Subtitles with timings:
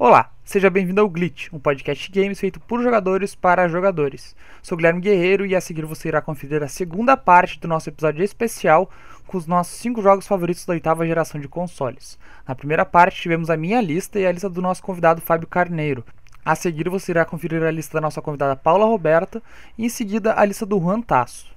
[0.00, 4.36] Olá, seja bem-vindo ao Glitch, um podcast de games feito por jogadores para jogadores.
[4.62, 8.22] Sou Guilherme Guerreiro e a seguir você irá conferir a segunda parte do nosso episódio
[8.22, 8.88] especial
[9.26, 12.16] com os nossos 5 jogos favoritos da oitava geração de consoles.
[12.46, 16.04] Na primeira parte tivemos a minha lista e a lista do nosso convidado Fábio Carneiro.
[16.44, 19.42] A seguir você irá conferir a lista da nossa convidada Paula Roberta
[19.76, 21.52] e em seguida a lista do Juan Tasso.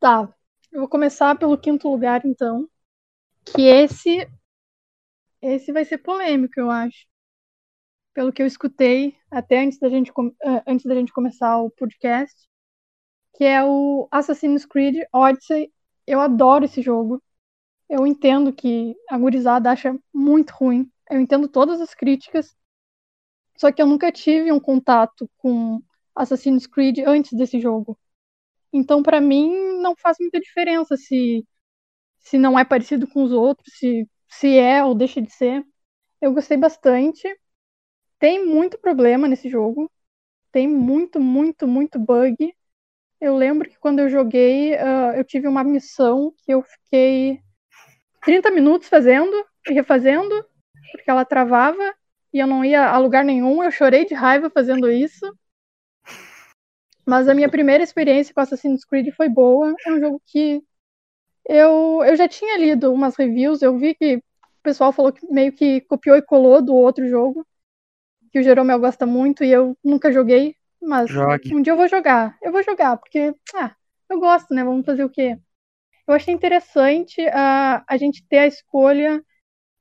[0.00, 0.28] Tá,
[0.72, 2.68] eu vou começar pelo quinto lugar então,
[3.44, 4.28] que esse
[5.40, 7.07] esse vai ser polêmico, eu acho
[8.18, 12.34] pelo que eu escutei até antes da gente, eh, antes da gente começar o podcast,
[13.36, 15.72] que é o Assassin's Creed Odyssey.
[16.04, 17.22] Eu adoro esse jogo.
[17.88, 20.90] Eu entendo que a gurizada acha muito ruim.
[21.08, 22.56] Eu entendo todas as críticas.
[23.56, 25.80] Só que eu nunca tive um contato com
[26.12, 27.96] Assassin's Creed antes desse jogo.
[28.72, 31.46] Então, para mim, não faz muita diferença se
[32.18, 35.64] se não é parecido com os outros, se se é ou deixa de ser.
[36.20, 37.28] Eu gostei bastante.
[38.18, 39.90] Tem muito problema nesse jogo.
[40.50, 42.54] Tem muito, muito, muito bug.
[43.20, 47.40] Eu lembro que quando eu joguei, uh, eu tive uma missão que eu fiquei
[48.22, 49.32] 30 minutos fazendo
[49.68, 50.44] e refazendo,
[50.92, 51.94] porque ela travava
[52.32, 53.62] e eu não ia a lugar nenhum.
[53.62, 55.26] Eu chorei de raiva fazendo isso.
[57.06, 59.74] Mas a minha primeira experiência com Assassin's Creed foi boa.
[59.86, 60.62] É um jogo que
[61.48, 64.22] eu, eu já tinha lido umas reviews, eu vi que o
[64.62, 67.46] pessoal falou que meio que copiou e colou do outro jogo
[68.30, 71.54] que o Jeromel gosta muito e eu nunca joguei, mas Jogue.
[71.54, 72.36] um dia eu vou jogar.
[72.42, 73.74] Eu vou jogar, porque ah,
[74.08, 74.64] eu gosto, né?
[74.64, 75.38] Vamos fazer o quê?
[76.06, 79.22] Eu achei interessante uh, a gente ter a escolha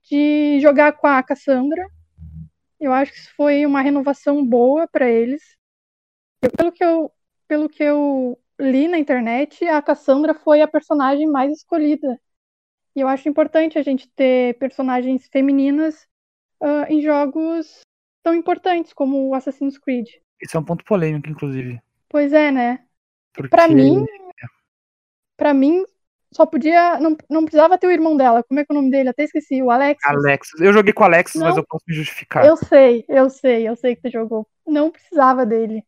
[0.04, 1.88] de jogar com a Cassandra.
[2.80, 5.42] Eu acho que isso foi uma renovação boa para eles.
[6.42, 7.12] Eu, pelo, que eu,
[7.48, 12.20] pelo que eu li na internet, a Cassandra foi a personagem mais escolhida.
[12.96, 16.08] E eu acho importante a gente ter personagens femininas
[16.62, 17.82] uh, em jogos
[18.28, 20.10] tão importantes como o Assassin's Creed.
[20.42, 21.80] Isso é um ponto polêmico, inclusive.
[22.10, 22.84] Pois é, né?
[23.34, 23.50] Porque...
[23.50, 24.06] Pra mim,
[25.38, 25.82] para mim,
[26.30, 27.00] só podia.
[27.00, 28.44] Não, não precisava ter o irmão dela.
[28.44, 29.08] Como é que é o nome dele?
[29.10, 29.64] Até esqueci.
[29.64, 30.04] O Alex.
[30.04, 30.50] Alex.
[30.60, 31.48] Eu joguei com o Alex, Não.
[31.48, 32.46] mas eu posso me justificar.
[32.46, 34.46] Eu sei, eu sei, eu sei que você jogou.
[34.66, 35.84] Não precisava dele.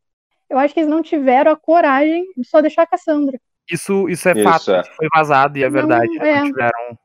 [0.50, 3.38] Eu acho que eles não tiveram a coragem de só deixar a Cassandra.
[3.69, 4.71] Isso, isso é Isso, fato.
[4.71, 4.79] é.
[4.81, 6.17] Isso foi vazado e é Não, verdade.
[6.19, 6.39] é.
[6.39, 7.00] Não tiveram.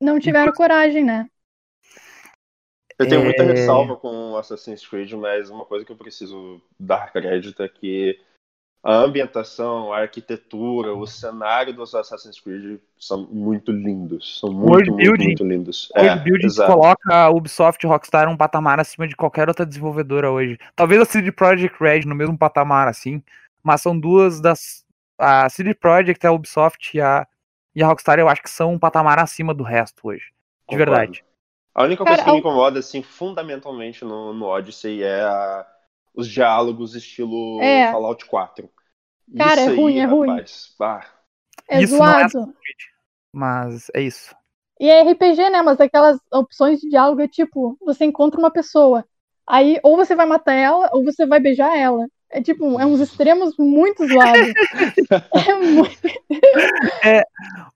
[0.00, 1.28] Não tiveram coragem, né?
[2.98, 3.46] Eu tenho muita É.
[3.46, 8.18] ressalva com Assassin's Creed, mas uma coisa que eu preciso dar crédito é que
[8.82, 14.38] a ambientação, a arquitetura, o cenário dos Assassin's Creed são muito lindos.
[14.40, 15.24] São World muito, muito, building.
[15.26, 15.92] muito lindos.
[15.96, 16.72] Hoje É, o Build exato.
[16.72, 20.58] coloca a Ubisoft e Rockstar um patamar acima de qualquer outra desenvolvedora hoje.
[20.74, 23.22] Talvez a CD Projekt Red no mesmo patamar, assim,
[23.62, 24.84] mas são duas das.
[25.18, 27.26] A CD Projekt, a Ubisoft e a,
[27.74, 30.26] e a Rockstar, eu acho que são um patamar acima do resto hoje.
[30.26, 30.92] De Concordo.
[30.92, 31.24] verdade.
[31.74, 35.66] A única Cara, coisa que me incomoda, assim, fundamentalmente no, no Odyssey é a-
[36.14, 37.92] os diálogos estilo É.
[37.92, 38.68] Fallout 4.
[39.36, 40.30] Cara, Isso é ruim, aí, é ruim.
[40.30, 41.06] rapaz, bah,
[41.68, 42.54] É Isso não é zoado.
[43.32, 44.34] Mas é isso.
[44.80, 45.60] E é RPG, né?
[45.62, 49.04] Mas aquelas opções de diálogo é tipo, você encontra uma pessoa.
[49.46, 52.06] Aí, ou você vai matar ela, ou você vai beijar ela.
[52.30, 54.52] É tipo, é uns extremos muito zoados.
[55.48, 56.08] é muito,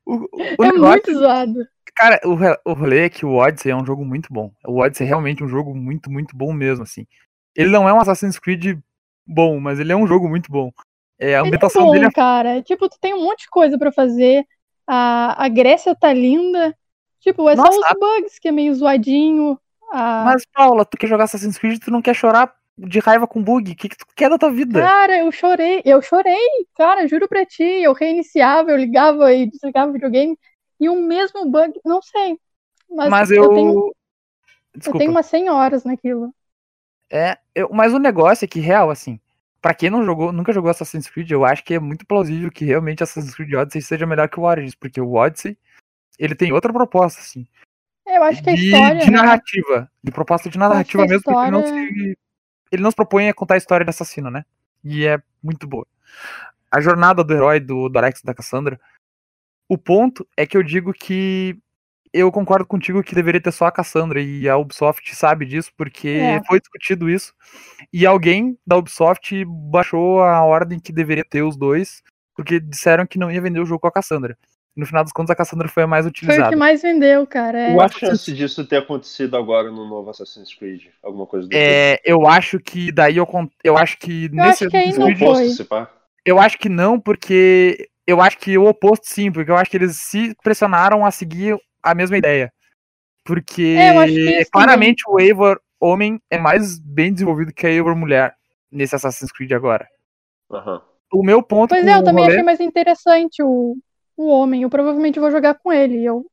[0.07, 1.69] O, o- o é negócio- muito zoado.
[1.95, 4.51] Cara, o, o rolê é que o Odyssey é um jogo muito bom.
[4.67, 7.07] O Odyssey é realmente um jogo muito, muito bom mesmo, assim.
[7.55, 8.79] Ele não é um Assassin's Creed
[9.27, 10.71] bom, mas ele é um jogo muito bom.
[11.19, 12.63] É, a Ele é ambientação bom, dele é cara.
[12.63, 14.45] Tipo, tu tem um monte de coisa pra fazer.
[14.87, 16.77] A, a Grécia tá linda.
[17.21, 19.59] Tipo, é Nossa, só os bugs que é meio zoadinho.
[19.93, 20.25] A...
[20.25, 23.43] Mas, Paula, tu quer jogar Assassin's Creed e tu não quer chorar de raiva com
[23.43, 23.71] bug?
[23.71, 24.81] O que, que tu quer da tua vida?
[24.81, 27.63] Cara, eu chorei, eu chorei, cara, juro pra ti.
[27.63, 30.37] Eu reiniciava, eu ligava e desligava o videogame.
[30.83, 32.41] E o mesmo bug, não sei.
[32.91, 33.45] Mas, mas eu.
[33.45, 33.95] eu, tenho,
[34.87, 36.35] eu tenho umas 100 horas naquilo.
[37.09, 39.21] É, eu- mas o negócio é que, real, assim,
[39.61, 42.65] pra quem não jogou, nunca jogou Assassin's Creed, eu acho que é muito plausível que
[42.65, 45.57] realmente Assassin's Creed Odyssey seja melhor que o Origins, porque o Odyssey,
[46.19, 47.47] ele tem outra proposta, assim.
[48.05, 49.01] Eu acho que a de, história.
[49.05, 49.17] de né?
[49.19, 49.89] narrativa.
[50.03, 52.19] De proposta de narrativa mesmo, porque ele não, história- se,
[52.73, 54.45] ele não se propõe a contar a história do assassino, né?
[54.83, 55.87] E é muito boa.
[56.69, 58.81] A jornada do herói do, do Alex e da Cassandra.
[59.69, 61.57] O ponto é que eu digo que
[62.13, 66.09] eu concordo contigo que deveria ter só a Cassandra e a Ubisoft sabe disso porque
[66.09, 66.43] É.
[66.47, 67.33] foi discutido isso
[67.91, 72.03] e alguém da Ubisoft baixou a ordem que deveria ter os dois
[72.37, 74.37] porque disseram que não ia vender o jogo com a Cassandra.
[74.77, 76.51] No final das contas a Cassandra foi a mais Foi o utilizada.
[76.51, 77.59] que mais vendeu, cara.
[77.59, 77.75] É.
[77.75, 80.85] Qual a chance disso ter acontecido agora no novo Assassin's Creed?
[81.03, 81.63] Alguma coisa do tipo?
[81.63, 83.27] É, eu acho que daí eu,
[83.65, 85.05] eu acho que Eu nesse acho que tipo?
[85.07, 85.89] Creed-
[86.25, 89.77] eu acho que não, porque eu acho que o oposto sim, porque eu acho que
[89.77, 92.53] eles se pressionaram a seguir a mesma ideia.
[93.25, 98.35] Porque É, claramente o Eivor, homem é mais bem desenvolvido que a Eivor mulher
[98.71, 99.87] nesse Assassin's Creed agora.
[100.51, 100.83] Aham.
[101.13, 103.77] O meu ponto Pois é, eu também rolê- achei mais interessante o,
[104.17, 104.63] o homem.
[104.63, 106.03] Eu provavelmente vou jogar com ele.
[106.05, 106.25] Eu,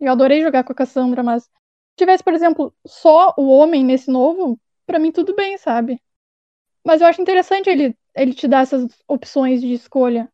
[0.00, 1.50] eu adorei jogar com a Cassandra, mas se
[1.96, 6.00] tivesse, por exemplo, só o homem nesse novo, pra mim tudo bem, sabe?
[6.84, 10.30] Mas eu acho interessante ele, ele te dar essas opções de escolha.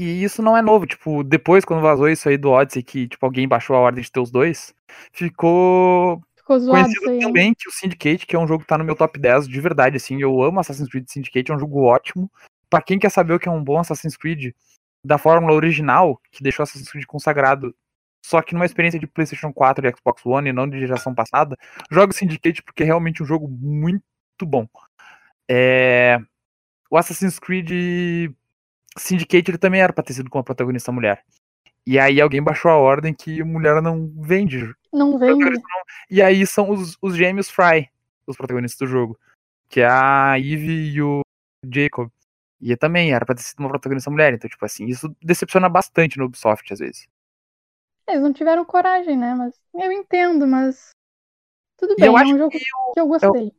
[0.00, 3.26] E isso não é novo, tipo, depois quando vazou isso aí do Odyssey, que tipo,
[3.26, 4.72] alguém baixou a ordem de ter os dois,
[5.12, 8.84] ficou Ficou zoado conhecido também que o Syndicate, que é um jogo que tá no
[8.84, 12.30] meu top 10 de verdade, assim, eu amo Assassin's Creed Syndicate, é um jogo ótimo.
[12.70, 14.54] Pra quem quer saber o que é um bom Assassin's Creed
[15.04, 17.74] da fórmula original, que deixou Assassin's Creed consagrado,
[18.24, 21.56] só que numa experiência de PlayStation 4 e Xbox One e não de geração passada,
[21.90, 24.00] joga o Syndicate porque é realmente um jogo muito
[24.42, 24.64] bom.
[25.50, 26.20] É...
[26.88, 28.32] O Assassin's Creed
[28.98, 31.24] Syndicate ele também era pra ter sido com a protagonista mulher.
[31.86, 35.58] E aí alguém baixou a ordem que mulher não vende Não vende.
[36.10, 37.88] e aí são os, os gêmeos Fry,
[38.26, 39.18] os protagonistas do jogo.
[39.68, 41.20] Que é a Eve e o
[41.64, 42.10] Jacob.
[42.60, 44.34] E também era pra ter sido uma protagonista mulher.
[44.34, 47.08] Então, tipo assim, isso decepciona bastante no Ubisoft, às vezes.
[48.08, 49.34] Eles não tiveram coragem, né?
[49.34, 50.90] Mas eu entendo, mas.
[51.76, 53.46] Tudo bem, eu é um jogo que eu gostei.
[53.46, 53.54] Eu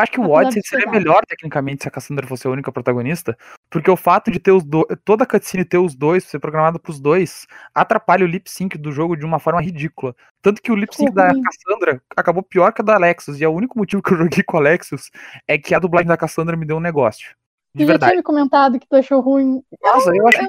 [0.00, 3.38] acho que o Odyssey seria melhor, tecnicamente, se a Cassandra fosse a única protagonista.
[3.70, 4.86] Porque o fato de ter os dois.
[5.04, 8.90] Toda a cutscene ter os dois, ser programada pros dois, atrapalha o lip sync do
[8.90, 10.14] jogo de uma forma ridícula.
[10.42, 11.28] Tanto que o lip sync da.
[11.32, 13.40] Cassandra acabou pior que a da Alexis.
[13.40, 15.10] E é o único motivo que eu joguei com a Alexis
[15.46, 17.36] é que a dublagem da Cassandra me deu um negócio.
[17.74, 18.10] De já verdade.
[18.12, 19.62] tinha me comentado que tu achou ruim.
[19.82, 20.46] Nossa, eu achei.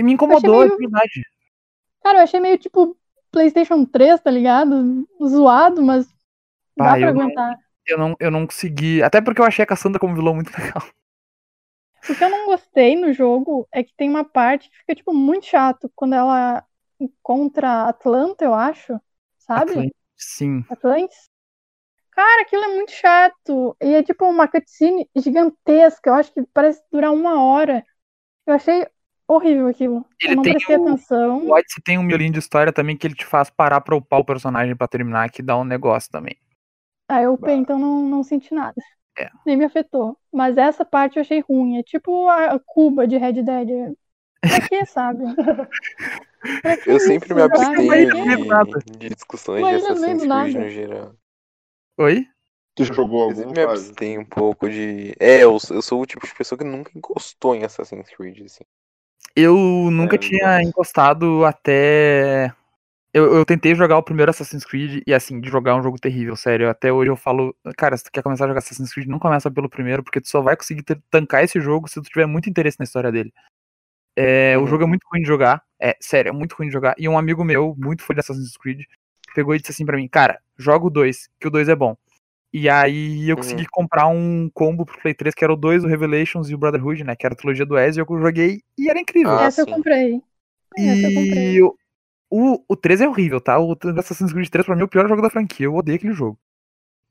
[0.00, 1.22] Me incomodou, meio- de verdade.
[2.04, 2.96] Cara, eu achei meio tipo
[3.32, 5.04] PlayStation 3, tá ligado?
[5.26, 6.06] Zoado, mas
[6.76, 7.56] dá Ah, pra eu não- aguentar.
[7.88, 9.02] Eu não, eu não consegui.
[9.02, 10.82] Até porque eu achei a Cassandra como vilão muito legal.
[12.08, 15.12] O que eu não gostei no jogo é que tem uma parte que fica, tipo,
[15.12, 16.64] muito chato quando ela
[17.00, 18.98] encontra Atlanta, eu acho.
[19.38, 19.70] Sabe?
[19.72, 20.64] Atlantis, Sim.
[20.68, 21.28] Atlantis.
[22.12, 23.76] Cara, aquilo é muito chato.
[23.80, 26.10] E é tipo uma cutscene gigantesca.
[26.10, 27.84] Eu acho que parece durar uma hora.
[28.46, 28.86] Eu achei
[29.26, 30.04] horrível aquilo.
[30.20, 31.38] Ele eu não prestei o- atenção.
[31.44, 34.18] O Odyssey tem um miolinho de história também que ele te faz parar pra upar
[34.18, 36.36] o personagem pra terminar, que dá um negócio também.
[37.08, 38.74] Aí eu upei, então não, não senti nada.
[39.18, 39.28] É.
[39.44, 40.16] Nem me afetou.
[40.32, 41.78] Mas essa parte eu achei ruim.
[41.78, 43.94] É tipo a Cuba de Red Dead.
[44.40, 45.24] Pra quê, sabe?
[46.62, 48.70] Pra que Eu sempre me abstenho de- nada.
[48.98, 51.14] de, discussões Uma de meio Assassin's Creed no geral.
[51.98, 52.26] Oi?
[52.76, 55.12] Tu jogou Eu algum, sempre me abstenho um pouco de.
[55.18, 58.62] É, eu, eu sou o tipo de pessoa que nunca encostou em Assassin's Creed, assim.
[59.34, 59.56] Eu
[59.90, 62.52] nunca É, tinha encostado até.
[63.12, 65.98] Eu, eu tentei jogar o primeiro Assassin's Creed e assim, de jogar é um jogo
[65.98, 66.68] terrível, sério.
[66.68, 69.50] Até hoje eu falo, cara, se tu quer começar a jogar Assassin's Creed, não começa
[69.50, 72.50] pelo primeiro, porque tu só vai conseguir ter- tancar esse jogo se tu tiver muito
[72.50, 73.32] interesse na história dele.
[74.30, 74.66] É, O Uhum.
[74.66, 76.94] jogo é muito ruim de jogar, é sério, é muito ruim de jogar.
[76.98, 78.80] E um amigo meu, muito fã de Assassin's Creed,
[79.34, 81.96] pegou e disse assim pra mim, cara, joga o 2, que o 2 é bom.
[82.52, 83.42] E aí eu Uhum.
[83.42, 86.58] consegui comprar um combo pro Play 3, que era o 2, o Revelations e o
[86.58, 87.16] Brotherhood, né?
[87.16, 89.38] Que era a trilogia do Ezio, eu joguei e era incrível.
[89.38, 89.72] Ah, Essa eu sim.
[89.72, 90.22] comprei.
[90.76, 91.60] Essa eu comprei.
[92.30, 93.58] O, o, o 3 é horrível, tá?
[93.58, 95.66] O Assassin's Creed 3 pra mim é o pior jogo da franquia.
[95.66, 96.38] Eu odeio aquele jogo.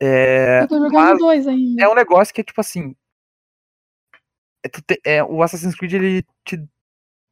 [0.02, 1.82] É, Eu tô jogando mas dois ainda.
[1.84, 2.96] é um negócio que é tipo assim.
[4.64, 6.64] é tu te- é, o Assassin's Creed, ele te.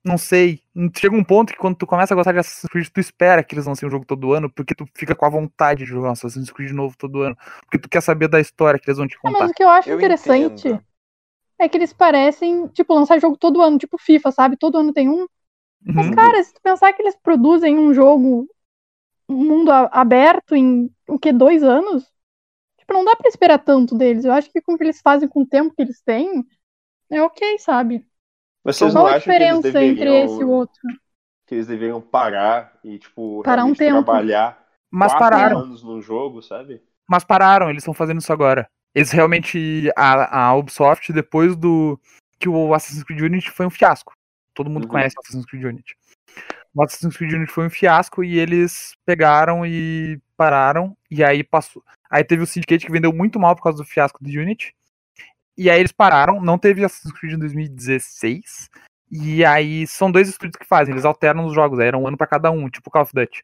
[0.06, 0.62] Não sei.
[0.98, 3.56] Chega um ponto que quando tu começa a gostar de Assassin's Creed, tu espera que
[3.56, 6.14] eles lancem um jogo todo ano, porque tu fica com a vontade de jogar um
[6.14, 7.38] Assassin's Creed novo todo ano.
[7.64, 9.40] Porque tu quer saber da história que eles vão te É, contar.
[9.42, 10.84] mas o que eu acho Eu interessante entendo.
[11.60, 14.58] é que eles parecem, tipo, lançar jogo todo ano, tipo FIFA, sabe?
[14.58, 15.28] Todo ano tem um.
[15.84, 16.12] Mas, Uhum.
[16.12, 18.48] cara, se tu pensar que eles produzem um jogo,
[19.30, 22.06] um mundo aberto em o que, dois anos?
[22.78, 24.26] Tipo, não dá pra esperar tanto deles.
[24.26, 26.46] Eu acho que com o que eles fazem com o tempo que eles têm,
[27.12, 28.08] é ok, sabe?
[28.64, 30.82] Mas vocês Qual não a acham que eles diferença entre esse e o outro?
[31.46, 34.02] que eles deveriam parar e, tipo, Parar um tempo.
[34.02, 35.62] trabalhar Mas quatro pararam.
[35.62, 36.82] anos no jogo, sabe?
[37.08, 38.68] Mas pararam, eles estão fazendo isso agora.
[38.94, 39.90] Eles realmente.
[39.96, 42.00] A, a Ubisoft, depois do.
[42.40, 44.14] Que o Assassin's Creed Unity foi um fiasco.
[44.56, 44.90] Todo mundo Uhum.
[44.90, 45.96] conhece Assassin's Creed Unity.
[46.74, 50.98] O Assassin's Creed Unity foi um fiasco e eles pegaram e pararam.
[51.12, 51.84] E aí passou.
[52.10, 54.74] Aí teve o Syndicate que vendeu muito mal por causa do fiasco do Unity.
[55.58, 56.42] E aí eles pararam.
[56.42, 58.70] Não teve Assassin's Creed em 2016.
[59.12, 62.18] E aí são dois estúdios que fazem, eles alternam os jogos, aí era um ano
[62.18, 63.44] pra cada um, tipo Call of Duty.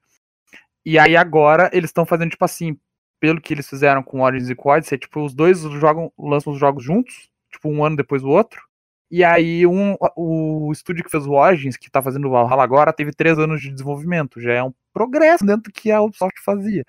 [0.84, 2.78] E aí agora eles estão fazendo tipo assim,
[3.20, 6.84] pelo que eles fizeram com Origins e Odyssey, tipo, os dois jogam, lançam os jogos
[6.84, 8.68] juntos, tipo, um ano depois do outro.
[9.12, 12.94] E aí um, o estúdio que fez o Origins, que tá fazendo o Valhalla agora,
[12.94, 14.40] teve três anos de desenvolvimento.
[14.40, 16.86] Já é um progresso dentro do que a Ubisoft fazia.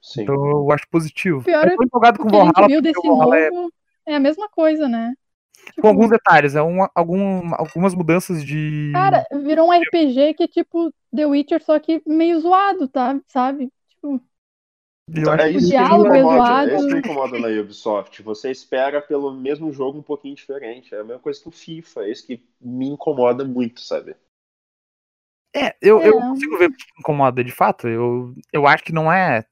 [0.00, 0.22] Sim.
[0.22, 1.42] Então eu acho positivo.
[1.42, 3.72] Pior eu tô empolgado com O Valhalla, viu desse o Valhalla é novo
[4.06, 5.14] é a mesma coisa, né?
[5.66, 8.90] Tipo, com alguns detalhes, é um, algum, algumas mudanças de.
[8.92, 13.18] Cara, virou um RPG que é tipo The Witcher, só que meio zoado, tá?
[13.26, 13.72] Sabe?
[15.12, 18.22] Eu Então, é isso que me diálogo incomoda, é isso que me incomoda na Ubisoft.
[18.22, 20.94] Você espera pelo mesmo jogo um pouquinho diferente.
[20.94, 22.04] É a mesma coisa que o FIFA.
[22.04, 24.16] É isso que me incomoda muito, sabe?
[25.54, 26.20] É, eu, eu É.
[26.20, 27.86] consigo ver que incomoda de fato.
[27.86, 29.44] Eu, eu acho que não é.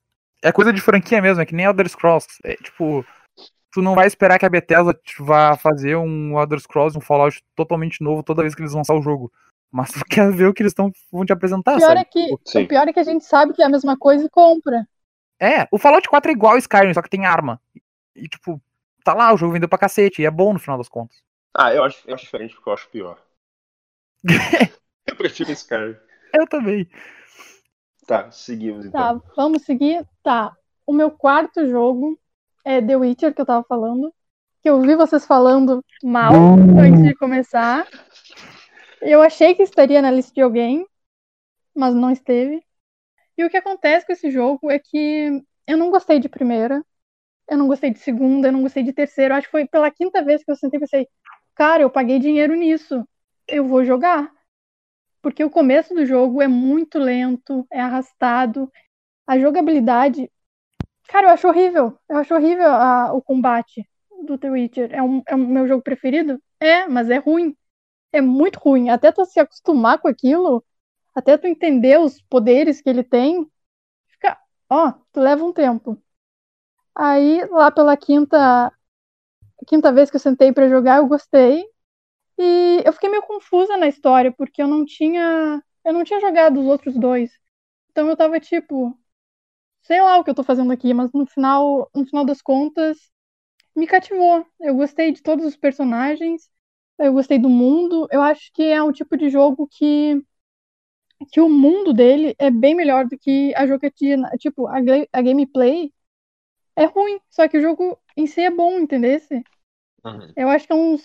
[0.42, 2.26] É coisa de franquia mesmo, é que nem Elder Scrolls.
[2.42, 3.04] É tipo,
[3.71, 7.40] tu não vai esperar que a Bethesda te vá fazer um Elder Scrolls, um Fallout
[7.54, 9.30] totalmente novo toda vez que eles lançar o jogo.
[9.71, 12.00] Mas tu quer ver o que eles tão, vão te apresentar, O pior, sabe?
[12.00, 14.30] é que, o pior é que a gente sabe que é a mesma coisa e
[14.30, 14.85] compra.
[15.42, 17.61] É, o Fallout 4 é igual ao Skyrim, só que tem arma.
[18.14, 18.62] E, tipo,
[19.04, 21.20] tá lá, o jogo vendeu pra cacete, e é bom no final das contas.
[21.52, 23.20] Ah, eu acho, eu acho diferente porque eu acho pior.
[25.04, 26.00] eu prefiro cara.
[26.32, 26.88] Eu também.
[28.06, 29.18] Tá, seguimos então.
[29.18, 30.06] Tá, vamos seguir.
[30.22, 30.56] Tá.
[30.87, 32.16] O meu quarto jogo
[32.64, 34.14] é The Witcher, que eu tava falando.
[34.62, 36.32] Que eu vi vocês falando mal
[36.80, 37.84] antes de começar.
[39.00, 40.87] Eu achei que estaria na lista de alguém,
[41.75, 42.64] mas não esteve.
[43.36, 46.84] E o que acontece com esse jogo é que eu não gostei de primeira,
[47.50, 49.36] eu não gostei de segunda, eu não gostei de terceira.
[49.36, 51.08] Acho que foi pela quinta vez que eu sentei e pensei,
[51.54, 53.06] cara, eu paguei dinheiro nisso,
[53.48, 54.32] eu vou jogar.
[55.22, 58.70] Porque o começo do jogo é muito lento, é arrastado.
[59.26, 60.30] A jogabilidade.
[61.08, 61.98] Cara, eu acho horrível.
[62.08, 63.88] Eu acho horrível a- o combate
[64.26, 64.92] do The Witcher.
[64.94, 66.42] É, um, é o meu jogo preferido?
[66.60, 67.56] É, mas é ruim.
[68.12, 68.90] É muito ruim.
[68.90, 70.64] Até tu se acostumar com aquilo,
[71.14, 73.47] até tu entender os poderes que ele tem,
[74.09, 74.38] fica.
[74.71, 76.02] Ó, tu leva um tempo.
[76.95, 78.73] Aí, lá pela quinta.
[79.66, 81.64] Quinta vez que eu sentei pra jogar, eu gostei.
[82.38, 85.62] E eu fiquei meio confusa na história, porque eu não tinha.
[85.85, 87.33] Eu não tinha jogado os outros dois.
[87.90, 88.99] Então eu tava tipo.
[89.83, 92.99] Sei lá o que eu tô fazendo aqui, mas no final, no final das contas,
[93.76, 94.47] me cativou.
[94.61, 96.50] Eu gostei de todos os personagens.
[96.99, 98.09] Eu gostei do mundo.
[98.11, 100.23] Eu acho que é um tipo de jogo que.
[101.30, 104.30] Que o mundo dele é bem melhor do que a jogatina.
[104.38, 104.76] Tipo, a,
[105.12, 105.92] a gameplay
[106.76, 109.42] é ruim, só que o jogo em si é bom, entendesse?
[110.04, 110.32] Uhum.
[110.36, 110.96] Eu acho que é um,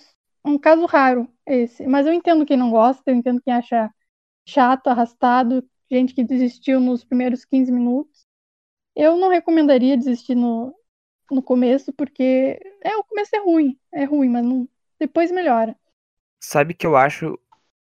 [0.44, 1.86] um caso raro esse.
[1.86, 3.92] Mas eu entendo quem não gosta, eu entendo quem acha
[4.46, 8.26] chato, arrastado, gente que desistiu nos primeiros 15 minutos.
[8.96, 10.74] Eu não recomendaria desistir no,
[11.30, 15.76] no começo, porque é, o começo é ruim, é ruim, mas não, depois melhora.
[16.40, 17.38] Sabe que eu acho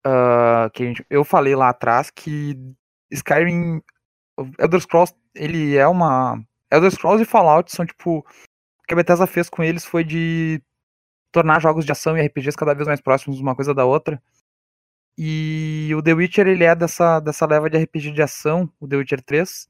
[0.07, 2.57] ah, que gente- eu falei lá atrás que
[3.11, 3.83] Skyrim,
[4.59, 6.41] Elder Scrolls, ele é uma
[6.73, 8.25] Elder Scrolls e Fallout são tipo o
[8.89, 10.63] que a Bethesda fez com eles foi de
[11.33, 14.23] tornar jogos de ação e RPGs cada vez mais próximos uma coisa da outra.
[15.19, 18.97] E o The Witcher ele é dessa dessa leva de RPG de ação, o The
[18.97, 19.69] Witcher 3.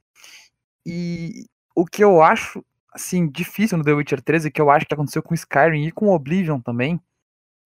[0.86, 4.86] E o que eu acho assim difícil no The Witcher 3 e que eu acho
[4.86, 7.00] que aconteceu com Skyrim e com Oblivion também,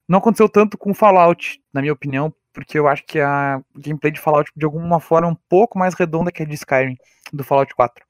[0.09, 4.21] não aconteceu tanto com Fallout, na minha opinião, porque eu acho que a gameplay de
[4.21, 6.97] Fallout de alguma forma é um pouco mais redonda que a de Skyrim,
[7.33, 8.05] do Fallout 4.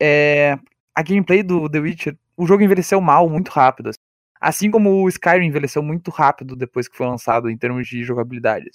[0.00, 0.58] É,
[0.94, 3.90] a gameplay do The Witcher, o jogo envelheceu mal, muito rápido.
[3.90, 3.98] assim.
[4.40, 8.70] Assim como o Skyrim envelheceu muito rápido depois que foi lançado em termos de jogabilidade.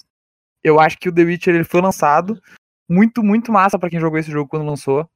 [0.63, 2.41] Eu acho que o The Witcher ele foi lançado
[2.89, 5.07] muito, muito massa pra quem jogou esse jogo quando lançou.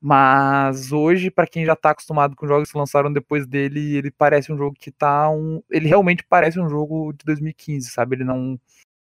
[0.00, 4.52] Mas hoje, pra quem já tá acostumado com jogos que lançaram depois dele, ele parece
[4.52, 5.62] um jogo que tá um.
[5.70, 8.16] Ele realmente parece um jogo de 2015, sabe?
[8.16, 8.60] Ele não.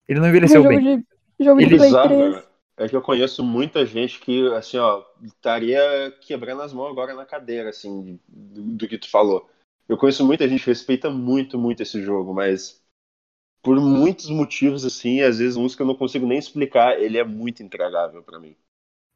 [0.08, 1.00] Ele não envelheceu jogo bem.
[1.38, 2.34] de, jogo de Ele- Play Bizarro, 3.
[2.34, 2.42] né?
[2.76, 5.80] É que eu conheço muita gente que, assim, ó, estaria
[6.22, 9.48] quebrando as mãos agora na cadeira, assim, do, do que tu falou.
[9.86, 12.80] Eu conheço muita gente que respeita muito, muito esse jogo, mas
[13.62, 17.24] por muitos motivos, assim, às vezes uns que eu não consigo nem explicar, ele é
[17.24, 18.56] muito intragável pra mim.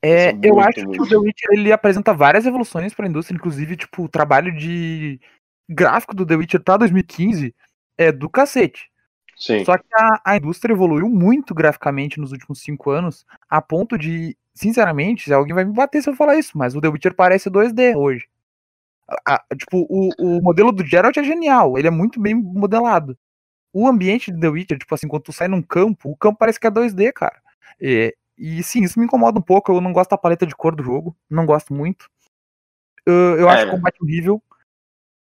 [0.04, 1.02] É, é eu muito, acho que muito.
[1.02, 5.18] o The Witcher ele apresenta várias evoluções pra indústria, inclusive, tipo, o trabalho de
[5.70, 7.54] gráfico do The Witcher pra 2015
[7.96, 8.90] é do cacete.
[9.36, 9.64] Sim.
[9.64, 14.36] Só que a, a indústria evoluiu muito graficamente nos últimos cinco anos, a ponto de,
[14.54, 17.96] sinceramente, alguém vai me bater se eu falar isso, mas o The Witcher parece 2D
[17.96, 18.26] hoje.
[19.26, 23.16] A- a- tipo, o, o modelo do Geralt é genial, ele é muito bem modelado.
[23.72, 26.60] O ambiente de The Witcher, tipo assim, quando tu sai num campo, o campo parece
[26.60, 27.40] que é 2D, cara.
[27.80, 30.74] É, e sim, isso me incomoda um pouco, eu não gosto da paleta de cor
[30.76, 32.08] do jogo, não gosto muito.
[33.06, 33.76] Eu, eu É, acho o né?
[33.76, 34.42] combate horrível,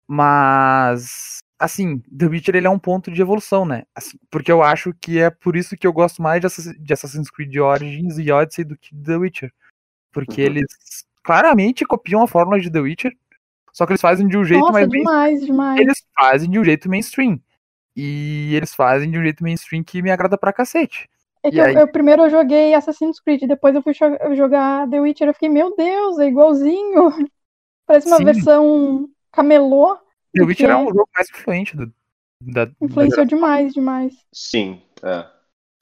[0.08, 3.84] mas assim, The Witcher ele é um ponto de evolução, né?
[3.94, 6.92] Assim, porque eu acho que é por isso que eu gosto mais de Assassin- de
[6.92, 9.52] Assassin's Creed Origins e Odyssey do que de The Witcher.
[10.12, 10.46] Porque Uhum.
[10.46, 13.12] eles claramente copiam a fórmula de The Witcher,
[13.72, 15.80] só que eles fazem de um jeito Nossa, mais demais, demais.
[15.80, 17.40] eles fazem de um jeito mainstream.
[17.96, 21.08] E eles fazem de um jeito mainstream que me agrada pra cacete.
[21.42, 21.74] É que E eu, aí?
[21.76, 25.48] eu primeiro eu joguei Assassin's Creed, depois eu fui jo- jogar The Witcher, eu fiquei,
[25.48, 27.10] meu Deus, é igualzinho.
[27.86, 28.24] Parece uma Sim.
[28.24, 29.98] versão camelô.
[30.38, 31.92] The Witcher é um jogo mais influente do,
[32.40, 34.14] da, da Influenciou demais, demais.
[34.32, 35.26] Sim, é.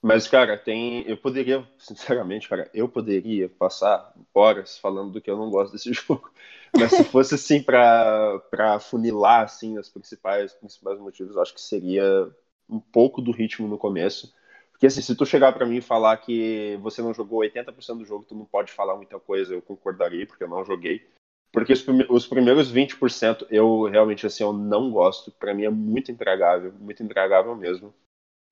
[0.01, 1.07] Mas, cara, tem.
[1.07, 5.91] Eu poderia, sinceramente, cara, eu poderia passar horas falando do que eu não gosto desse
[5.93, 6.31] jogo.
[6.75, 11.61] Mas se fosse assim pra, pra funilar assim, os principais, principais motivos, eu acho que
[11.61, 12.29] seria
[12.69, 14.33] um pouco do ritmo no começo.
[14.71, 18.05] Porque assim, se tu chegar para mim e falar que você não jogou 80% do
[18.05, 21.07] jogo, tu não pode falar muita coisa, eu concordaria, porque eu não joguei.
[21.51, 25.31] Porque os, prime os primeiros 20% eu realmente assim, eu não gosto.
[25.31, 27.93] Para mim é muito intragável, muito intragável mesmo.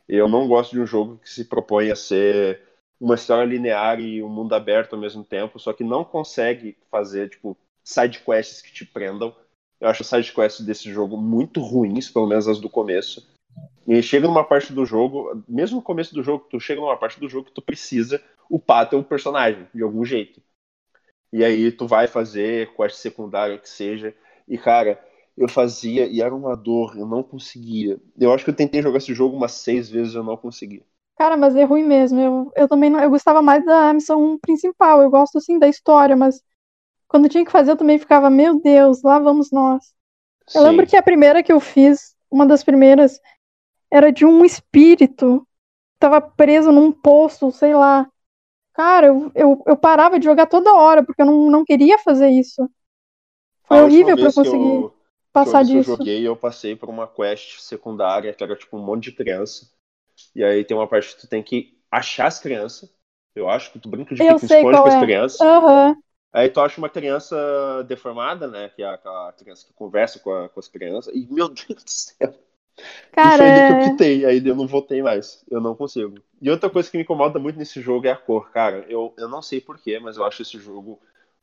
[0.08, 2.62] Eu não gosto de um jogo que se propõe a ser
[3.00, 7.30] uma história linear e um mundo aberto ao mesmo tempo, só que não consegue fazer,
[7.30, 9.36] tipo, side quests que te prendam.
[9.80, 13.28] Eu acho side quests desse jogo muito ruins, pelo menos as do começo.
[13.88, 17.20] E chega numa parte do jogo, mesmo no começo do jogo, tu chega numa parte
[17.20, 20.42] do jogo que tu precisa upar teu personagem, de algum jeito.
[21.32, 24.16] E aí tu vai fazer quest secundário que seja.
[24.48, 25.04] E cara,
[25.38, 28.00] eu fazia e era uma dor, eu não conseguia.
[28.18, 30.84] Eu acho que eu tentei jogar esse jogo umas seis vezes e eu não consegui.
[31.18, 32.20] Cara, mas é ruim mesmo.
[32.20, 35.02] Eu, eu também não, eu gostava mais da missão principal.
[35.02, 36.42] Eu gosto assim da história, mas
[37.08, 39.94] quando tinha que fazer eu também ficava, meu Deus, lá vamos nós.
[40.54, 40.62] Eu Sim.
[40.64, 43.20] lembro que a primeira que eu fiz, uma das primeiras,
[43.92, 45.48] era de um espírito.
[46.00, 48.10] Tava preso num poço, sei lá.
[48.76, 52.30] Cara, eu, eu, eu parava de jogar toda hora, porque eu não, não queria fazer
[52.30, 52.70] isso.
[53.68, 54.96] Foi horrível pra eu conseguir eu-
[55.34, 55.84] passar que eu disso.
[55.84, 59.72] joguei, eu passei por uma quest secundária, que era tipo um monte de criança.
[60.36, 62.90] E aí tem uma parte que tu tem que achar as crianças.
[63.36, 64.98] Eu acho que tu brinca de pique-esconde qual com as é.
[64.98, 65.42] crianças.
[65.42, 65.96] Aham.
[66.34, 68.70] Aí tu acha uma criança deformada, né?
[68.70, 71.14] Que é aquela criança que conversa com, a- com as crianças.
[71.16, 72.36] E, meu Deus do céu.
[73.12, 73.90] Cara, e foi ali que eu é...
[73.90, 75.44] quitei, aí eu não voltei mais.
[75.50, 76.18] Eu não consigo.
[76.42, 78.86] E outra coisa que me incomoda muito nesse jogo é a cor, cara.
[78.90, 81.00] Eu, eu não sei porquê, mas eu acho esse jogo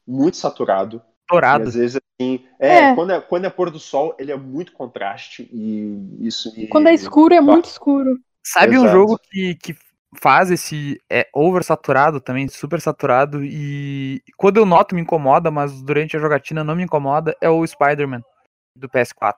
[0.07, 1.03] muito saturado.
[1.31, 1.69] E Dourado.
[1.69, 2.45] às vezes, assim.
[2.59, 2.95] É, É.
[2.95, 5.49] Quando, é quando é pôr do sol, ele é muito contraste.
[5.53, 6.67] E isso me.
[6.69, 8.19] quando é escuro, é muito escuro.
[8.45, 8.93] Sabe um Exato.
[8.93, 9.77] jogo que, que
[10.21, 16.17] faz esse é oversaturado também, super saturado e quando eu noto me incomoda, mas durante
[16.17, 18.23] a jogatina não me incomoda, é o Spider-Man
[18.77, 19.37] do PS4.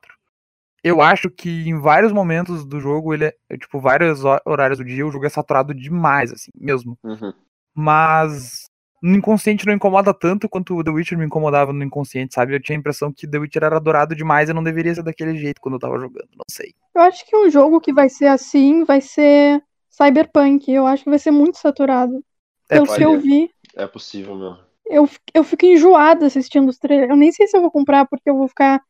[0.85, 4.79] Eu acho que em vários momentos do jogo ele é, é, tipo, vários ho- horários
[4.79, 6.99] do dia o jogo é saturado demais assim, mesmo.
[7.03, 7.33] Uhum.
[7.75, 8.67] Mas
[9.03, 12.55] no inconsciente não incomoda tanto quanto o The Witcher me incomodava no inconsciente, sabe?
[12.55, 15.37] Eu tinha a impressão que The Witcher era adorado demais e não deveria ser daquele
[15.37, 16.75] jeito quando eu tava jogando, não sei.
[16.95, 20.71] Eu acho que um jogo que vai ser assim vai ser Cyberpunk.
[20.71, 22.25] Eu acho que vai ser muito saturado.
[22.71, 24.59] É, Pelo que eu vi, É possível mesmo.
[24.87, 27.11] eu, eu fico enjoada assistindo os trailers.
[27.11, 28.81] Eu nem sei se eu vou comprar, porque eu vou ficar.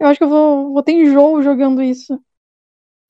[0.00, 2.20] Eu acho que eu vou, vou ter enjoo jogando isso.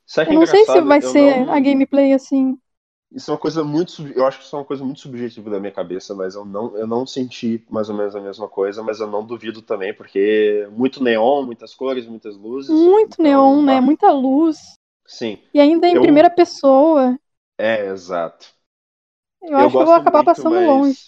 [0.07, 2.59] Sabe que Eu é não sei se vai Eu ser não- a gameplay assim.
[3.11, 3.91] Isso é uma coisa muito.
[3.93, 6.45] sub- Eu acho que isso é uma coisa muito subjetiva da minha cabeça, mas eu
[6.45, 9.95] não, eu não senti mais ou menos a mesma coisa, mas eu não duvido também,
[9.95, 12.71] porque muito neon, muitas cores, muitas luzes.
[12.71, 13.81] Muito então, neon, né?
[13.81, 14.59] Muita luz.
[15.07, 17.19] Sim, E ainda em Eu- primeira pessoa.
[17.57, 18.47] é, exato.
[19.43, 20.99] Eu, acho que eu vou acabar muito, passando mas- longe.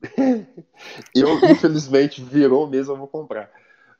[1.14, 3.50] eu, infelizmente, virou mesmo, eu vou comprar.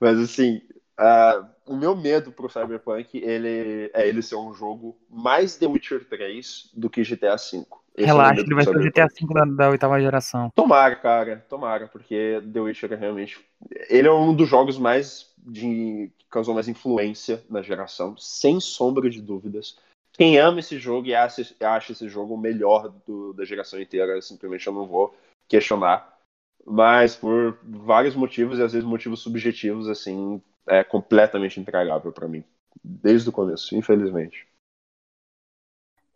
[0.00, 0.60] Mas assim,
[0.98, 6.04] ah, o meu medo pro Cyberpunk ele, é ele ser um jogo mais The Witcher
[6.09, 7.64] 3 do que GTA V.
[7.96, 9.07] Esse é Relaxa, medo ele vai ser o GTA.
[9.07, 10.50] V da, da oitava geração.
[10.54, 13.38] Tomara, cara, tomara, porque The Witcher é realmente.
[13.88, 15.33] Ele é um dos jogos mais.
[15.38, 19.76] de que causou mais influência na geração, sem sombra de dúvidas.
[20.12, 24.20] Quem ama esse jogo e acha, acha esse jogo o melhor do- da geração inteira,
[24.20, 25.14] simplesmente eu não vou
[25.48, 26.18] questionar.
[26.66, 32.44] Mas por vários motivos, e às vezes motivos subjetivos, assim, é completamente intragável pra mim.
[32.83, 34.46] Desde o começo, infelizmente.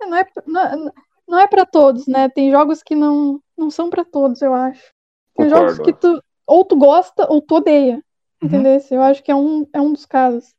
[0.01, 0.93] É, Não é, não, é-
[1.27, 2.29] não é pra todos, né?
[2.29, 4.93] Tem jogos que não, não são pra todos, eu acho.
[5.37, 5.83] Tem jogos Concordo.
[5.83, 8.03] que tu ou tu gosta ou tu odeia.
[8.41, 8.49] Uhum.
[8.49, 8.81] Entendeu?
[8.91, 10.55] Eu acho que é um, é um dos casos.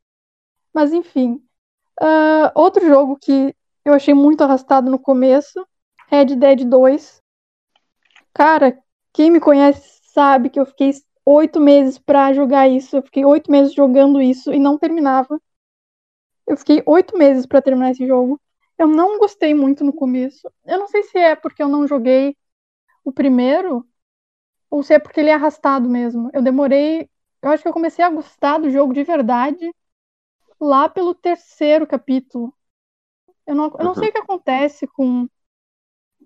[0.74, 1.42] Mas enfim.
[2.00, 5.66] Ah, outro jogo que eu achei muito arrastado no começo,
[6.08, 7.22] Red Dead 2.
[8.34, 8.78] Cara,
[9.14, 10.92] quem me conhece sabe que eu fiquei
[11.30, 12.98] oito meses pra jogar isso.
[12.98, 15.40] Eu fiquei oito meses jogando isso e não terminava.
[16.48, 18.40] Eu fiquei oito meses pra terminar esse jogo.
[18.78, 20.50] Eu não gostei muito no começo.
[20.66, 22.36] Eu não sei se é porque eu não joguei
[23.06, 23.88] o primeiro
[24.70, 26.30] ou se é porque ele é arrastado mesmo.
[26.34, 27.10] Eu demorei.
[27.42, 29.72] Eu acho que eu comecei a gostar do jogo de verdade
[30.62, 32.54] lá pelo terceiro capítulo.
[33.48, 33.96] Eu não, eu não Uhum.
[33.96, 35.28] sei o que acontece com,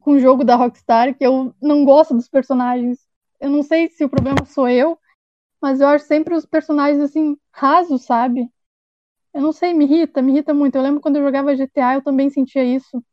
[0.02, 3.08] com o jogo da Rockstar, que eu não gosto dos personagens.
[3.39, 4.98] Eu não sei se o problema sou eu,
[5.62, 8.48] mas eu acho sempre os personagens assim, rasos, sabe?
[9.34, 10.76] Eu não sei, me irrita, me irrita muito.
[10.76, 13.04] Eu lembro quando eu jogava GTA, eu também sentia isso.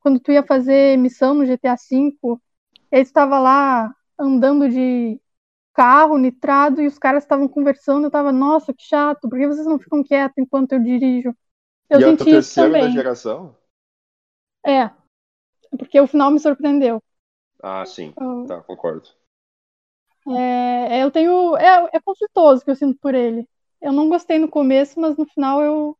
[0.00, 2.38] Quando tu ia fazer missão no GTA V,
[2.92, 5.20] ele estava lá andando de
[5.74, 8.06] carro nitrado e os caras estavam conversando.
[8.06, 11.34] Eu tava, nossa, que chato, por que vocês não ficam quietos enquanto eu dirijo?
[11.90, 12.90] Eu e é senti isso terceiro da também.
[12.90, 13.56] geração?
[14.66, 14.90] É.
[15.78, 17.02] porque o final me surpreendeu.
[17.62, 18.12] Ah, sim.
[18.46, 19.08] Tá, concordo.
[20.28, 21.56] É, eu tenho.
[21.56, 23.46] É, é conflitoso que eu sinto por ele.
[23.80, 25.96] Eu não gostei no começo, mas no final eu.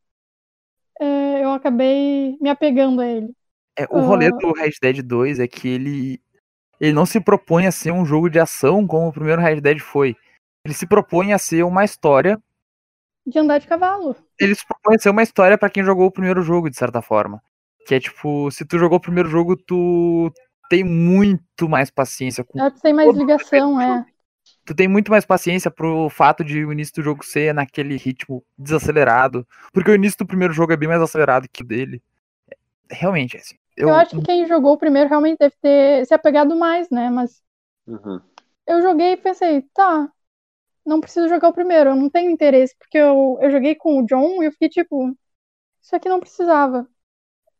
[1.00, 3.32] é, eu acabei me apegando a ele.
[3.78, 4.36] É, o rolê Ah.
[4.36, 6.20] do Red Dead 2 é que ele,
[6.78, 9.78] ele não se propõe a ser um jogo de ação como o primeiro Red Dead
[9.78, 10.14] foi.
[10.64, 12.38] Ele se propõe a ser uma história.
[13.26, 14.14] De andar de cavalo.
[14.38, 17.00] Ele se propõe a ser uma história pra quem jogou o primeiro jogo, de certa
[17.00, 17.42] forma.
[17.86, 20.30] Que é tipo, se tu jogou o primeiro jogo, tu
[20.70, 24.06] tem muito mais paciência com É, tem mais ligação, é.
[24.64, 28.44] tu tem muito mais paciência pro fato de o início do jogo ser naquele ritmo
[28.56, 29.44] desacelerado.
[29.72, 32.00] Porque o início do primeiro jogo é bem mais acelerado que o dele.
[32.88, 33.56] Realmente, assim.
[33.76, 37.10] Eu, Eu, acho que quem jogou o primeiro realmente deve ter se apegado mais, né?
[37.10, 37.42] Mas
[37.86, 38.20] Uhum.
[38.66, 40.08] eu joguei e pensei, tá,
[40.86, 44.06] não preciso jogar o primeiro, eu não tenho interesse, porque eu, eu joguei com o
[44.06, 45.16] John e eu fiquei tipo,
[45.82, 46.88] isso aqui não precisava.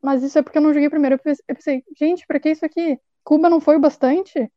[0.03, 1.21] Mas isso é porque eu não joguei primeiro.
[1.47, 2.99] Eu pensei, gente, pra que isso aqui?
[3.23, 4.51] Cuba não foi o bastante?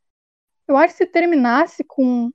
[0.67, 2.31] Eu acho que se terminasse com,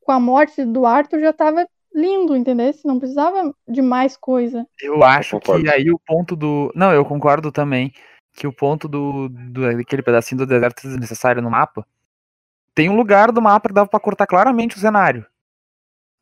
[0.00, 2.72] com a morte do Arthur já tava lindo, entendeu?
[2.84, 4.66] Não precisava de mais coisa.
[4.80, 6.72] eu acho que aí o ponto do.
[6.74, 7.92] Não, eu concordo também.
[8.36, 11.86] Que o ponto do, do daquele pedacinho do deserto desnecessário no mapa.
[12.74, 15.24] Tem um lugar do mapa que dava pra cortar claramente o cenário.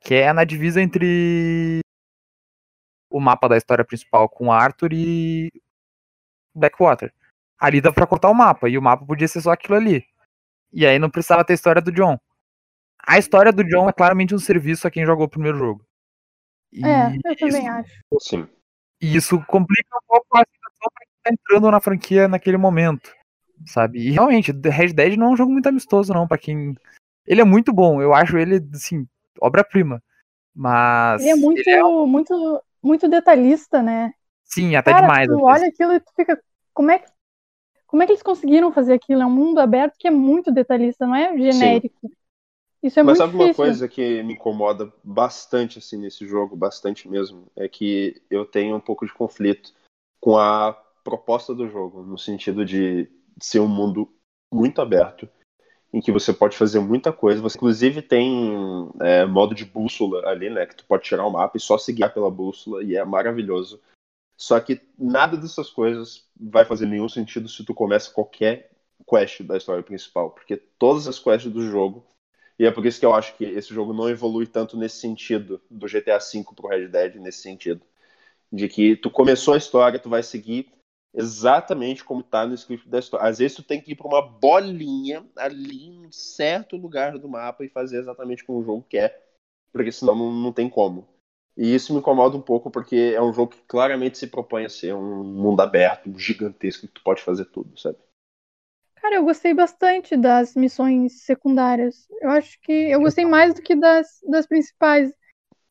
[0.01, 1.81] Que é na divisa entre
[3.11, 5.51] o mapa da história principal com Arthur e
[6.55, 7.13] Blackwater.
[7.59, 10.05] Ali dava pra cortar o mapa, e o mapa podia ser só aquilo ali.
[10.73, 12.19] E aí não precisava ter a história do John.
[13.07, 15.85] A história do John é claramente um serviço a quem jogou o primeiro jogo.
[16.73, 18.03] E É, eu também isso, acho.
[18.21, 18.49] Sim.
[19.01, 23.13] e isso complica um pouco a situação pra quem tá entrando na franquia naquele momento.
[23.67, 24.01] Sabe?
[24.01, 26.75] E realmente, The Red Dead não é um jogo muito amistoso, não, pra quem.
[27.27, 29.07] Ele é muito bom, eu acho ele, assim,
[29.41, 30.03] obra-prima.
[30.55, 31.21] Mas.
[31.23, 34.13] Ele é muito, muito, muito detalhista, né?
[34.53, 35.29] Sim, até Cara, demais.
[35.29, 36.43] tu olha aquilo e tu fica.
[36.75, 37.11] Como é, que,
[37.87, 39.23] como é que eles conseguiram fazer aquilo?
[39.23, 42.11] É um mundo aberto que é muito detalhista, não é genérico.
[42.83, 43.65] Isso é Mas muito sabe uma difícil.
[43.65, 48.81] coisa que me incomoda bastante assim nesse jogo, bastante mesmo, é que eu tenho um
[48.81, 49.73] pouco de conflito
[50.21, 53.09] com a proposta do jogo, no sentido de
[53.41, 54.13] ser um mundo
[54.53, 55.29] muito aberto,
[55.93, 57.41] em que você pode fazer muita coisa.
[57.41, 58.53] Você inclusive tem
[59.01, 60.67] é, modo de bússola ali, né?
[60.67, 63.81] Que tu pode tirar o mapa e só se guiar pela bússola, e é maravilhoso.
[64.43, 68.73] Só que nada dessas coisas vai fazer nenhum sentido se tu começa qualquer
[69.09, 72.05] quest da história principal, porque todas as quests do jogo
[72.59, 75.63] e é por isso que eu acho que esse jogo não evolui tanto nesse sentido,
[75.71, 77.83] do GTA V pro Red Dead, nesse sentido.
[78.53, 80.73] De que tu começou a história, tu vai seguir
[81.15, 83.29] exatamente como tá no script da história.
[83.29, 87.65] Às vezes tu tem que ir pra uma bolinha ali em certo lugar do mapa
[87.65, 89.25] e fazer exatamente como o jogo quer,
[89.73, 91.12] porque senão não, não tem como.
[91.57, 94.69] E isso me incomoda um pouco porque é um jogo que claramente se propõe a
[94.69, 97.99] ser um mundo aberto, gigantesco, que tu pode fazer tudo, sabe?
[98.97, 102.07] Cara, eu gostei bastante das missões secundárias.
[102.21, 105.13] Eu acho que eu gostei mais do que das, das principais.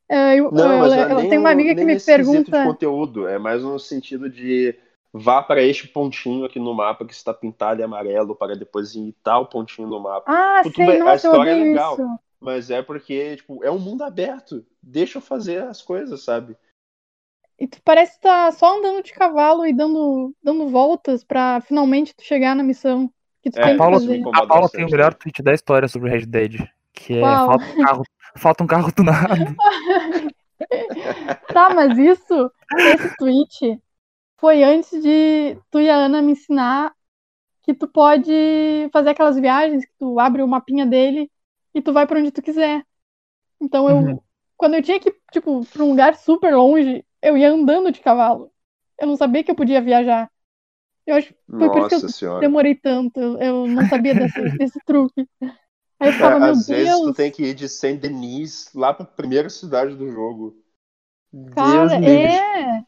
[0.09, 2.51] É, eu, Não, mas é eu nem tenho uma amiga que me pergunta.
[2.51, 4.75] de conteúdo, é mais no sentido de
[5.13, 8.99] vá para este pontinho aqui no mapa que está pintado em amarelo para depois ir
[8.99, 10.29] em tal pontinho no mapa.
[10.29, 11.95] Ah, Tudo sei, bem, a nossa, história é legal.
[11.95, 12.19] isso.
[12.41, 14.65] Mas é porque, tipo, é um mundo aberto.
[14.81, 16.57] Deixa eu fazer as coisas, sabe?
[17.59, 22.23] E tu parece estar só andando de cavalo e dando, dando voltas pra finalmente tu
[22.23, 23.99] chegar na missão que tu É, tem que Paula,
[24.33, 26.67] A Paula tem o melhor tweet da história sobre Red Dead.
[26.91, 28.03] Que é falta um carro,
[28.35, 29.55] falta um carro tunado.
[31.51, 33.81] Tá, mas isso, esse tweet
[34.37, 36.93] foi antes de tu e a Ana me ensinar
[37.63, 38.31] que tu pode
[38.93, 41.29] fazer aquelas viagens que tu abre o mapinha dele
[41.73, 42.85] e tu vai pra onde tu quiser.
[43.61, 44.21] Então eu, Uhum.
[44.57, 48.51] quando eu tinha que, tipo, pra um lugar super longe, eu ia andando de cavalo.
[48.99, 50.31] Eu não sabia que eu podia viajar.
[51.05, 52.51] Eu acho que Foi por isso que eu Nossa senhora.
[52.51, 55.27] demorei tanto, eu não sabia desse, desse truque.
[55.99, 58.71] Aí eu ficava, É, meu às vezes tu Deus, tem que ir de Saint Denis
[58.73, 60.55] lá pra primeira cidade do jogo.
[61.33, 62.41] Deus cara, livre.
[62.43, 62.83] é.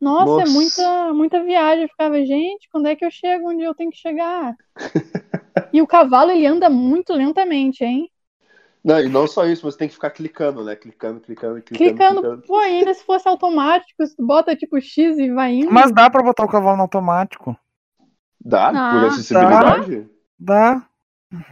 [0.00, 0.46] Nossa, é Nossa.
[0.46, 1.84] muita, muita viagem.
[1.84, 4.56] Eu ficava, gente, quando é que eu chego onde eu tenho que chegar?
[5.74, 8.08] E o cavalo, ele anda muito lentamente, hein?
[8.84, 10.76] Não, e não só isso, mas tem que ficar clicando, né?
[10.76, 11.90] Clicando, clicando, clicando.
[11.90, 12.42] Clicando, clicando.
[12.42, 15.72] pô, ainda se fosse automático, se tu bota tipo X e vai indo.
[15.72, 17.58] Mas dá pra botar o cavalo no automático.
[18.40, 18.68] Dá?
[18.68, 20.08] Ah, por acessibilidade?
[20.38, 20.86] Dá.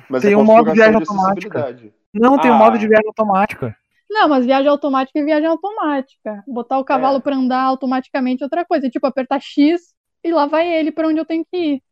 [0.09, 1.93] Mas Tem é um modo configuração viagem de automática.
[2.15, 2.55] Não, tem Ah.
[2.55, 3.77] modo de viagem automática.
[4.09, 6.45] Não, mas viagem automática é viagem automática.
[6.47, 7.21] Botar o cavalo É.
[7.21, 8.89] pra andar automaticamente é outra coisa.
[8.89, 11.83] Tipo, apertar X e lá vai ele pra onde eu tenho que ir.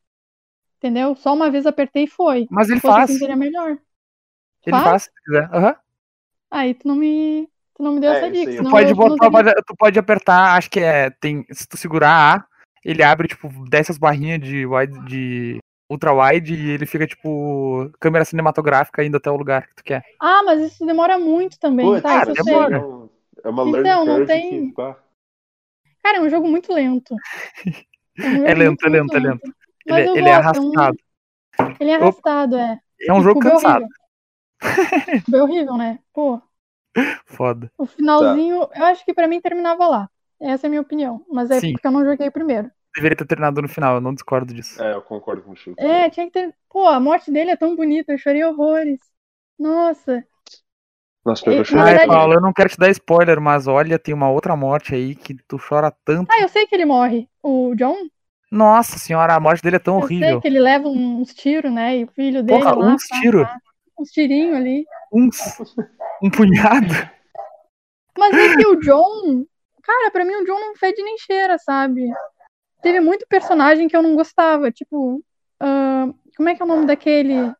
[0.81, 1.15] Entendeu?
[1.15, 2.47] Só uma vez apertei e foi.
[2.51, 3.11] Mas ele fosse faz.
[3.11, 3.77] assim, seria melhor.
[4.67, 4.83] Ele Faz?
[4.85, 5.45] faz, se quiser.
[5.55, 5.77] Aham.
[6.51, 8.65] Aí tu não me, tu não me deu É, essa isso dica.
[8.65, 11.11] Tu pode eu botar, teria- tu pode apertar, acho que é.
[11.11, 12.45] Tem, se tu segurar A,
[12.83, 15.59] ele abre, tipo, desce as barrinhas de wide, de
[15.91, 20.03] ultra wide e ele fica, tipo, câmera cinematográfica indo até o lugar que tu quer.
[20.19, 22.09] Ah, mas isso demora muito também, Putz, tá?
[22.17, 22.45] Isso cara, sei.
[22.45, 22.77] demora.
[22.77, 23.11] é um-
[23.45, 24.75] É uma Então, não tem- que,
[26.03, 27.15] Cara, é um jogo muito lento.
[28.19, 29.41] É, um jogo É lento, muito, é muito lento, é lento.
[29.45, 29.55] Mas
[29.87, 30.99] Ele, eu ele é gosto, é um- arrastado.
[31.81, 32.81] Ele é arrastado, é.
[33.09, 33.87] É um jogo Cubo é cansado.
[35.35, 35.99] é horrível, né?
[36.13, 36.41] Pô,
[37.27, 37.71] Foda.
[37.79, 40.11] o finalzinho, eu acho que pra mim terminava lá.
[40.41, 41.25] Essa é a minha opinião.
[41.31, 41.73] Mas é Sim.
[41.73, 42.71] porque eu não joguei primeiro.
[42.95, 44.83] Deveria ter terminado no final, eu não discordo disso.
[44.83, 45.81] É, eu concordo com o Chico.
[45.81, 46.55] É, tinha que ter.
[46.69, 48.99] Pô, a morte dele é tão bonita, eu chorei horrores.
[49.59, 50.25] Nossa.
[51.25, 51.83] Nossa, eu Na chorei.
[51.85, 54.95] Ai, verdade- Paulo, eu não quero te dar spoiler, mas olha, tem uma outra morte
[54.95, 56.31] aí que tu chora tanto.
[56.33, 57.29] Ah, eu sei que ele morre.
[57.43, 57.97] O John?
[58.51, 60.41] Nossa senhora, a morte dele é tão Eu sei horrível.
[60.41, 61.99] que ele leva uns tiros, né?
[61.99, 62.87] E o filho dele Porra, lá.
[62.95, 63.47] uns tiros?
[63.99, 64.85] Uns tirinhos ali.
[65.13, 65.39] Uns.
[66.23, 66.87] Um punhado.
[68.19, 69.45] Mas é que o John.
[69.83, 72.11] Cara, pra mim o John não fede nem cheira, sabe?
[72.83, 74.71] Teve muito personagem que eu não gostava.
[74.73, 75.23] Tipo.
[75.61, 77.53] ah, como é que é o nome daquele.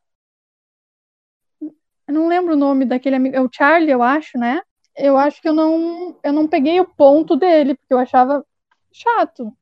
[1.63, 3.37] Eu não lembro o nome daquele amigo.
[3.37, 4.61] É o Charlie, eu acho, né?
[4.97, 8.45] Eu acho que eu não, eu não peguei o ponto dele, porque eu achava
[8.93, 9.57] chato.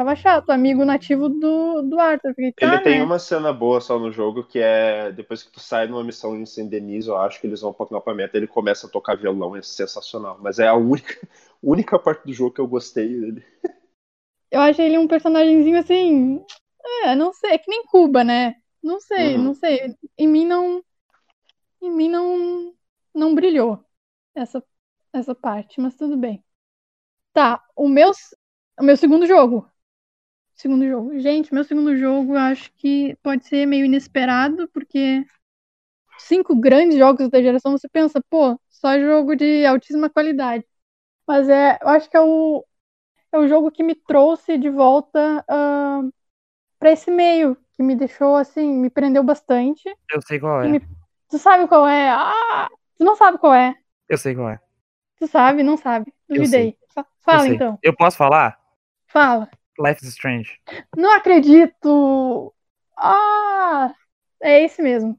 [0.00, 2.34] Achava chato, amigo nativo do, do Arthur.
[2.34, 3.02] Fiquei, tá, Ele tem né?
[3.02, 6.44] uma cena boa só no jogo, que é depois que tu sai numa missão em
[6.46, 9.62] Saint Denis, eu acho que eles vão pro acampamento, ele começa a tocar violão, é
[9.62, 10.38] sensacional.
[10.40, 11.16] Mas é a única,
[11.62, 13.44] única parte do jogo que eu gostei dele.
[14.50, 16.44] Eu achei ele um personagemzinho assim.
[17.04, 18.56] É, não sei, é que nem Cuba, né?
[18.82, 19.38] Não sei, Uhum.
[19.38, 19.94] não sei.
[20.18, 20.82] Em mim não.
[21.82, 22.74] Em mim não.
[23.14, 23.84] Não brilhou
[24.34, 24.64] essa,
[25.12, 26.44] essa parte, mas tudo bem.
[27.34, 28.12] Tá, o meu,
[28.80, 29.69] o meu segundo jogo.
[30.60, 31.18] Segundo jogo.
[31.18, 35.24] Gente, meu segundo jogo eu acho que pode ser meio inesperado, porque
[36.18, 40.64] cinco grandes jogos da geração você pensa, pô, só jogo de altíssima qualidade.
[41.26, 42.64] Mas é, eu acho que é o,
[43.32, 46.12] é o jogo que me trouxe de volta uh,
[46.78, 49.88] para esse meio, que me deixou assim, me prendeu bastante.
[50.12, 50.68] Eu sei qual é.
[50.68, 50.80] Me-
[51.30, 52.10] Tu sabe qual é?
[52.10, 52.68] Ah,
[52.98, 53.76] tu não sabe qual é.
[54.08, 54.60] Eu sei qual é.
[55.18, 56.12] Tu sabe, não sabe.
[56.28, 56.76] Duvidei.
[57.20, 57.78] Fala então.
[57.82, 58.58] Eu posso falar?
[59.06, 59.50] Fala.
[59.80, 60.60] Life is Strange.
[60.96, 62.52] Não acredito.
[62.96, 63.94] Ah,
[64.42, 65.18] é esse mesmo.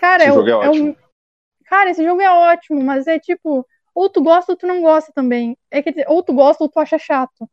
[0.00, 0.96] Cara, Esse é, jogo é é um- ótimo.
[1.66, 5.12] Cara, esse jogo é ótimo, mas é tipo, ou tu gosta ou tu não gosta
[5.14, 5.56] também.
[5.70, 7.48] É dizer, ou tu gosta ou tu acha chato.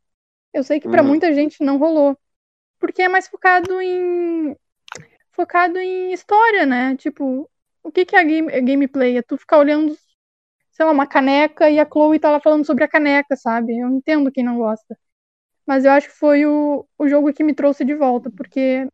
[0.52, 1.08] Eu sei que pra Uhum.
[1.08, 2.18] muita gente não rolou.
[2.78, 4.56] Porque é mais focado em
[5.32, 6.96] focado em história, né?
[6.96, 7.48] Tipo,
[7.82, 9.18] o que que é a game, a gameplay?
[9.18, 9.96] É tu ficar olhando,
[10.72, 13.78] sei lá, uma caneca e a Chloe tá lá falando sobre a caneca, sabe?
[13.78, 14.98] Eu entendo quem não gosta.
[15.66, 18.88] Mas eu acho que foi o, o jogo que me trouxe de volta, porque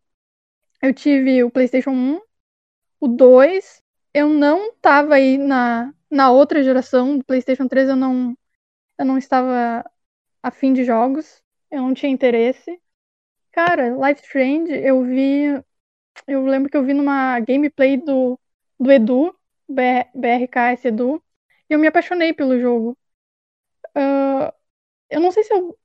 [0.82, 2.20] eu tive o PlayStation 1,
[3.00, 3.82] o 2,
[4.14, 8.36] eu não tava aí na, na outra geração do PlayStation 3, eu não,
[8.98, 9.84] eu não estava
[10.42, 12.80] afim de jogos, eu não tinha interesse.
[13.52, 15.46] Cara, Life Strange, eu vi.
[16.26, 18.38] Eu lembro que eu vi numa gameplay do,
[18.80, 19.36] do Edu,
[19.68, 21.22] BR, BRKS Edu,
[21.70, 22.96] e eu me apaixonei pelo jogo.
[23.94, 24.54] Ah,
[25.10, 25.78] eu não sei se eu.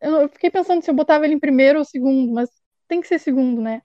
[0.00, 2.50] Eu fiquei pensando se eu botava ele em primeiro ou segundo, mas
[2.86, 3.82] tem que ser segundo, né?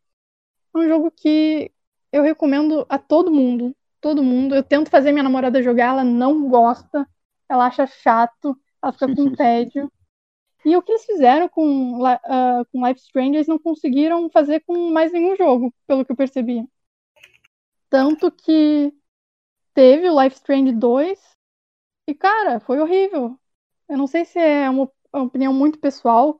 [0.73, 1.71] É um jogo que
[2.11, 3.75] eu recomendo a todo mundo.
[4.01, 4.55] Todo mundo.
[4.55, 7.07] Eu tento fazer minha namorada jogar, ela não gosta.
[7.49, 9.91] Ela acha chato, ela fica com tédio.
[10.65, 14.91] E o que eles fizeram com, ah, com Life Strange, eles não conseguiram fazer com
[14.91, 16.65] mais nenhum jogo, pelo que eu percebi.
[17.89, 18.93] Tanto que
[19.73, 21.19] teve o Life Strange 2
[22.07, 23.39] e, cara, foi horrível.
[23.89, 26.39] Eu não sei se é uma uma opinião muito pessoal,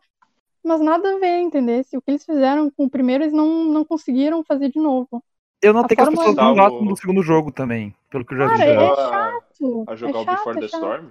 [0.64, 1.84] mas nada a ver, entender?
[1.84, 5.24] Se o que eles fizeram com o primeiro, eles não, não conseguiram fazer de novo.
[5.62, 8.38] Eu notei A que as pessoas não gostam do segundo jogo também, pelo que eu
[8.38, 8.64] já Cara, vi.
[8.64, 9.84] é Chegou a- chato.
[9.88, 10.82] A jogar é o chato, Before é the chato.
[10.84, 11.10] Storm?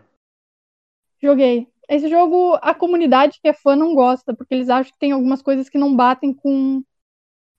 [1.22, 1.68] Joguei.
[1.88, 5.42] Esse jogo, a comunidade que é fã não gosta, porque eles acham que tem algumas
[5.42, 6.82] coisas que não batem com,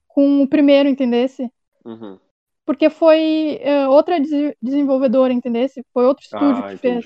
[0.08, 1.50] com o primeiro, entendesse?
[1.84, 2.18] Uhum.
[2.66, 5.84] Porque foi é, outra des- desenvolvedora, entendesse?
[5.92, 7.04] Foi outro estúdio Ah, que fez.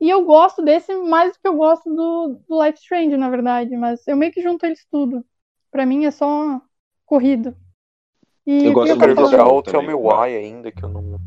[0.00, 3.76] E eu gosto desse mais do que eu gosto do, do Life Strange, na verdade.
[3.76, 5.24] Mas eu meio que junto eles tudo.
[5.70, 6.60] Pra mim é só
[7.04, 7.56] corrido.
[8.46, 9.30] E Eu gosto falando?
[9.30, 9.92] jogar o Tell Me.
[9.94, 11.18] Why ainda, que eu não.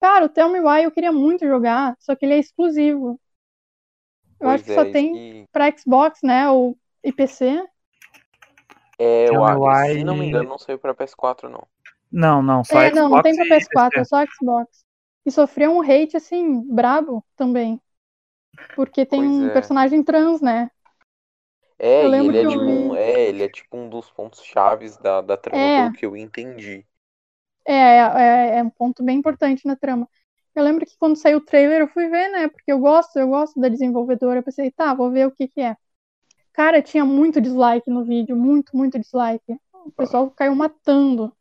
[0.00, 3.20] Cara, o Tell Me Why eu queria muito jogar, só que ele é exclusivo.
[4.38, 6.50] Eu acho Pois que é, só tem que- pra Xbox, né?
[6.50, 7.64] Ou IPC.
[8.98, 9.60] É, eu acho.
[9.60, 11.66] Why- Se não me engano, não saiu pra PS4, não.
[12.10, 14.00] Não, não, só É, Xbox não, não tem pra e PS4, PC.
[14.00, 14.84] é só Xbox.
[15.24, 17.80] E sofreu um hate, assim, brabo também.
[18.76, 19.52] Porque tem Pois um é.
[19.52, 20.70] personagem trans, né?
[21.78, 25.36] É, ele é tipo um, é, ele é tipo um dos pontos chaves da, da
[25.36, 25.82] trama, É.
[25.82, 26.86] pelo que eu entendi.
[27.66, 30.08] É, é, é um ponto bem importante na trama.
[30.54, 32.48] Eu lembro que quando saiu o trailer eu fui ver, né?
[32.48, 34.40] Porque eu gosto, eu gosto da desenvolvedora.
[34.40, 35.76] Eu pensei, tá, vou ver o que que é.
[36.52, 39.56] Cara, tinha muito dislike no vídeo, muito, muito dislike.
[39.72, 41.32] O pessoal caiu matando.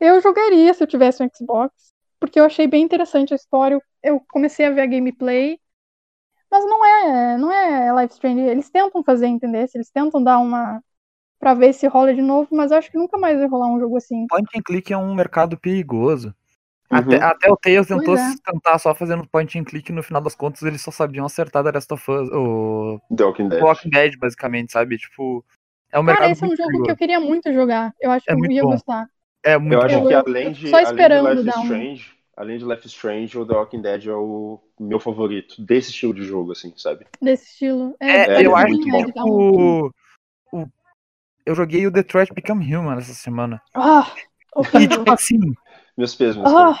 [0.00, 3.80] Eu jogaria se eu tivesse um Xbox, porque eu achei bem interessante a história.
[4.02, 5.60] Eu comecei a ver a gameplay,
[6.50, 8.40] mas não é, não é Life Strange.
[8.40, 9.68] Eles tentam fazer, entender?
[9.74, 10.82] Eles tentam dar uma
[11.38, 13.80] pra ver se rola de novo, mas eu acho que nunca mais vai rolar um
[13.80, 14.26] jogo assim.
[14.26, 16.34] Point and click é um mercado perigoso.
[16.92, 16.98] Uhum.
[16.98, 18.34] Até, até o Tails tentou é.
[18.44, 21.70] tentar só fazendo point and click, no final das contas eles só sabiam acertar The
[21.70, 23.62] Last of Us, o The Walking Dead.
[23.62, 24.98] Walking Dead, basicamente, sabe?
[24.98, 25.44] Tipo,
[25.92, 26.90] é um Cara, mercado esse é um jogo que perigoso.
[26.90, 27.94] eu queria muito jogar.
[28.00, 28.70] Eu acho que É eu muito ia bom.
[28.72, 29.06] gostar.
[29.42, 30.08] É muito Eu acho bom.
[30.08, 32.64] que Eu- além eu de, só além de esperando Life dar um- Strange, além de
[32.64, 36.52] Life is Strange, o The Walking Dead é o meu favorito desse estilo de jogo,
[36.52, 37.06] assim, sabe?
[37.20, 37.96] Desse estilo.
[38.00, 39.04] É, É, eu é acho muito que, bom.
[39.04, 39.90] tipo,
[40.52, 40.66] o-
[41.46, 43.60] eu joguei o Detroit Become Human essa semana.
[43.74, 44.14] Ah,
[44.72, 45.38] E, tipo assim,
[45.96, 46.78] Meus pesos, meus Ah,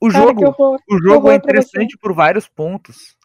[0.00, 0.80] o jogo, horror.
[0.90, 3.16] o jogo é interessante por vários pontos,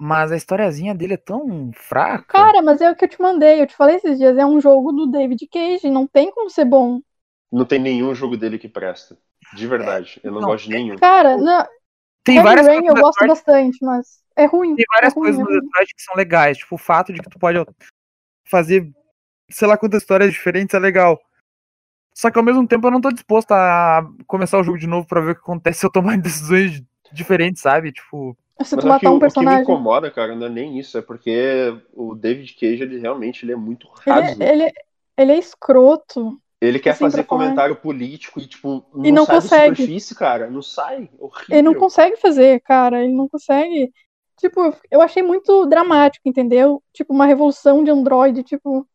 [0.00, 2.44] mas a historiazinha dele é tão fraca.
[2.44, 3.60] Cara, mas é o que eu te mandei.
[3.60, 4.36] Eu te falei esses dias.
[4.38, 5.90] É um jogo do David Cage.
[5.90, 7.00] Não tem como ser bom.
[7.52, 9.16] Não tem nenhum jogo dele que presta.
[9.54, 10.20] De verdade.
[10.22, 10.96] Eu não, não, gosto de nenhum.
[10.96, 11.66] Cara, não,
[12.24, 14.76] tem Heavy várias Rain eu gosto Detroit, bastante, mas é ruim.
[14.76, 15.60] tem várias é ruim, coisas é no ruim.
[15.60, 17.58] Detroit que são legais, tipo o fato de que tu pode
[18.44, 18.90] fazer
[19.50, 21.20] sei lá quantas histórias diferentes é legal.
[22.14, 25.06] Só que ao mesmo tempo eu não tô disposto a começar o jogo de novo
[25.06, 26.82] pra ver o que acontece se eu tomar decisões
[27.12, 27.92] diferentes, sabe?
[27.92, 29.62] Tipo, Se tu matar o, um o que me personagem.
[29.62, 30.98] incomoda, cara, não é nem isso.
[30.98, 34.42] É porque o David Cage, ele realmente ele é muito Ele, raso.
[34.42, 34.72] ele,
[35.16, 36.40] ele é escroto.
[36.60, 39.70] Ele quer assim, fazer comentário político e, tipo, não, E não sai consegue.
[39.70, 40.50] da superfície, cara.
[40.50, 41.08] Não sai.
[41.18, 41.46] Horrível.
[41.56, 43.02] Ele não consegue fazer, cara.
[43.02, 43.90] Ele não consegue.
[44.38, 46.82] Tipo, eu achei muito dramático, entendeu?
[46.92, 48.86] Tipo, uma revolução de Android, tipo.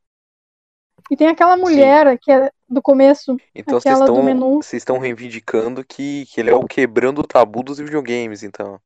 [1.10, 4.56] E tem aquela mulher que é do começo, Então vocês estão menu.
[4.56, 8.80] vocês estão reivindicando que, que ele é o quebrando o tabu dos videogames, então.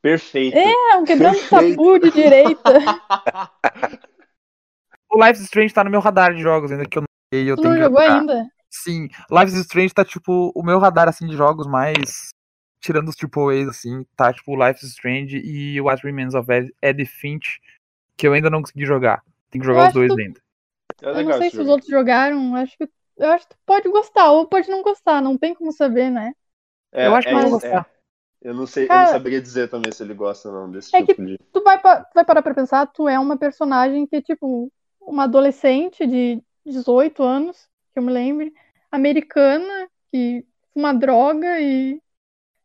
[0.00, 0.56] Perfeito.
[0.56, 1.76] É, um quebrando Perfeito.
[1.76, 2.62] tabu de direita.
[5.12, 7.02] o Life is Strange tá no meu radar de jogos ainda que eu
[7.36, 8.18] joguei, eu Tu tenho não que jogou jogar.
[8.20, 8.50] ainda?
[8.70, 12.28] Sim, Life is Strange tá tipo o meu radar assim de jogos mais
[12.80, 16.46] tirando os triple A's assim, tá tipo Life is Strange e What Remains of
[16.82, 17.60] Ed- Finch,
[18.16, 19.22] que eu ainda não consegui jogar.
[19.50, 20.40] Tem que Eu jogar os acho dois que- ainda.
[21.02, 21.70] É Eu não sei se os jogo.
[21.70, 22.54] outros jogaram.
[22.56, 25.20] Acho que, eu acho que tu pode gostar, ou pode não gostar.
[25.20, 26.32] Não tem como saber, né?
[26.92, 27.50] É, Eu acho que é, eu é.
[27.50, 27.86] gostar.
[28.42, 30.94] Eu não sei, eu Cara- não saberia dizer também se ele gosta ou não desse
[30.94, 31.38] É tipo de.
[31.52, 34.70] Tu vai, pa- tu vai parar pra pensar, tu é uma personagem que é tipo
[35.00, 37.56] uma adolescente de 18 anos,
[37.92, 38.52] que eu me lembre,
[38.90, 42.00] americana, que fuma droga e.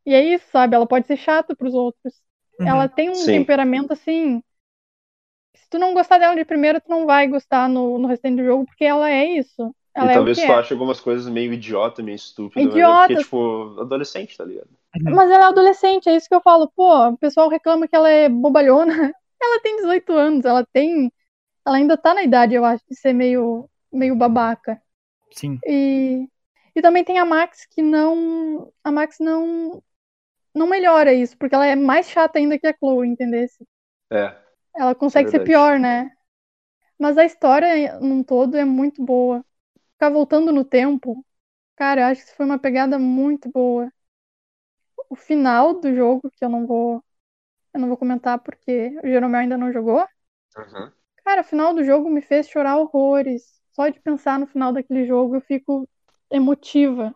[0.04, 0.76] E é isso, sabe?
[0.76, 2.22] Ela pode ser chata pros outros.
[2.60, 2.68] Uhum.
[2.68, 3.34] Ela tem um Sim.
[3.34, 4.42] temperamento assim.
[5.56, 8.44] Se tu não gostar dela de primeira, tu não vai gostar no, no restante do
[8.46, 9.74] jogo, porque ela é isso.
[9.94, 10.56] Ela e é talvez tu é.
[10.56, 12.66] ache algumas coisas meio idiota, meio estúpida.
[12.66, 13.08] Mas é Idiotas.
[13.08, 14.70] porque, tipo, adolescente, tá ligado?
[15.04, 16.72] Mas ela é adolescente, é isso que eu falo.
[16.76, 19.14] Pô, o pessoal reclama que ela é bobalhona.
[19.44, 21.12] Ela tem 18 anos, ela tem.
[21.66, 24.82] Ela ainda tá na idade, eu acho, de ser meio, meio babaca.
[25.32, 25.60] Sim.
[25.66, 26.28] E,
[26.76, 28.72] e também tem a Max que não.
[28.84, 29.82] A Max não.
[30.54, 33.66] Não melhora isso, porque ela é mais chata ainda que a Chloe, entendesse?
[34.12, 34.36] É.
[34.76, 35.50] Ela consegue ser verdade.
[35.50, 36.12] pior, né?
[37.00, 39.46] Mas a história num todo é muito boa.
[39.94, 41.26] Ficar voltando no tempo,
[41.76, 43.92] cara, eu acho que isso foi uma pegada muito boa.
[45.10, 47.04] O final do jogo, que eu não vou.
[47.74, 50.06] Eu não vou comentar porque o Jeromel ainda não jogou.
[50.58, 50.92] Uhum.
[51.24, 53.61] Cara, o final do jogo me fez chorar horrores.
[53.74, 55.88] Só de pensar no final daquele jogo eu fico
[56.30, 57.14] emotiva.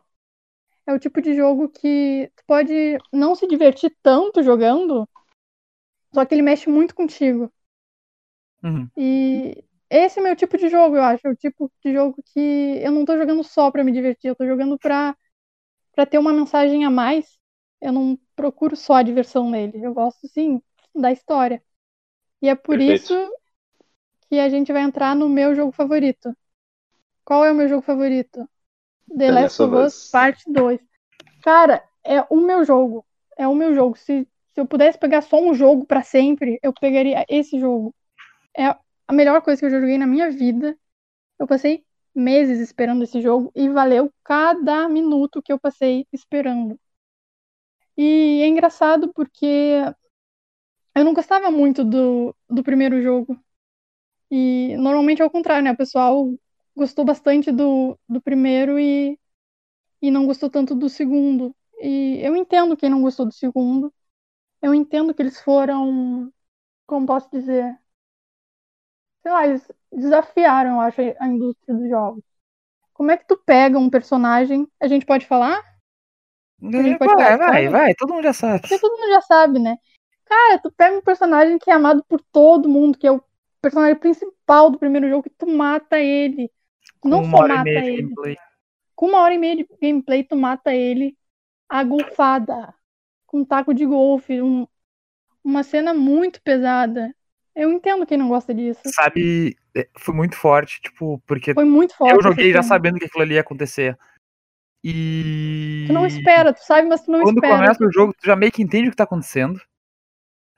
[0.87, 5.07] É o tipo de jogo que tu pode não se divertir tanto jogando,
[6.13, 7.51] só que ele mexe muito contigo.
[8.63, 8.89] Uhum.
[8.97, 11.27] E esse é o meu tipo de jogo, eu acho.
[11.27, 12.39] É o tipo de jogo que
[12.81, 15.15] eu não tô jogando só pra me divertir, eu tô jogando pra,
[15.93, 17.37] pra ter uma mensagem a mais.
[17.81, 19.85] Eu não procuro só a diversão nele.
[19.85, 20.61] Eu gosto, sim,
[20.95, 21.63] da história.
[22.41, 23.13] E é por Perfeito.
[23.13, 23.31] isso
[24.29, 26.35] que a gente vai entrar no meu jogo favorito.
[27.25, 28.47] Qual é o meu jogo favorito?
[29.17, 30.79] The Last of Us Parte 2.
[31.43, 33.03] Cara, é o meu jogo.
[33.35, 33.97] É o meu jogo.
[33.97, 37.93] Se, se eu pudesse pegar só um jogo pra sempre, eu pegaria esse jogo.
[38.55, 38.67] É
[39.07, 40.77] a melhor coisa que eu já joguei na minha vida.
[41.39, 41.83] Eu passei
[42.13, 46.79] meses esperando esse jogo e valeu cada minuto que eu passei esperando.
[47.97, 49.81] E é engraçado porque
[50.95, 53.37] eu não gostava muito do, do primeiro jogo.
[54.31, 55.71] E normalmente é o contrário, né?
[55.71, 56.33] O pessoal
[56.75, 59.19] gostou bastante do, do primeiro e,
[60.01, 61.55] e não gostou tanto do segundo.
[61.79, 63.93] E eu entendo quem não gostou do segundo.
[64.61, 66.33] Eu entendo que eles foram,
[66.87, 67.79] como posso dizer,
[69.21, 72.23] sei lá, eles desafiaram, eu acho, a indústria dos jogos.
[72.93, 74.67] Como é que tu pega um personagem?
[74.81, 75.63] A gente pode falar?
[76.83, 78.67] gente pode Vai, falar vai, vai, todo mundo já sabe.
[78.67, 79.77] Porque todo mundo já sabe, né?
[80.25, 83.23] Cara, tu pega um personagem que é amado por todo mundo, que é o
[83.61, 86.51] personagem princi- principal do primeiro jogo que tu mata ele.
[87.03, 88.01] Não Com só uma hora e mata meia de ele.
[88.01, 88.37] gameplay.
[88.95, 91.17] Com uma hora e meia de gameplay, tu mata ele
[91.69, 92.73] a golfada.
[93.25, 94.41] Com um taco de golfe.
[94.41, 94.67] um-
[95.43, 97.13] uma cena muito pesada.
[97.55, 98.81] Eu entendo quem não gosta disso.
[98.85, 102.15] Sabe, é, foi muito forte, tipo, porque Foi muito forte.
[102.15, 103.97] eu joguei já sabendo que aquilo ali ia acontecer.
[104.83, 105.85] E.
[105.87, 107.55] Tu não espera, tu sabe, mas tu não quando espera.
[107.57, 109.59] começa o jogo, tu já meio que entende o que tá acontecendo.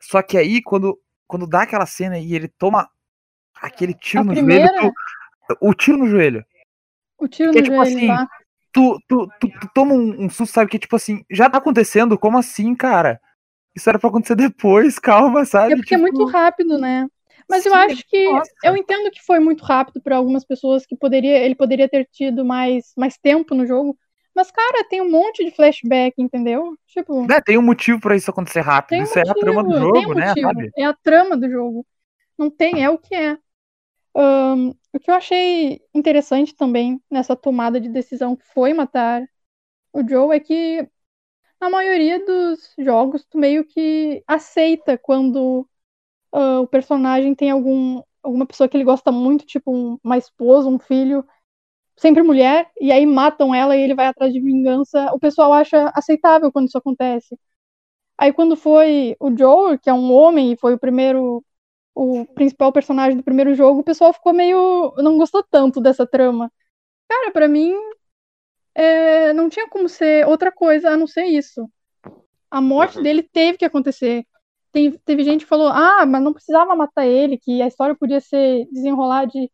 [0.02, 2.90] Só que aí, quando, quando dá aquela cena e ele toma
[3.56, 4.94] aquele tiro A no primeira, joelho, tu-
[5.62, 6.46] o tiro no joelho.
[7.18, 8.28] o tiro que é no tipo joelho assim, lá.
[8.74, 10.70] Tu, tu, tu, tu toma um, um susto, sabe?
[10.70, 12.18] Que tipo assim, já tá acontecendo?
[12.18, 13.20] Como assim, cara?
[13.76, 15.74] Isso era pra acontecer depois, calma, sabe?
[15.74, 17.08] É porque é Tipo, muito rápido, né?
[17.50, 18.52] Mas eu sim, acho que nossa.
[18.64, 22.44] eu entendo que foi muito rápido para algumas pessoas que poderia, ele poderia ter tido
[22.44, 23.98] mais, mais tempo no jogo.
[24.36, 26.76] Mas cara, tem um monte de flashback, entendeu?
[26.88, 29.00] Tipo, né, tem um motivo pra isso acontecer rápido.
[29.00, 30.28] um isso é a trama do motivo, jogo, um né?
[30.28, 30.48] motivo.
[30.48, 30.72] Sabe?
[30.78, 31.86] É a trama do jogo.
[32.38, 33.38] Não tem, é o que é.
[34.18, 39.24] Ahn, o que eu achei interessante também nessa tomada de decisão que foi matar
[39.94, 40.90] o Joe é que
[41.62, 45.68] na maioria dos jogos tu meio que aceita quando
[46.34, 50.70] ah, o personagem tem algum, alguma pessoa que ele gosta muito, tipo um- uma esposa,
[50.70, 51.26] um filho,
[51.98, 55.14] sempre mulher, e aí matam ela e ele vai atrás de vingança.
[55.14, 57.38] O pessoal acha aceitável quando isso acontece.
[58.18, 61.44] Aí quando foi o Joel, que é um homem e foi o primeiro,
[62.00, 66.52] o principal personagem do primeiro jogo, o pessoal ficou meio, não gostou tanto dessa trama.
[67.10, 67.74] Cara, pra mim
[68.76, 71.68] é, não tinha como ser outra coisa a não ser isso.
[72.52, 73.04] A morte Uhum.
[73.04, 74.26] dele teve que acontecer.
[74.72, 78.22] Tem- teve gente que falou, ah, mas não precisava matar ele, que a história podia
[78.22, 79.52] ser desenrolar de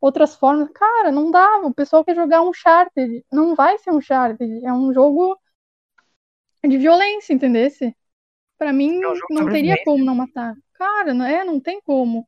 [0.00, 0.68] outras formas.
[0.70, 1.66] Cara, não dava.
[1.68, 3.24] O pessoal quer jogar um Uncharted.
[3.30, 4.64] Não vai ser um Uncharted.
[4.64, 5.38] É um jogo
[6.66, 7.94] de violência, entendesse?
[8.58, 10.56] Pra mim, É um não teria como não matar.
[10.78, 12.26] Cara, não é, não tem como.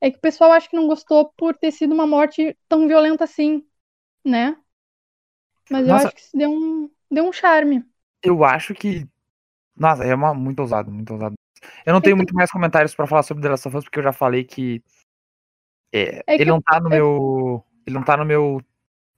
[0.00, 3.24] É que o pessoal acha que não gostou por ter sido uma morte tão violenta
[3.24, 3.66] assim,
[4.24, 4.56] né?
[5.70, 6.06] Mas eu Nossa.
[6.08, 7.84] acho que isso deu um, deu um charme.
[8.22, 9.06] Eu acho que.
[9.76, 11.34] Nossa, é uma, muito ousado, muito ousado.
[11.86, 14.04] Eu não tenho muito mais comentários pra falar sobre The Last of Us, porque eu
[14.04, 14.82] já falei que.
[15.92, 17.64] é, É que ele eu- não tá no eu- meu.
[17.86, 18.60] Ele não tá no meu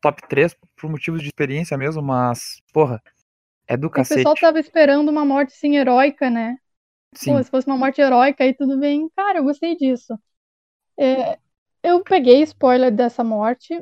[0.00, 3.02] top 3 por motivos de experiência mesmo, mas, porra,
[3.66, 4.18] é do O cacete.
[4.18, 6.58] pessoal tava esperando uma morte assim heróica, né?
[7.24, 9.08] Pô, se fosse uma morte heróica aí tudo bem.
[9.16, 10.18] Cara, eu gostei disso.
[10.98, 11.38] É,
[11.82, 13.74] eu peguei spoiler dessa morte.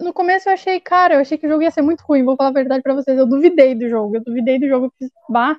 [0.00, 2.36] No começo eu achei, cara, eu achei que o jogo ia ser muito ruim, vou
[2.36, 3.18] falar a verdade pra vocês.
[3.18, 4.86] Eu duvidei do jogo, eu duvidei do jogo.
[4.86, 5.56] Eu fiz, bah,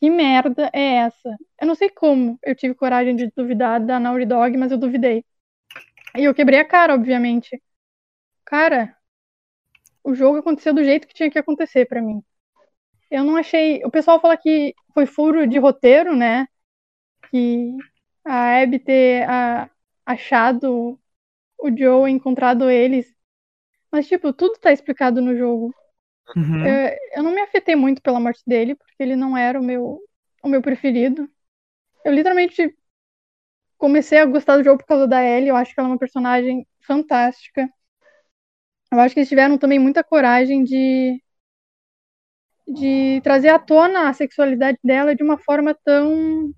[0.00, 1.36] que merda é essa?
[1.60, 5.24] Eu não sei como eu tive coragem de duvidar da Naughty Dog, mas eu duvidei.
[6.18, 7.62] E eu quebrei a cara, obviamente.
[8.44, 8.96] Cara,
[10.02, 12.20] o jogo aconteceu do jeito que tinha que acontecer pra mim.
[13.10, 13.82] Eu não achei.
[13.84, 16.46] O pessoal fala que foi furo de roteiro, né?
[17.30, 17.76] Que
[18.24, 19.70] a Abby ter ah,
[20.04, 20.98] achado
[21.58, 23.14] o Joe, encontrado eles.
[23.90, 25.74] Mas, tipo, tudo tá explicado no jogo.
[26.36, 26.64] Uhum.
[26.64, 30.00] É, eu não me afetei muito pela morte dele, porque ele não era o meu,
[30.42, 31.28] o meu preferido.
[32.04, 32.76] Eu literalmente
[33.78, 35.48] comecei a gostar do jogo por causa da Ellie.
[35.48, 37.68] Eu acho que ela é uma personagem fantástica.
[38.90, 41.22] Eu acho que eles tiveram também muita coragem de,
[42.68, 46.52] de trazer à tona a sexualidade dela de uma forma tão,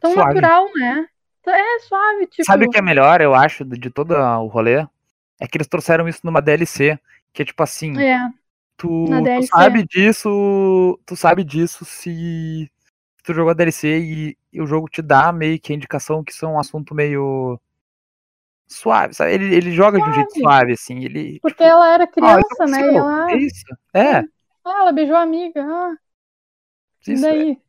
[0.00, 0.34] tão Suave.
[0.34, 1.06] natural, né?
[1.46, 2.44] É suave, tipo.
[2.44, 4.86] Sabe o que é melhor, eu acho, de todo o rolê?
[5.40, 6.98] É que eles trouxeram isso numa DLC,
[7.32, 8.18] que é tipo assim, É,
[8.76, 12.70] tu, tu sabe disso, tu sabe disso se
[13.24, 16.32] tu jogou a DLC e, e o jogo te dá meio que a indicação que
[16.32, 17.58] isso é um assunto meio
[18.68, 19.32] suave, sabe?
[19.32, 20.42] Ele, ele joga de um jeito Suave.
[20.42, 21.38] suave, assim, ele...
[21.40, 22.92] porque ela era ah, criança, né?
[22.92, 23.64] E ela, É isso,
[23.94, 24.24] é,
[24.64, 25.62] ah, ela beijou a amiga.
[25.64, 25.96] Ah,
[27.06, 27.46] e isso, é.
[27.46, 27.62] daí?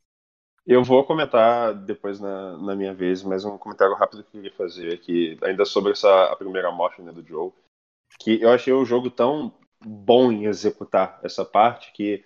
[0.66, 4.58] Eu vou comentar depois na, na minha vez, mas um comentário rápido que eu queria
[4.58, 7.52] fazer aqui, ainda sobre essa a primeira morte né, do Joe,
[8.20, 12.24] que eu achei o jogo tão bom em executar essa parte que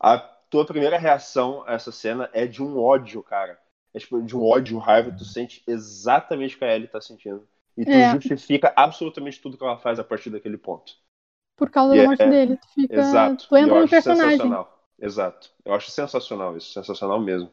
[0.00, 3.58] a tua primeira reação a essa cena é de um ódio, cara.
[3.94, 7.48] É tipo, de um ódio, raiva, tu sente exatamente o que a Ellie tá sentindo.
[7.76, 8.12] E tu É.
[8.12, 10.94] justifica absolutamente tudo que ela faz a partir daquele ponto.
[11.58, 12.56] Por causa E da é- morte dele.
[12.56, 12.94] Tu fica.
[12.94, 13.46] Exato.
[13.48, 14.38] Tu eu entra no acho personagem.
[14.38, 14.84] sensacional.
[15.00, 15.50] Exato.
[15.64, 17.50] Eu acho sensacional isso, sensacional mesmo.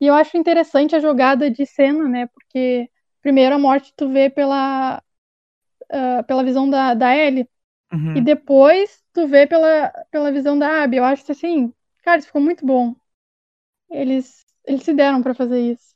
[0.00, 2.26] E eu acho interessante a jogada de cena, né?
[2.28, 2.90] Porque
[3.20, 5.02] primeiro a morte tu vê pela,
[5.90, 7.48] ah, pela visão da, da Ellie.
[7.92, 8.16] Uhum.
[8.16, 10.98] E depois tu vê pela, pela visão da Abby.
[10.98, 11.72] Eu acho que assim,
[12.04, 12.94] cara, isso ficou muito bom.
[13.90, 15.94] Eles, eles se deram pra fazer isso.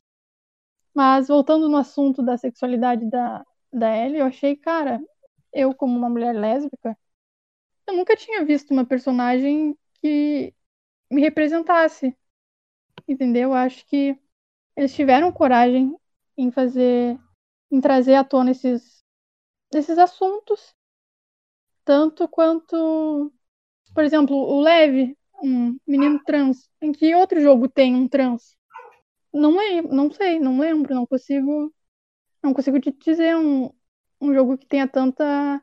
[0.94, 5.01] Mas voltando no assunto da sexualidade da, da Ellie, eu achei, cara,
[5.53, 6.97] eu como uma mulher lésbica,
[7.87, 10.55] eu nunca tinha visto uma personagem que
[11.11, 12.16] me representasse.
[13.09, 13.51] Entendeu?
[13.51, 14.18] Eu acho que
[14.76, 15.97] eles tiveram coragem
[16.37, 17.18] em fazer
[17.70, 19.05] em trazer à tona esses,
[19.74, 20.74] esses assuntos,
[21.84, 23.32] tanto quanto,
[23.95, 26.70] por exemplo, o Leve, um menino trans.
[26.80, 28.57] Em que outro jogo tem um trans?
[29.32, 31.72] Não lembro, não sei, não lembro, não consigo,
[32.43, 33.70] não consigo te dizer um,
[34.20, 35.62] um jogo que tenha tanta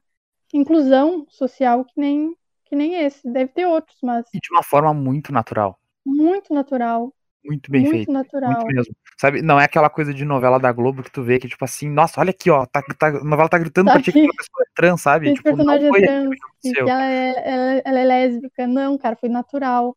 [0.54, 2.36] inclusão social que nem
[2.66, 3.30] que nem esse.
[3.32, 5.80] Deve ter outros, mas E de uma forma muito natural.
[6.06, 7.14] muito natural,
[7.46, 8.12] Muito bem muito feito.
[8.12, 8.52] natural.
[8.54, 8.96] Muito mesmo.
[9.18, 11.90] Sabe, não é aquela coisa de novela da Globo que tu vê que, tipo assim,
[11.90, 14.34] nossa, olha aqui, ó, tá, tá, a novela tá gritando Tá pra ti que aquela
[14.36, 15.26] pessoa é trans, sabe?
[15.28, 18.68] Esse Tipo, não personagem foi é trans, que ela é, ela, ela é lésbica.
[18.68, 19.96] Não, cara, foi natural.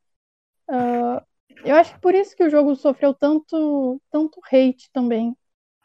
[0.68, 1.22] Ah,
[1.64, 5.36] eu acho que por isso que o jogo sofreu tanto, tanto hate também.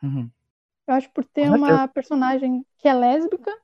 [0.03, 0.30] Uhum.
[0.88, 3.55] Eu acho por ter uma personagem que é lésbica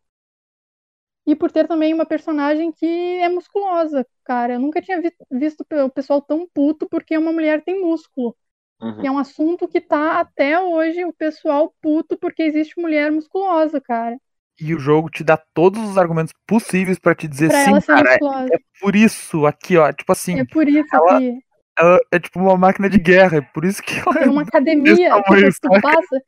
[1.27, 2.85] e por ter também uma personagem que
[3.19, 4.53] é musculosa, cara.
[4.53, 8.35] Eu nunca tinha vi- visto o pessoal tão puto porque uma mulher tem músculo.
[8.81, 9.03] Uhum.
[9.03, 13.81] E é um assunto que tá até hoje o pessoal puto porque existe mulher musculosa,
[13.81, 14.17] cara.
[14.59, 18.09] E o jogo te dá todos os argumentos possíveis pra te dizer Pra sim, cara,
[18.09, 18.59] é musculosa.
[18.79, 21.39] por isso aqui, ó, tipo assim, É por isso ela- que
[21.77, 25.09] ela é tipo uma máquina de guerra, é por isso que ela tem uma academia,
[25.09, 26.23] tamanho, tu passa,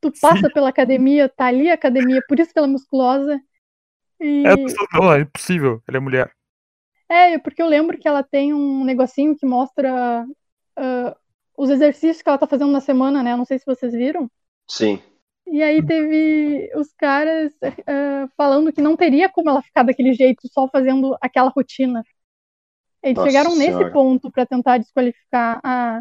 [0.00, 3.40] tu passa pela academia, tá ali a academia, por isso que ela é musculosa.
[4.24, 6.32] E é, a pessoa, não, é impossível, ela é mulher.
[7.10, 10.24] É, porque eu lembro que ela tem um negocinho que mostra
[10.76, 11.16] ah,
[11.54, 13.36] os exercícios que ela tá fazendo na semana, né?
[13.36, 14.30] Não sei se vocês viram.
[14.66, 14.98] Sim.
[15.46, 17.52] E aí teve os caras
[17.86, 22.02] ah, falando que não teria como ela ficar daquele jeito, só fazendo aquela rotina.
[23.02, 23.92] Eles Nossa chegaram nesse Senhora.
[23.92, 26.00] ponto pra tentar desqualificar a,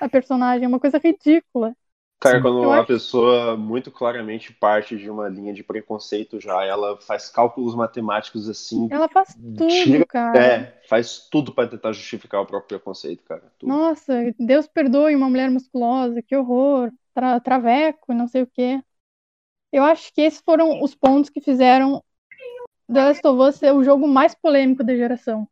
[0.00, 1.72] a personagem, é uma coisa ridícula.
[2.20, 2.42] Cara, Sim.
[2.42, 7.30] quando uma acho- pessoa muito claramente parte de uma linha de preconceito já, ela faz
[7.30, 8.88] cálculos matemáticos assim.
[8.90, 10.38] Ela faz tudo, Tira- cara.
[10.38, 13.42] É, faz tudo pra tentar justificar o próprio preconceito, cara.
[13.58, 13.70] Tudo.
[13.70, 18.82] Nossa, Deus perdoe uma mulher musculosa, que horror, tra- traveco, não sei o quê.
[19.72, 22.02] Eu acho que esses foram os pontos que fizeram
[22.92, 25.48] The Last of Us ser o jogo mais polêmico da geração.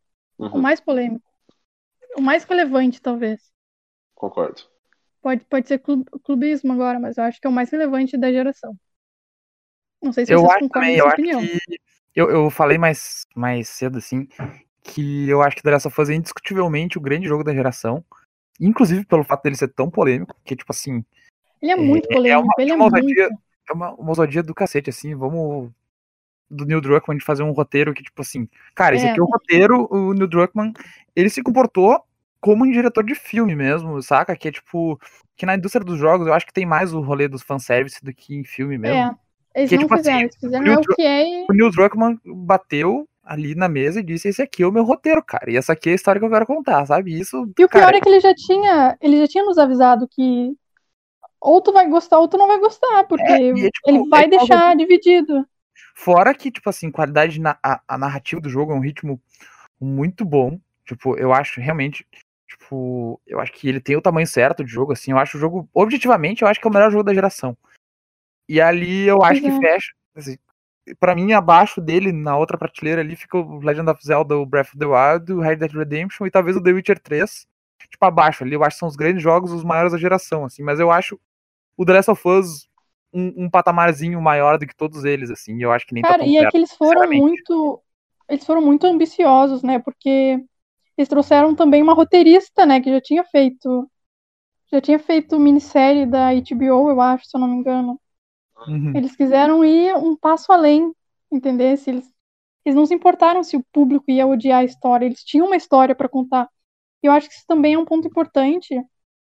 [0.53, 1.25] O Uhum, mais polêmico.
[2.17, 3.53] O mais relevante, talvez.
[4.15, 4.63] concordo.
[5.21, 8.31] Pode, pode ser clu- clubismo agora, mas eu acho que é o mais relevante da
[8.31, 8.77] geração.
[10.03, 11.41] Não sei se Eu vocês acho concordam também, com eu essa acho opinião.
[11.43, 11.81] que.
[12.15, 14.27] Eu, eu falei mais, mais cedo, assim,
[14.83, 18.05] que eu acho que The Last of Us é indiscutivelmente o grande jogo da geração.
[18.61, 21.05] Inclusive pelo fato dele ser tão polêmico, que, tipo assim,
[21.63, 22.95] Ele é muito é polêmico, uma- ele é uma muito.
[22.97, 23.29] ousadia.
[23.69, 25.71] é uma, uma ousadia do cacete, assim, vamos.
[26.51, 29.11] Do Neil Druckmann de fazer um roteiro que, tipo assim, cara, esse É.
[29.11, 30.73] aqui é o roteiro, o Neil Druckmann,
[31.15, 32.03] ele se comportou
[32.41, 34.37] como um diretor de filme mesmo, saca?
[34.37, 34.99] Que é tipo.
[35.37, 38.13] Que na indústria dos jogos eu acho que tem mais o rolê dos fanservice do
[38.13, 38.97] que em filme mesmo.
[38.97, 39.15] É.
[39.55, 42.21] Eles Que, não tipo assim, fizeram, eles fizeram o é que é O Neil Druckmann
[42.25, 45.51] bateu ali na mesa e disse: Esse aqui é o meu roteiro, cara.
[45.51, 47.19] E essa aqui é a história que eu quero contar, sabe?
[47.19, 47.37] Isso.
[47.59, 50.57] E o pior cara, é que ele já tinha, ele já tinha nos avisado que
[51.41, 54.29] ou tu vai gostar ou tu não vai gostar, porque é, tipo, ele vai é
[54.29, 55.47] deixar dividido.
[55.95, 59.21] Fora que, tipo assim, qualidade na a, a narrativa do jogo é um ritmo
[59.81, 60.59] muito bom.
[60.85, 62.07] Tipo, eu acho realmente.
[62.49, 65.11] Tipo, eu acho que ele tem o tamanho certo de jogo, assim.
[65.11, 67.57] Eu acho o jogo, objetivamente, eu acho que é o melhor jogo da geração.
[68.49, 69.93] E ali eu acho Pois que fecha.
[70.17, 70.39] Assim,
[70.99, 74.69] pra mim, abaixo dele, na outra prateleira ali, fica o Legend of Zelda, o Breath
[74.69, 77.47] of the Wild, o Red Dead Redemption e talvez o The Witcher 3.
[77.91, 80.63] Tipo, abaixo ali, eu acho que são os grandes jogos, os maiores da geração, assim.
[80.63, 81.21] Mas eu acho
[81.77, 82.69] o The Last of Us
[83.13, 85.63] um, um patamarzinho maior do que todos eles, assim.
[85.63, 87.83] Eu acho que nem tá Cara, tão e é que eles foram muito,
[88.29, 89.79] eles foram muito ambiciosos, né?
[89.79, 90.43] Porque
[90.99, 93.89] eles trouxeram também uma roteirista, né, que já tinha feito
[94.71, 97.99] já tinha feito minissérie da HBO, eu acho, se eu não me engano.
[98.67, 98.95] Uhum.
[98.95, 100.93] Eles quiseram ir um passo além,
[101.33, 101.77] entender?
[101.79, 102.13] Se eles,
[102.65, 105.95] eles não se importaram se o público ia odiar a história, eles tinham uma história
[105.95, 106.49] pra contar.
[107.03, 108.79] E eu acho que isso também é um ponto importante,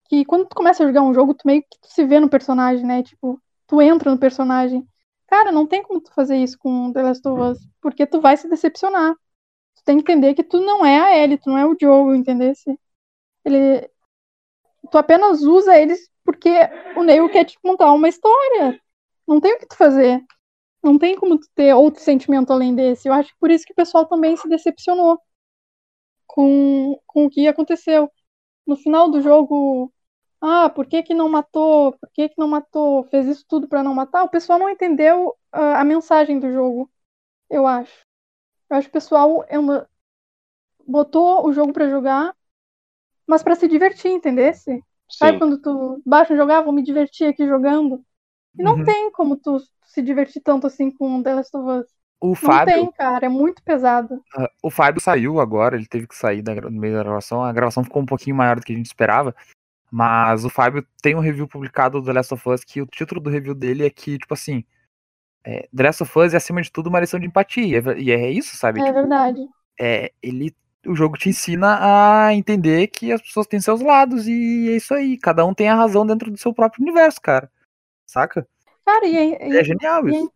[0.10, 2.30] que quando tu começa a jogar um jogo, tu meio que tu se vê no
[2.30, 3.03] personagem, né?
[3.03, 4.84] Tipo, tu entra no personagem.
[5.28, 8.36] Cara, não tem como tu fazer isso com The Last of Us, porque tu vai
[8.36, 9.14] se decepcionar.
[9.90, 12.54] Tem que entender que tu não é a Ellie, tu não é o Joel, entender?
[13.44, 13.90] Ele
[14.92, 16.50] tu apenas usa eles porque
[16.96, 18.80] o Neil quer te contar uma história.
[19.28, 20.24] Não tem o que tu fazer.
[20.84, 23.08] Não tem como tu ter outro sentimento além desse.
[23.08, 25.20] Eu acho que por isso que o pessoal também se decepcionou
[26.28, 28.12] com, com o que aconteceu.
[28.68, 29.92] No final do jogo,
[30.42, 31.94] ah, por que que não matou?
[31.94, 33.06] Por que que não matou?
[33.06, 34.24] Fez isso tudo pra não matar?
[34.24, 36.92] O pessoal não entendeu ah, a mensagem do jogo,
[37.50, 38.09] eu acho.
[38.70, 39.88] Eu acho que o pessoal é uma-
[40.88, 42.36] botou o jogo pra jogar,
[43.28, 44.84] mas pra se divertir, entendesse?
[45.10, 48.04] Sabe quando tu baixa um jogar, vou me divertir aqui jogando?
[48.60, 48.86] E não Uhum.
[48.86, 51.88] tem como tu se divertir tanto assim com The Last of Us.
[52.22, 54.24] O Não Fábio, tem, cara, é muito pesado.
[54.36, 57.44] ah, o Fábio saiu agora, ele teve que sair da no meio da gravação.
[57.44, 59.36] A gravação ficou um pouquinho maior do que a gente esperava.
[59.92, 63.22] Mas o Fábio tem um review publicado do The Last of Us que o título
[63.22, 64.66] do review dele é que, tipo assim,
[65.46, 67.82] é, Last of Us é acima de tudo uma lição de empatia.
[67.98, 68.82] E é isso, sabe?
[68.82, 69.48] É Tipo, verdade.
[69.80, 74.70] é, ele, o jogo te ensina a entender que as pessoas têm seus lados e
[74.70, 75.18] é isso aí.
[75.18, 77.52] Cada um tem a razão dentro do seu próprio universo, cara.
[78.06, 78.48] Saca?
[78.86, 80.32] Cara, e é, e É genial e é- isso.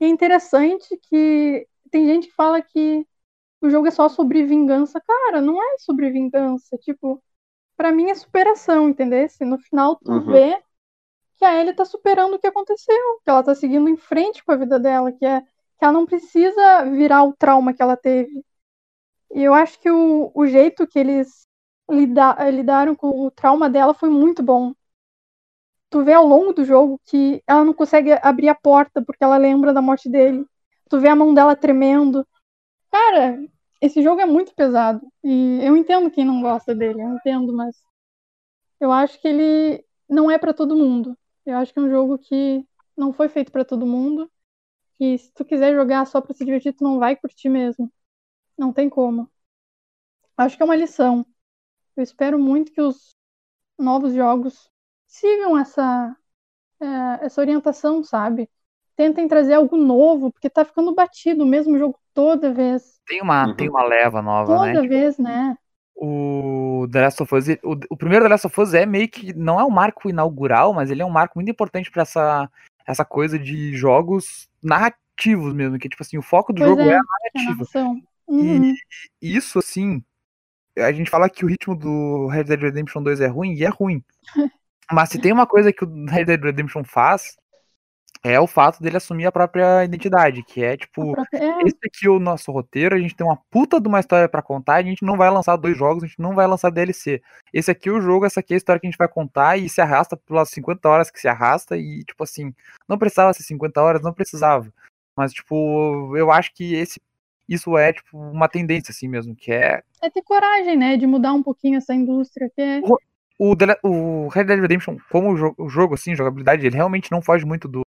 [0.00, 3.06] e é interessante que tem gente que fala que
[3.60, 5.00] o jogo é só sobre vingança.
[5.00, 6.76] Cara, não é sobre vingança.
[6.78, 7.22] Tipo,
[7.76, 9.26] pra mim é superação, entendeu?
[9.42, 10.32] No final tu Uhum.
[10.32, 10.62] vê
[11.38, 14.52] que a Ellie tá superando o que aconteceu, que ela tá seguindo em frente com
[14.52, 18.44] a vida dela, que é que ela não precisa virar o trauma que ela teve.
[19.34, 21.46] E eu acho que o, o jeito que eles
[21.90, 24.72] lida- lidaram com o trauma dela foi muito bom.
[25.90, 29.36] Tu vê ao longo do jogo que ela não consegue abrir a porta porque ela
[29.36, 30.44] lembra da morte dele.
[30.88, 32.26] Tu vê a mão dela tremendo.
[32.90, 33.38] Cara,
[33.80, 35.02] esse jogo é muito pesado.
[35.24, 37.76] E eu entendo quem não gosta dele, eu entendo, mas
[38.80, 41.16] eu acho que ele não é pra todo mundo.
[41.46, 42.66] Eu acho que é um jogo que
[42.96, 44.30] não foi feito pra todo mundo.
[45.00, 47.92] E se tu quiser jogar só pra se divertir, tu não vai curtir mesmo.
[48.58, 49.30] Não tem como.
[50.36, 51.24] Acho que é uma lição.
[51.96, 53.16] Eu espero muito que os
[53.78, 54.70] novos jogos
[55.06, 56.16] sigam essa,
[56.80, 58.50] é, essa orientação, sabe?
[58.96, 63.00] Tentem trazer algo novo, porque tá ficando batido o mesmo jogo toda vez.
[63.06, 63.56] Tem uma, Uhum.
[63.56, 64.84] tem uma leva nova, Toda né?
[64.88, 65.56] vez, né?
[65.96, 69.32] O The Last of Us, o, o primeiro The Last of Us é meio que
[69.32, 72.50] não é um marco inaugural, mas ele é um marco muito importante pra essa
[72.86, 76.88] essa coisa de jogos narrativos mesmo, que tipo assim, o foco do Pois jogo é,
[76.88, 77.50] é a a narrativa.
[77.52, 78.02] narração.
[78.26, 78.74] Uhum.
[79.22, 80.02] E isso assim,
[80.76, 83.68] a gente fala que o ritmo do Red Dead Redemption 2 é ruim e é
[83.68, 84.02] ruim.
[84.92, 87.36] Mas se tem uma coisa que o Red Dead Redemption faz,
[88.22, 92.06] é o fato dele assumir a própria identidade, que é tipo, própria- é, esse aqui
[92.06, 94.82] é o nosso roteiro, a gente tem uma puta de uma história pra contar, a
[94.82, 97.20] gente não vai lançar dois jogos, a gente não vai lançar DLC.
[97.52, 99.56] Esse aqui é o jogo, essa aqui é a história que a gente vai contar
[99.58, 102.54] e se arrasta pelas 50 horas que se arrasta e tipo assim,
[102.88, 104.72] não precisava ser 50 horas, não precisava.
[105.16, 107.00] Mas tipo, eu acho que esse
[107.46, 110.96] isso é tipo uma tendência assim mesmo, que é é ter coragem, né?
[110.96, 112.50] De mudar um pouquinho essa indústria.
[112.54, 112.80] Que é...
[113.38, 117.12] o, Le- o Red Dead Redemption, como o jogo, o jogo assim, jogabilidade, ele realmente
[117.12, 117.82] não foge muito do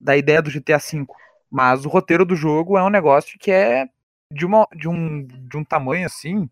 [0.00, 1.06] da ideia do GTA V.
[1.50, 3.88] Mas o roteiro do jogo é um negócio que é
[4.32, 6.48] de, uma, de, um, de um tamanho assim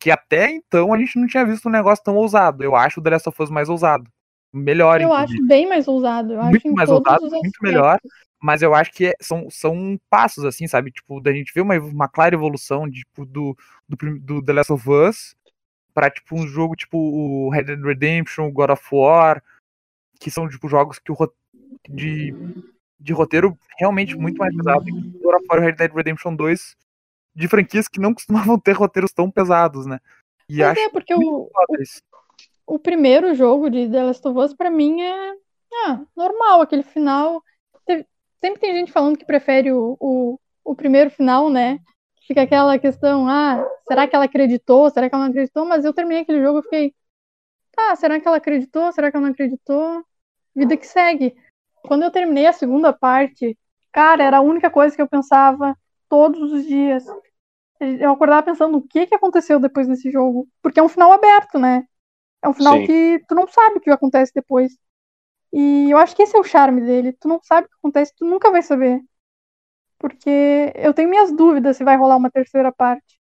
[0.00, 2.62] que até então a gente não tinha visto um negócio tão ousado.
[2.62, 4.08] Eu acho o The Last of Us mais ousado.
[4.52, 5.38] Melhor, Eu inclusive.
[5.38, 6.32] acho bem mais ousado.
[6.34, 7.98] Eu Muito acho mais ousado, muito melhor.
[8.40, 10.92] Mas eu acho que é- são, são passos, assim, sabe?
[10.92, 13.56] Tipo, da gente ver uma, uma clara evolução de, tipo, do,
[13.88, 15.36] do, do The Last of Us
[15.92, 19.42] pra, tipo, um jogo tipo o Red Dead Redemption, God of War,
[20.20, 21.16] que são, tipo, jogos que o
[21.88, 22.32] de,
[22.98, 24.84] de roteiro realmente muito mais pesado.
[24.84, 26.76] que o e o Red Dead Redemption 2
[27.34, 30.00] de franquias que não costumavam ter roteiros tão pesados, né?
[30.48, 32.02] E acho é, porque o, isso.
[32.66, 35.34] o primeiro jogo de The Last of Us, pra mim, é
[35.86, 37.42] ah, normal, aquele final.
[37.84, 38.06] Teve-
[38.40, 41.78] sempre tem gente falando que prefere o, o, o primeiro final, né?
[42.26, 44.90] Fica aquela questão, ah, será que ela acreditou?
[44.90, 45.64] Será que ela não acreditou?
[45.64, 46.94] Mas eu terminei aquele jogo e fiquei,
[47.76, 48.90] ah, será que ela acreditou?
[48.92, 50.04] Será que ela não acreditou?
[50.54, 51.36] Vida que segue.
[51.82, 53.56] Quando eu terminei a segunda parte,
[53.92, 55.76] cara, era a única coisa que eu pensava
[56.08, 57.04] todos os dias.
[57.80, 60.48] Eu acordava pensando o que que aconteceu depois desse jogo.
[60.62, 61.84] Porque é um final aberto, né?
[62.42, 62.86] É um final Sim.
[62.86, 64.72] que tu não sabe o que acontece depois.
[65.52, 67.12] E eu acho que esse é o charme dele.
[67.12, 69.00] Tu não sabe o que acontece, tu nunca vai saber.
[69.98, 73.18] Porque eu tenho minhas dúvidas se vai rolar uma terceira parte.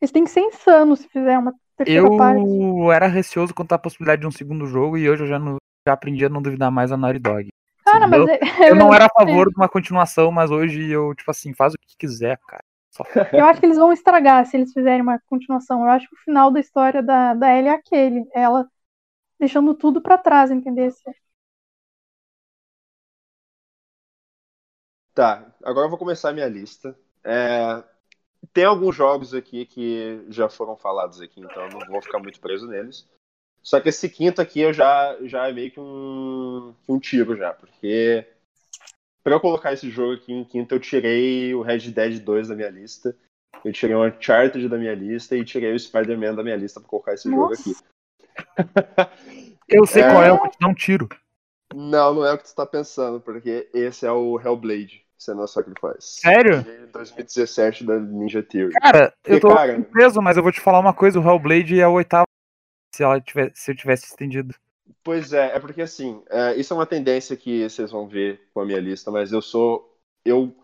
[0.00, 2.42] Eles têm que ser insanos se fizer uma terceira parte.
[2.42, 5.56] Eu era receoso quanto à possibilidade de um segundo jogo e hoje eu já, não,
[5.86, 7.51] já aprendi a não duvidar mais da Naughty Dog.
[7.92, 10.90] Cara, Assim, mas eu, é- eu não era a favor de uma continuação, mas hoje
[10.90, 12.64] eu, tipo assim, faz o que quiser, cara.
[12.90, 13.04] Só
[13.36, 15.82] Eu acho que eles vão estragar se eles fizerem uma continuação.
[15.82, 18.26] Eu acho que o final da história da, da Ellie é aquele.
[18.34, 18.68] Ela
[19.40, 20.90] deixando tudo pra trás, entendeu?
[25.14, 26.96] Tá, agora eu vou começar a minha lista.
[27.24, 27.82] É,
[28.52, 32.40] tem alguns jogos aqui que já foram falados aqui, então eu não vou ficar muito
[32.40, 33.08] preso neles.
[33.62, 37.36] Só que esse quinto aqui eu já, já é meio que um, que um tiro
[37.36, 38.26] já, porque
[39.22, 42.56] pra eu colocar esse jogo aqui em quinto eu tirei o Red Dead 2 da
[42.56, 43.14] minha lista,
[43.64, 46.88] eu tirei o Uncharted da minha lista e tirei o Spider-Man da minha lista pra
[46.88, 47.60] colocar esse jogo Nossa.
[47.70, 47.76] aqui.
[49.68, 50.10] Eu sei É.
[50.10, 51.08] qual é, eu vou te dar um tiro.
[51.74, 56.20] Não, não é o que tu tá pensando, porque esse é o Hellblade, Senua Sacrifice.
[56.20, 56.62] Sério?
[56.62, 58.72] De 2017 da Ninja Theory.
[58.74, 61.88] Cara, eu tô cara- surpreso, mas eu vou te falar uma coisa, o Hellblade é
[61.88, 62.26] o oitavo
[62.92, 64.54] se, ela tivesse, se eu tivesse estendido.
[65.02, 68.60] Pois é, é porque assim, é, isso é uma tendência que vocês vão ver com
[68.60, 69.98] a minha lista, mas eu sou.
[70.24, 70.54] Eu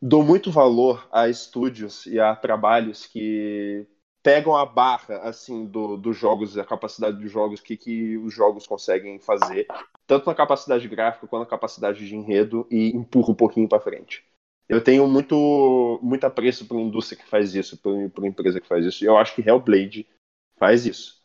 [0.00, 3.86] dou muito valor a estúdios e a trabalhos que
[4.22, 8.32] pegam a barra assim do, dos jogos, a capacidade dos jogos, o que, que os
[8.32, 9.66] jogos conseguem fazer,
[10.06, 14.24] tanto na capacidade gráfica quanto na capacidade de enredo, e empurra um pouquinho para frente.
[14.68, 18.86] Eu tenho muito, muito apreço por indústria que faz isso, por, por empresa que faz
[18.86, 19.04] isso.
[19.04, 20.06] Eu acho que Hellblade
[20.56, 21.21] faz isso.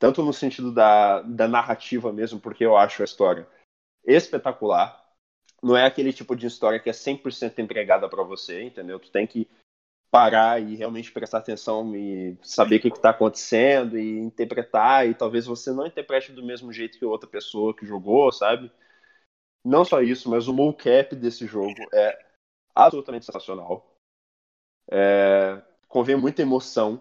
[0.00, 3.46] Tanto no sentido da, da narrativa mesmo, porque eu acho a história
[4.02, 4.98] espetacular.
[5.62, 8.98] Não é aquele tipo de história que é 100% entregada para você, entendeu?
[8.98, 9.46] Tu tem que
[10.10, 15.44] parar e realmente prestar atenção e saber o que está acontecendo e interpretar, e talvez
[15.44, 18.72] você não interprete do mesmo jeito que outra pessoa que jogou, sabe?
[19.62, 22.26] Não só isso, mas o mocap desse jogo é
[22.74, 23.94] absolutamente sensacional.
[24.90, 27.00] É, convém muita emoção,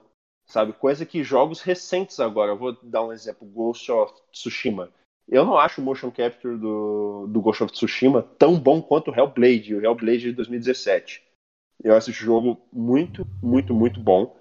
[0.50, 0.74] sabe?
[0.74, 4.89] Coisa que jogos recentes agora, vou dar um exemplo, Ghost of Tsushima.
[5.28, 9.16] Eu não acho o motion capture do, do Ghost of Tsushima tão bom quanto o
[9.16, 11.24] Hellblade, o Hellblade de 2017.
[11.84, 14.36] Eu acho esse jogo muito, muito, muito bom.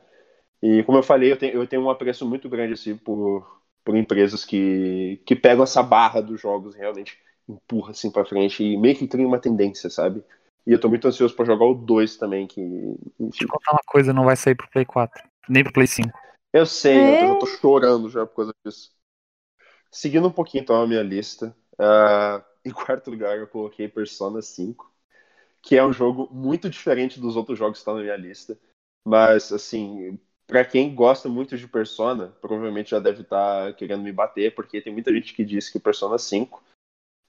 [0.62, 3.46] E como eu falei, eu tenho, eu tenho um apreço muito grande assim, por,
[3.84, 8.78] por empresas que, que pegam essa barra dos jogos realmente empurra assim para frente e
[8.78, 10.24] meio que cria uma tendência, sabe?
[10.66, 12.60] E eu tô muito ansioso para jogar o 2 também, que.
[13.20, 15.22] Deixa eu contar uma coisa, não vai sair pro Play 4.
[15.48, 16.18] Nem pro Play 5.
[16.52, 17.30] Eu sei, É?
[17.30, 18.90] eu tô chorando já por causa disso.
[19.90, 21.54] Seguindo um pouquinho então a minha lista.
[21.78, 24.92] ah, em quarto lugar eu coloquei Persona 5,
[25.62, 28.58] que é um jogo muito diferente dos outros jogos que estão na minha lista.
[29.04, 34.54] Mas, assim, pra quem gosta muito de Persona, provavelmente já deve estar querendo me bater,
[34.54, 36.62] porque tem muita gente que diz que Persona 5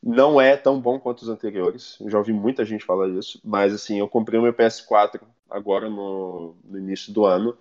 [0.01, 1.97] não é tão bom quanto os anteriores.
[1.99, 3.39] Eu já ouvi muita gente falar isso.
[3.43, 7.57] Mas, assim, eu comprei o meu PS4 agora no, no início do ano.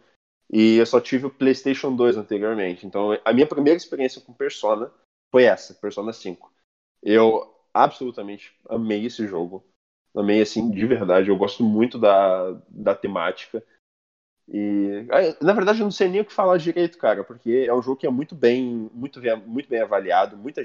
[0.51, 2.87] E eu só tive o PlayStation 2 anteriormente.
[2.87, 4.91] Então, a minha primeira experiência com Persona
[5.31, 6.53] foi essa, Persona 5.
[7.03, 9.65] Eu absolutamente amei esse jogo.
[10.17, 11.29] Amei, assim, de verdade.
[11.29, 13.63] Eu gosto muito da, da temática.
[14.49, 17.75] E, ah, na verdade, eu não sei nem o que falar direito, cara, porque é
[17.75, 20.63] um jogo que é muito bem, muito, bem- muito bem avaliado, muita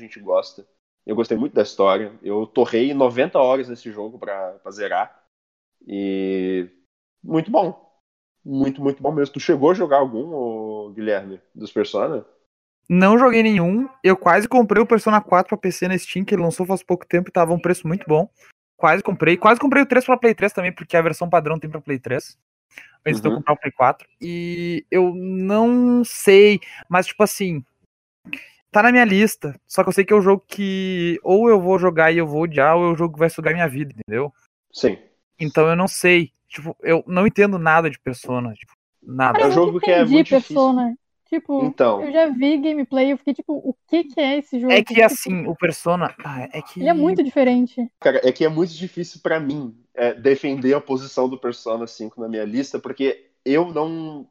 [0.00, 0.66] gente gosta.
[1.06, 2.12] Eu gostei muito da história.
[2.22, 5.24] Eu torrei 90 horas nesse jogo pra, pra zerar.
[5.86, 6.68] E
[7.22, 7.87] muito bom.
[8.48, 9.34] Muito, muito bom mesmo.
[9.34, 12.24] Tu chegou a jogar algum, Guilherme, dos Persona?
[12.88, 13.86] Não joguei nenhum.
[14.02, 17.06] Eu quase comprei o Persona 4 pra PC na Steam, que ele lançou faz pouco
[17.06, 18.26] tempo e tava um preço muito bom.
[18.78, 19.36] Quase comprei.
[19.36, 21.98] Quase comprei o 3 pra Play 3 também, porque a versão padrão tem pra Play
[21.98, 22.38] 3.
[23.06, 23.36] Antes de eu Uhum.
[23.38, 24.08] comprar o Play 4.
[24.18, 27.62] E eu não sei, mas tipo assim.
[28.70, 29.60] Tá na minha lista.
[29.66, 32.26] Só que eu sei que é um jogo que ou eu vou jogar e eu
[32.26, 34.32] vou odiar, ou é um jogo que vai sugar minha vida, entendeu?
[34.72, 34.98] Sim.
[35.38, 36.32] Então eu não sei.
[36.48, 38.52] Tipo, eu não entendo nada de Persona.
[38.54, 38.72] Tipo,
[39.02, 39.38] nada.
[39.40, 40.54] É um eu jogo que é muito difícil.
[40.54, 40.94] Persona.
[41.28, 42.02] Tipo, Então.
[42.02, 44.72] eu já vi gameplay, eu fiquei tipo, o que que é esse jogo?
[44.72, 46.14] É que Tipo, assim, o Persona.
[46.24, 46.80] ah, É que.
[46.80, 47.86] Ele é muito diferente.
[48.00, 52.18] Cara, é que é muito difícil pra mim é, defender a posição do Persona 5
[52.20, 54.26] na minha lista, porque eu não.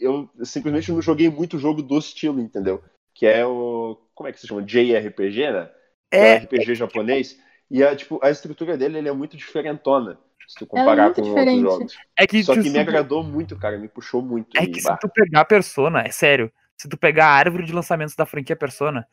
[0.00, 2.82] Eu simplesmente não joguei muito jogo do estilo, entendeu?
[3.14, 3.98] Que é o.
[4.14, 4.62] Como é que se chama?
[4.62, 5.70] JRPG, né?
[6.10, 7.38] É, É, um RPG japonês.
[7.70, 10.18] E a, tipo, a estrutura dele ele é muito diferentona,
[10.48, 11.64] se tu é comparar muito com diferente.
[11.64, 12.08] outros jogos.
[12.16, 14.56] é que, Só que me agradou muito, cara, me puxou muito.
[14.56, 17.66] É que bah, se tu pegar a Persona, é sério, se tu pegar a árvore
[17.66, 19.06] de lançamentos da franquia Persona,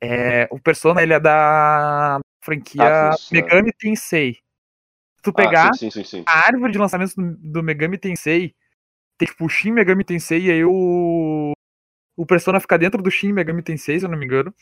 [0.00, 3.16] é, o Persona ele é da franquia né?
[3.30, 4.32] Megami Tensei.
[5.16, 6.24] Se tu ah, pegar sim, sim, sim, sim.
[6.26, 8.54] a árvore de lançamentos do, do Megami Tensei,
[9.18, 11.52] tem tipo o Shin Megami Tensei e aí o
[12.16, 14.54] o Persona fica dentro do Shin Megami Tensei, se eu não me engano.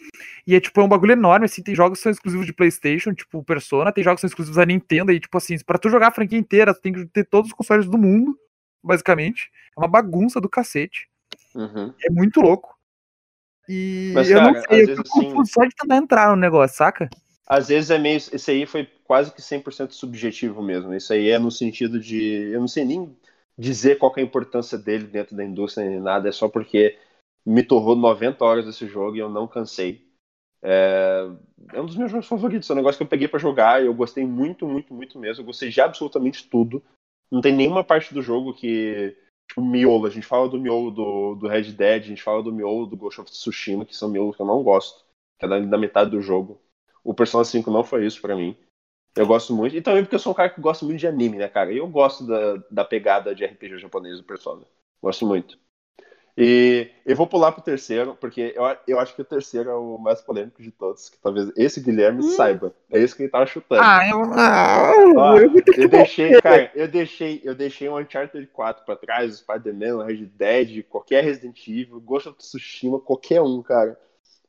[0.46, 3.12] E é tipo é um bagulho enorme assim, tem jogos que são exclusivos de PlayStation,
[3.12, 5.88] tipo o Persona, tem jogos que são exclusivos da Nintendo e tipo assim, pra tu
[5.90, 8.38] jogar a franquia inteira, tu tem que ter todos os consoles do mundo,
[8.82, 9.50] basicamente.
[9.76, 11.08] É uma bagunça do cacete.
[11.54, 11.92] Uhum.
[12.04, 12.78] É muito louco.
[13.68, 16.30] E Mas, eu não cara, sei, às eu fico assim- confuso só de tentar entrar
[16.30, 17.08] no negócio, saca?
[17.46, 18.16] Às vezes é meio.
[18.16, 20.94] Esse aí foi quase que 100% subjetivo mesmo.
[20.94, 22.50] Isso aí é no sentido de.
[22.52, 23.14] Eu não sei nem
[23.58, 26.96] dizer qual é a importância dele dentro da indústria nem nada, é só porque
[27.50, 30.08] me torrou 90 horas esse jogo e eu não cansei.
[30.62, 31.28] É,
[31.72, 33.86] é um dos meus jogos favoritos, é um negócio que eu peguei pra jogar e
[33.86, 35.42] eu gostei muito, muito, muito mesmo.
[35.42, 36.82] Eu gostei de absolutamente tudo.
[37.30, 39.16] Não tem nenhuma parte do jogo que.
[39.48, 40.06] Tipo, miolo.
[40.06, 42.96] A gente fala do miolo do, do Red Dead, a gente fala do miolo do
[42.96, 45.04] Ghost of Tsushima, que são miolos que eu não gosto,
[45.38, 46.60] que é da, da metade do jogo.
[47.02, 48.56] O Persona 5 não foi isso pra mim.
[49.16, 49.74] Eu gosto muito.
[49.74, 51.72] E também porque eu sou um cara que gosta muito de anime, né, cara?
[51.72, 54.64] E eu gosto da, da pegada de RPG japonês do Persona.
[55.02, 55.58] Gosto muito.
[56.38, 59.98] E eu vou pular pro terceiro, porque eu, eu acho que o terceiro é o
[59.98, 61.08] mais polêmico de todos.
[61.10, 62.30] Que talvez esse Guilherme Hum.
[62.30, 62.74] saiba.
[62.90, 63.82] É esse que ele tava chutando.
[63.82, 64.22] Ah, eu.
[64.32, 65.38] Ah, Ó,
[65.76, 70.02] eu deixei, cara, eu deixei, eu deixei o Uncharted 4 pra trás, o Spider-Man, o
[70.02, 73.98] Red Dead, qualquer Resident Evil, Ghost of Tsushima, qualquer um, cara.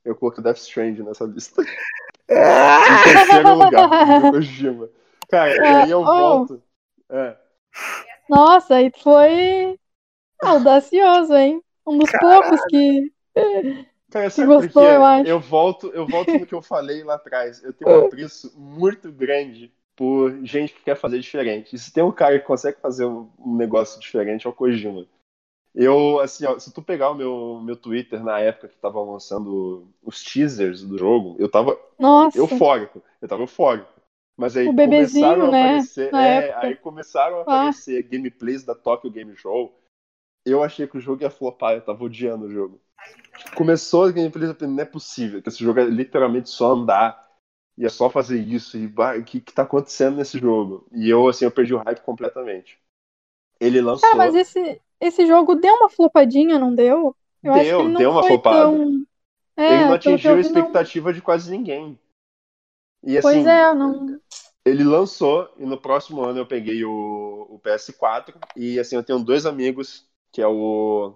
[0.06, 1.62] Eu coloquei Death Stranding nessa lista.
[2.32, 3.90] Em terceiro lugar,
[4.24, 4.90] o Kojima.
[5.30, 6.06] Cara, e aí eu Oh.
[6.06, 6.64] volto.
[7.10, 7.36] É,
[8.30, 9.78] Nossa, aí foi.
[10.42, 11.62] Audacioso, hein?
[11.88, 12.42] Um dos Caralho.
[12.42, 13.12] poucos que.
[14.12, 15.30] Cara, Que sabe por gostou, eu acho.
[15.30, 17.64] Eu volto, eu volto no que eu falei lá atrás.
[17.64, 21.76] Eu tenho um apreço muito grande por gente que quer fazer diferente.
[21.76, 25.06] E se tem um cara que consegue fazer um negócio diferente, é o Kojima.
[25.74, 29.88] Eu, assim, ó, se tu pegar o meu, meu Twitter na época que tava lançando
[30.04, 33.02] os teasers do jogo, eu tava Nossa, eufórico.
[33.22, 33.90] Eu tava eufórico.
[34.38, 36.14] Mas aí O bebezinho, começaram a né, aparecer.
[36.14, 37.42] é, aí começaram a Ah.
[37.44, 39.74] aparecer gameplays da Tokyo Game Show.
[40.46, 42.82] Eu achei que o jogo ia flopar, eu tava odiando o jogo.
[43.56, 47.30] Começou a gameplay, eu falei, não é possível, que esse jogo é literalmente só andar.
[47.78, 48.78] E é só fazer isso.
[48.78, 50.86] E o que, que tá acontecendo nesse jogo?
[50.92, 52.78] E eu, assim, eu perdi o hype completamente.
[53.60, 54.10] Ele lançou.
[54.10, 57.16] Cara, mas esse, esse jogo deu uma flopadinha, não deu?
[57.42, 58.72] Eu Deu, não deu uma flopada.
[58.72, 59.06] tão.
[59.58, 62.00] É, ele não atingiu a vi, não- expectativa de quase ninguém.
[63.04, 64.20] E assim, Pois é, não.
[64.64, 69.24] ele lançou e no próximo ano eu peguei o, o PS4 e assim eu tenho
[69.24, 71.14] dois amigos que é o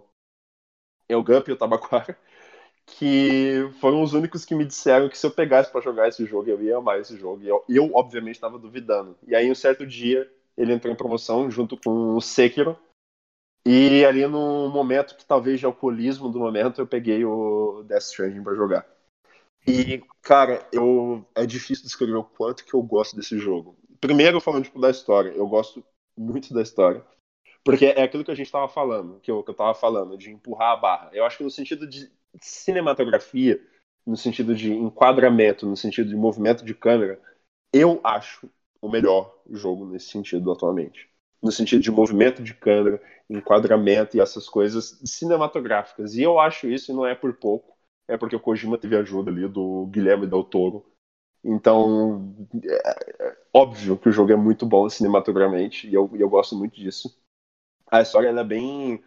[1.07, 2.17] é o Gump e o Tabaquara
[2.85, 6.49] que foram os únicos que me disseram que se eu pegasse pra jogar esse jogo
[6.49, 7.43] eu ia amar esse jogo.
[7.43, 9.17] E eu, eu obviamente estava duvidando.
[9.27, 12.77] E aí um certo dia ele entrou em promoção junto com o Sekiro.
[13.67, 18.43] E ali no momento que talvez de alcoolismo do momento eu peguei o Death Stranding
[18.43, 18.85] pra jogar.
[19.67, 23.75] E, cara, eu é difícil descrever o quanto que eu gosto desse jogo.
[23.99, 25.83] Primeiro, falando tipo, da história, eu gosto
[26.15, 27.03] muito da história.
[27.65, 30.29] Porque é aquilo que a gente tava falando, que eu, que eu tava falando, de
[30.31, 31.09] empurrar a barra.
[31.11, 33.59] Eu acho que no sentido de cinematografia,
[34.05, 37.19] no sentido de enquadramento, no sentido de movimento de câmera,
[37.73, 38.47] eu acho
[38.79, 41.09] o melhor jogo nesse sentido atualmente.
[41.41, 46.13] No sentido de movimento de câmera, enquadramento e essas coisas cinematográficas.
[46.13, 47.75] E eu acho isso, e não é por pouco,
[48.07, 50.85] é porque o Kojima teve ajuda ali do Guilherme Del Toro.
[51.43, 56.55] Então, é, é óbvio que o jogo é muito bom cinematograficamente, e eu, eu gosto
[56.55, 57.24] muito disso.
[57.91, 59.03] A história é bem.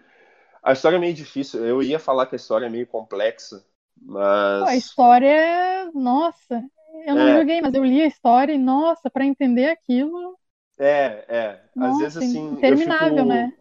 [0.62, 1.64] A história é meio difícil.
[1.66, 3.64] Eu ia falar que a história é meio complexa,
[4.58, 4.76] Pô, a mas.
[4.76, 5.90] história é.
[5.92, 6.62] Nossa,
[7.06, 7.32] eu não É.
[7.32, 10.38] joguei, mas eu li a história e, nossa, pra entender aquilo.
[10.78, 11.64] É, é.
[11.78, 12.62] Às Nossa, vezes assim.
[12.62, 13.52] interminável, fico, né?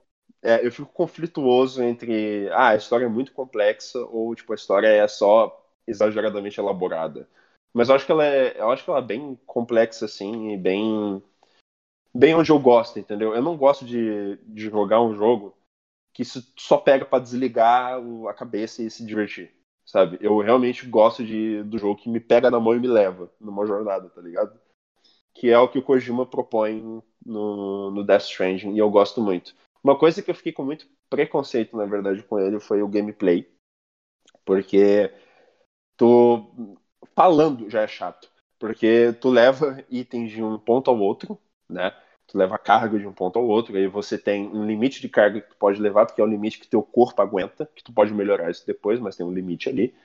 [0.43, 2.49] É, eu fico conflituoso entre.
[2.51, 7.29] Ah, a história é muito complexa, ou tipo, a história é só exageradamente elaborada.
[7.73, 8.59] Mas eu acho que ela é.
[8.59, 11.23] Eu acho que ela é bem complexa, assim, e bem.
[12.17, 13.35] Bem onde eu gosto, entendeu?
[13.35, 15.55] Eu não gosto de, de jogar um jogo
[16.11, 19.53] que só pega pra desligar a cabeça e se divertir,
[19.85, 20.17] sabe?
[20.19, 23.67] Eu realmente gosto de, do jogo que me pega na mão e me leva numa
[23.67, 24.59] jornada, tá ligado?
[25.35, 29.55] Que é o que o Kojima propõe no, no Death Stranding, e eu gosto muito.
[29.83, 33.47] Uma coisa que eu fiquei com muito preconceito, na verdade, com ele foi o gameplay.
[34.43, 35.13] Porque
[35.97, 36.77] tu
[37.15, 38.31] falando já é chato.
[38.59, 41.39] Porque tu leva itens de um ponto ao outro,
[41.69, 41.93] né?
[42.27, 45.39] Tu leva carga de um ponto ao outro, aí você tem um limite de carga
[45.39, 48.13] que tu pode levar, porque é o limite que teu corpo aguenta, que tu pode
[48.13, 49.95] melhorar isso depois, mas tem um limite ali.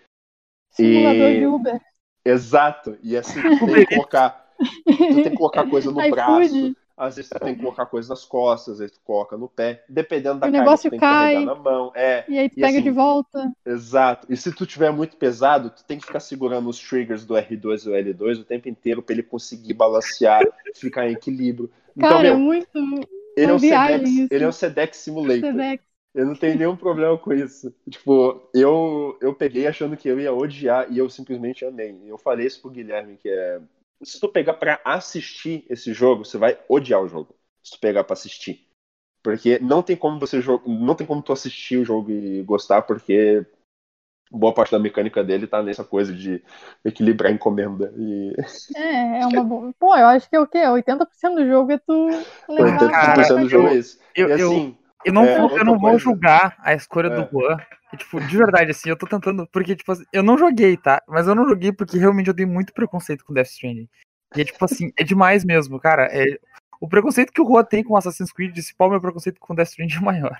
[0.70, 1.80] Simulador E- de Uber.
[2.24, 2.96] Exato.
[3.02, 7.30] E assim, tu tem que colocar, tu tem que colocar coisa no braço, às vezes
[7.32, 10.46] tu tem que colocar coisa nas costas, às vezes tu coloca no pé, dependendo da
[10.46, 11.28] O carga negócio tu tem cai.
[11.30, 11.92] que carregar na mão.
[11.96, 13.52] É, E aí tu E pega assim, de volta.
[13.66, 14.32] exato.
[14.32, 17.82] E se tu tiver muito pesado, tu tem que ficar segurando os triggers do R2
[17.82, 20.40] e do L2 o tempo inteiro pra ele conseguir balancear,
[20.76, 21.68] ficar em equilíbrio.
[21.96, 22.68] Então, Cara, é meu, muito.
[23.36, 24.28] ele é um Sedex, isso.
[24.30, 25.50] ele é um Sedex Simulator.
[25.52, 25.84] Sedex.
[26.14, 27.74] Eu não tenho nenhum problema com isso.
[27.88, 31.98] Tipo, eu, eu peguei achando que eu ia odiar e eu simplesmente amei.
[32.04, 33.60] Eu falei isso pro Guilherme, que é.
[34.02, 37.34] Se tu pegar pra assistir esse jogo, você vai odiar o jogo.
[37.62, 38.66] Se tu pegar pra assistir.
[39.22, 40.68] Porque não tem como você jogar.
[40.68, 43.46] Não tem como tu assistir o jogo e gostar, porque
[44.32, 46.42] boa parte da mecânica dele tá nessa coisa de
[46.84, 47.92] equilibrar a encomenda.
[47.96, 48.32] E
[48.74, 49.72] É, é uma boa.
[49.78, 50.58] Pô, eu acho que é o quê?
[50.66, 52.08] 80% do jogo é tu
[52.48, 52.78] levar.
[52.80, 53.98] 80% Cara, do jogo é isso.
[54.14, 57.10] eu- e eu- assim, Eu não, É, vou- eu não vou julgar a escolha É.
[57.10, 57.56] do Juan.
[57.92, 59.48] E, tipo, de verdade, assim, eu tô tentando.
[59.48, 61.02] Porque, tipo assim, eu não joguei, tá?
[61.08, 63.88] Mas eu não joguei porque realmente eu tenho muito preconceito com Death Stranding.
[64.36, 66.04] E é tipo assim, é demais mesmo, cara.
[66.12, 66.24] É...
[66.80, 69.70] O preconceito que o Juan tem com Assassin's Creed, esse pau, meu preconceito com Death
[69.70, 70.36] Stranding é maior.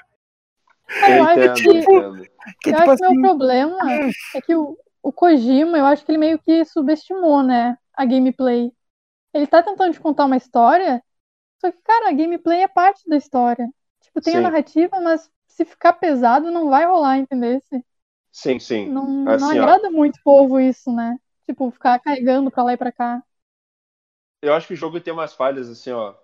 [1.06, 2.28] Eu acho entendo, que- entendo.
[2.62, 3.14] Que é eu tipo acho que assim.
[3.14, 4.02] meu problema
[4.34, 8.72] é que o, o Kojima, eu acho que ele meio que subestimou, né, a gameplay.
[9.34, 11.02] Ele tá tentando te contar uma história,
[11.60, 13.68] só que, cara, a gameplay é parte da história.
[14.02, 14.42] Tipo, tem a Sim.
[14.42, 17.60] narrativa, mas se ficar pesado, não vai rolar, entendeu?
[18.32, 18.92] Sim, sim.
[18.92, 19.06] Não,
[19.38, 19.72] não Assim, ó.
[19.72, 21.18] agrada muito o povo isso, né?
[21.46, 23.22] Tipo, ficar carregando pra lá e pra cá.
[24.40, 26.14] Eu acho que o jogo tem umas falhas, assim, ó,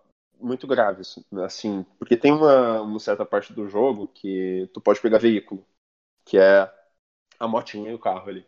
[0.41, 5.18] muito graves, assim, porque tem uma, uma certa parte do jogo que tu pode pegar
[5.18, 5.64] veículo,
[6.24, 6.70] que é
[7.39, 8.47] a motinha e o carro ali.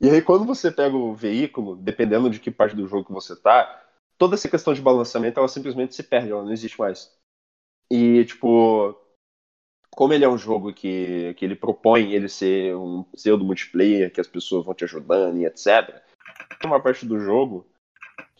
[0.00, 3.36] E aí, quando você pega o veículo, dependendo de que parte do jogo que você
[3.36, 3.84] tá,
[4.16, 7.14] toda essa questão de balanceamento, ela simplesmente se perde, ela não existe mais.
[7.90, 8.96] E, tipo,
[9.90, 14.20] como ele é um jogo que, que ele propõe ele ser um pseudo multiplayer, que
[14.20, 16.02] as pessoas vão te ajudando e etc.
[16.60, 17.66] Tem uma parte do jogo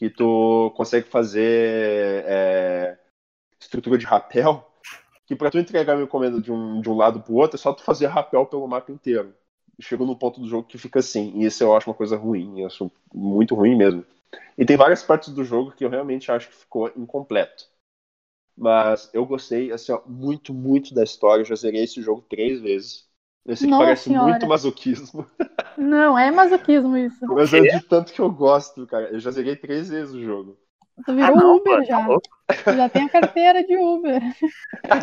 [0.00, 2.98] que tu consegue fazer é,
[3.60, 4.66] estrutura de rapel,
[5.26, 7.70] que para tu entregar uma encomenda de um, de um lado pro outro, é só
[7.74, 9.34] tu fazer rapel pelo mapa inteiro.
[9.78, 12.60] Chegou no ponto do jogo que fica assim, e isso eu acho uma coisa ruim,
[12.60, 14.02] eu acho muito ruim mesmo.
[14.56, 17.68] E tem várias partes do jogo que eu realmente acho que ficou incompleto.
[18.56, 21.42] Mas eu gostei, assim, ó, muito, muito da história.
[21.42, 23.06] Eu já zerei esse jogo três vezes.
[23.46, 24.28] Esse que parece Senhora.
[24.28, 25.26] muito masoquismo.
[25.76, 27.26] Não, é masoquismo isso.
[27.26, 29.08] Mas é de tanto que eu gosto, cara.
[29.10, 30.58] Eu já zerei três vezes o jogo.
[31.06, 32.62] Tu virou Ah, não, Uber mano, tá já.
[32.64, 34.20] Tu já tem a carteira de Uber.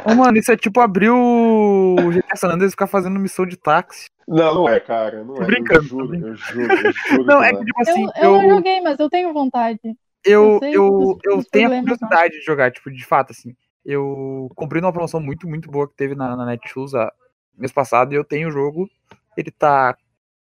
[0.05, 3.57] Ô, mano, isso é tipo abrir o GTA San Andreas e ficar fazendo missão de
[3.57, 4.07] táxi.
[4.27, 5.23] Não, não é, cara.
[5.23, 5.45] Não é.
[5.45, 7.23] brincando, eu juro, eu juro, eu juro.
[7.25, 9.79] Não, é que tipo assim, eu, eu não eu, joguei, mas eu tenho vontade.
[10.25, 11.81] eu, eu sei eu, eu tenho a problemas, não.
[11.81, 13.55] curiosidade de jogar, tipo, de fato, assim.
[13.85, 17.11] Eu comprei numa promoção muito, muito boa que teve na, na Netshoes a,
[17.57, 18.89] mês passado e eu tenho o jogo.
[19.35, 19.97] Ele tá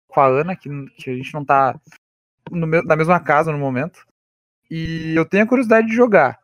[0.08, 1.78] com a Ana, que, que a gente não tá
[2.50, 4.04] no na mesma casa no momento.
[4.70, 6.38] E eu tenho a curiosidade de jogar.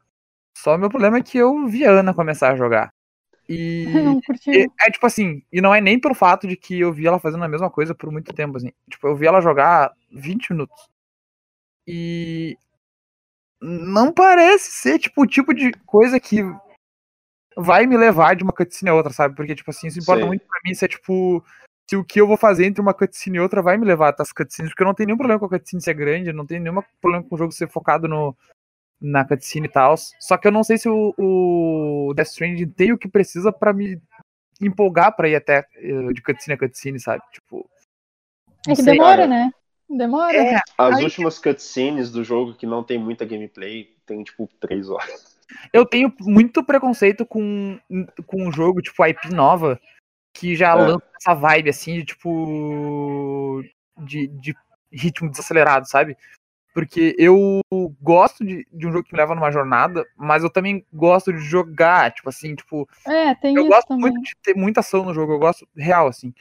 [0.56, 2.92] Só o meu problema é que eu vi a Ana começar a jogar.
[3.48, 4.50] E Não curti.
[4.50, 7.18] é, é tipo assim, e não é nem pelo fato de que eu vi ela
[7.18, 8.70] fazendo a mesma coisa por muito tempo, assim.
[8.88, 10.88] Tipo, eu vi ela jogar 20 minutos.
[11.86, 12.56] E
[13.60, 16.42] não parece ser, tipo, o tipo de coisa que
[17.56, 19.34] vai me levar de uma cutscene a outra, sabe?
[19.34, 20.28] Porque, tipo assim, isso importa Sim.
[20.28, 21.44] muito pra mim se é, tipo,
[21.88, 24.22] se o que eu vou fazer entre uma cutscene e outra vai me levar até
[24.22, 26.62] as cutscenes, porque eu não tenho nenhum problema com a cutscene ser grande, não tenho
[26.62, 28.36] nenhum problema com o jogo ser focado no,
[29.00, 29.96] na cutscene e tal.
[30.20, 33.72] Só que eu não sei se o, o Death Stranding tem o que precisa pra
[33.72, 34.00] me
[34.60, 37.22] empolgar pra ir até eh, de cutscene a cutscene, sabe?
[37.32, 37.68] Tipo.
[38.68, 39.26] É que sei, demora, cara.
[39.26, 39.50] né?
[39.88, 40.36] Demora.
[40.36, 44.88] É, As Aí- últimas cutscenes do jogo que não tem muita gameplay tem tipo três
[44.88, 45.29] horas.
[45.72, 47.78] Eu tenho muito preconceito com,
[48.26, 49.80] com um jogo, tipo, IP nova,
[50.34, 50.74] que já É.
[50.74, 53.62] lança essa vibe, assim, de, tipo.
[53.98, 54.54] De, de
[54.92, 56.16] ritmo desacelerado, sabe?
[56.72, 57.60] Porque eu
[58.00, 61.40] gosto de, de um jogo que me leva numa jornada, mas eu também gosto de
[61.40, 64.10] jogar, tipo assim, tipo, É, tem eu isso gosto também.
[64.12, 66.32] muito de ter muita ação no jogo, eu gosto real, assim.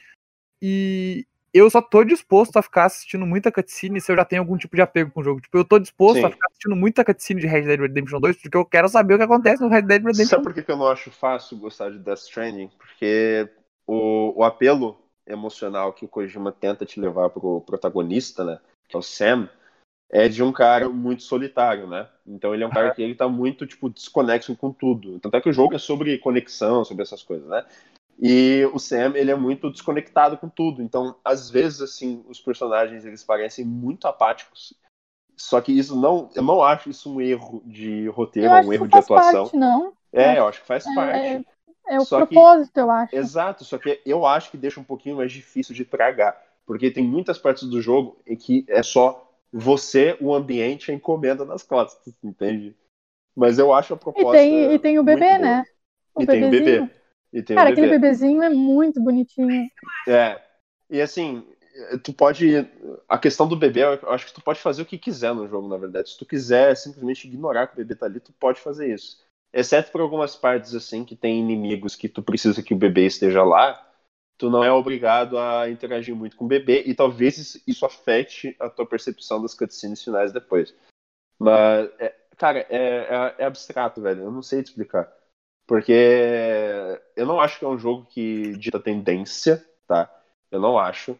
[0.62, 4.56] E eu só tô disposto a ficar assistindo muita cutscene se eu já tenho algum
[4.56, 5.40] tipo de apego com o jogo.
[5.40, 6.26] Tipo, eu tô disposto Sim.
[6.26, 9.18] a ficar assistindo muita cutscene de Red Dead Redemption 2, porque eu quero saber o
[9.18, 11.90] que acontece no Red Dead Redemption Sabe por que que eu não acho fácil gostar
[11.90, 12.70] de Death Stranding?
[12.78, 13.48] Porque
[13.86, 14.96] o, o apelo
[15.26, 18.58] emocional que o Kojima tenta te levar pro protagonista, né?
[18.88, 19.48] Que é o Sam,
[20.10, 22.08] é de um cara muito solitário, né?
[22.26, 25.20] Então ele é um cara que ele tá muito, tipo, desconexo com tudo.
[25.20, 27.64] Tanto é que o jogo é sobre conexão, sobre essas coisas, né?
[28.22, 30.82] E o Sam, ele é muito desconectado com tudo.
[30.82, 34.74] Então, às vezes, assim, os personagens, eles parecem muito apáticos.
[35.36, 36.28] Só que isso não...
[36.34, 39.44] Eu não acho isso um erro de roteiro, um que erro de atuação.
[39.44, 39.94] parte, não.
[40.12, 41.46] É, eu acho que faz É, parte.
[41.88, 43.16] É o Só que- propósito, eu acho.
[43.16, 46.40] Exato, só que eu acho que deixa um pouquinho mais difícil de tragar.
[46.66, 50.94] Porque tem muitas partes do jogo em que é só você, o ambiente e a
[50.94, 52.76] encomenda nas costas, entende?
[53.34, 54.36] Mas eu acho a E proposta.
[54.36, 55.64] tem, e tem o bebê, né?
[56.14, 56.80] O E tem o bebezinho.
[56.82, 56.99] bebê.
[57.32, 57.98] E tem Cara, aquele bebê.
[57.98, 59.68] bebezinho é muito bonitinho.
[60.08, 60.40] É.
[60.88, 61.46] E assim,
[62.02, 62.66] tu pode.
[63.08, 65.68] A questão do bebê, eu acho que tu pode fazer o que quiser no jogo,
[65.68, 66.10] na verdade.
[66.10, 69.22] Se tu quiser simplesmente ignorar que o bebê tá ali, tu pode fazer isso.
[69.52, 73.42] Exceto por algumas partes, assim, que tem inimigos que tu precisa que o bebê esteja
[73.42, 73.84] lá,
[74.38, 78.56] tu não é obrigado a interagir muito com o bebê, e talvez isso- isso afete
[78.60, 80.74] a tua percepção das cutscenes finais depois.
[81.38, 84.22] Mas, é- cara, é, é- é abstrato, velho.
[84.22, 85.12] Eu não sei te explicar.
[85.70, 85.92] Porque
[87.14, 90.10] eu não acho que é um jogo que dita tendência, tá?
[90.50, 91.16] Eu não acho.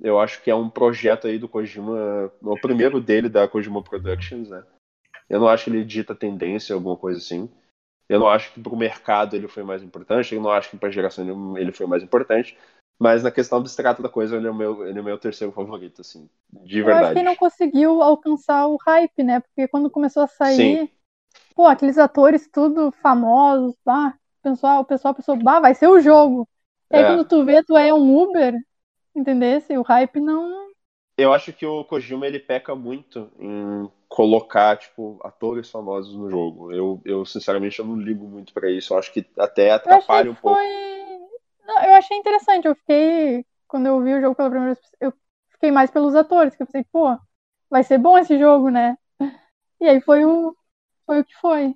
[0.00, 4.48] Eu acho que é um projeto aí do Kojima, o primeiro dele da Kojima Productions,
[4.48, 4.62] né?
[5.28, 7.50] Eu não acho que ele dita tendência, alguma coisa assim.
[8.08, 10.88] Eu não acho que pro mercado ele foi mais importante, eu não acho que pra
[10.88, 12.56] geração ele- foi mais importante.
[12.96, 15.52] Mas na questão abstrata da coisa, ele é o meu, ele é o meu terceiro
[15.52, 16.30] favorito, assim.
[16.52, 17.12] De Eu acho verdade.
[17.14, 19.40] que ele não conseguiu alcançar o hype, né?
[19.40, 20.88] Porque quando começou a sair, Sim.
[21.54, 26.48] Pô, aqueles atores tudo famosos, o pessoal, o pessoal pensou, bah, vai ser o jogo.
[26.90, 27.06] E aí É.
[27.06, 28.54] quando tu vê, tu é um Uber,
[29.14, 29.76] entendesse?
[29.76, 30.70] O hype não.
[31.16, 36.72] Eu acho que o Kojima ele peca muito em colocar tipo atores famosos no jogo.
[36.72, 38.94] Eu, eu sinceramente eu não ligo muito pra isso.
[38.94, 40.60] Eu acho que até Eu atrapalha achei um que pouco.
[40.60, 40.66] foi.
[41.66, 42.66] Não, eu achei interessante.
[42.66, 43.44] Eu fiquei.
[43.68, 45.12] Quando eu vi o jogo pela primeira vez, eu
[45.52, 47.16] fiquei mais pelos atores, que eu pensei, pô,
[47.70, 48.96] vai ser bom esse jogo, né?
[49.80, 50.56] E aí foi o.
[51.10, 51.74] Foi o que foi.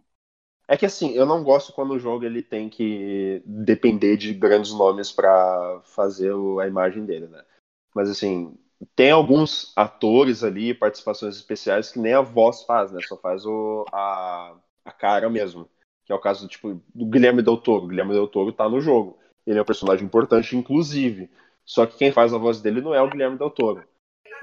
[0.68, 4.72] É que assim, eu não gosto quando o jogo ele tem que depender de grandes
[4.72, 6.32] nomes pra fazer
[6.62, 7.45] a imagem dele, né?
[7.93, 8.57] Mas assim,
[8.95, 13.01] tem alguns atores ali, participações especiais que nem a voz faz, né?
[13.03, 14.55] Só faz o, a,
[14.85, 15.68] a cara mesmo.
[16.07, 17.87] Que é o caso tipo, do Guilherme Del Toro.
[17.87, 19.18] O Guilherme Del Toro tá no jogo.
[19.45, 21.28] Ele é um personagem importante, inclusive.
[21.64, 23.82] Só que quem faz a voz dele não é o Guilherme Del Toro.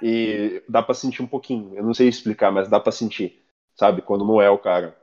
[0.04, 1.78] E dá pra sentir um pouquinho.
[1.78, 3.41] Eu não sei explicar, mas dá pra sentir.
[3.76, 4.02] Sabe?
[4.02, 4.96] Quando não é o cara.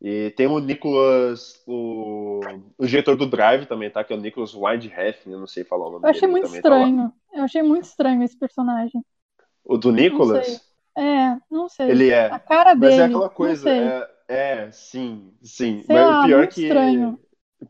[0.00, 2.40] E tem o Nicholas, o,
[2.76, 4.02] o diretor do Drive também, tá?
[4.02, 6.32] Que é o Nicholas Windhef, eu não sei falar o nome Eu achei dele.
[6.32, 7.12] muito tá estranho.
[7.32, 9.04] eu achei muito estranho esse personagem.
[9.64, 9.94] o do Não.
[9.96, 10.60] Nicholas,
[10.98, 11.88] É, não sei.
[11.90, 12.26] ele é.
[12.26, 13.02] A cara Mas dele.
[13.02, 13.70] é aquela não coisa.
[13.70, 15.82] É, é, sim, sim.
[15.84, 16.62] Sei mas lá, o pior que.
[16.62, 17.18] estranho.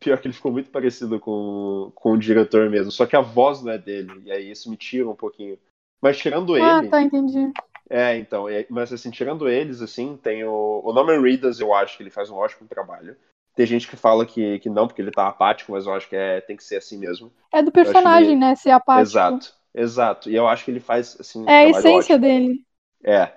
[0.01, 2.91] Pior que ele ficou muito parecido com, com o diretor mesmo.
[2.91, 4.23] Só que a voz não é dele.
[4.25, 5.59] E aí isso me tira um pouquinho.
[6.01, 6.89] Mas tirando Ah, ele.
[6.89, 7.53] tá, entendi.
[7.93, 11.99] É, então, é- mas assim, tirando eles, assim, tem o, o Norman Reedus, eu acho
[11.99, 13.15] que ele faz um ótimo trabalho.
[13.55, 16.17] Tem gente que fala que, que não, porque ele tá apático, mas eu acho que
[16.17, 17.31] é, tem que ser assim mesmo.
[17.53, 18.55] É do personagem, meio- né?
[18.55, 19.03] Ser apático.
[19.03, 20.31] Exato, exato.
[20.31, 22.19] E eu acho que ele faz, assim, um É a trabalho essência ótimo.
[22.19, 22.65] dele.
[23.05, 23.31] É.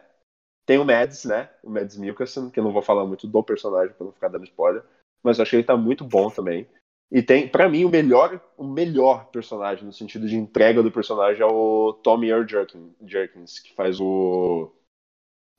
[0.66, 1.50] Tem o Mads, né?
[1.62, 4.46] O Mads Mikkelsen, que eu não vou falar muito do personagem pra não ficar dando
[4.46, 4.84] spoiler,
[5.22, 6.66] mas eu acho que ele tá muito bom também.
[7.12, 11.42] E tem, pra mim, o melhor, o melhor personagem no sentido de entrega do personagem
[11.42, 14.72] é o Tommy Earl Jerkin, Jerkins, que faz o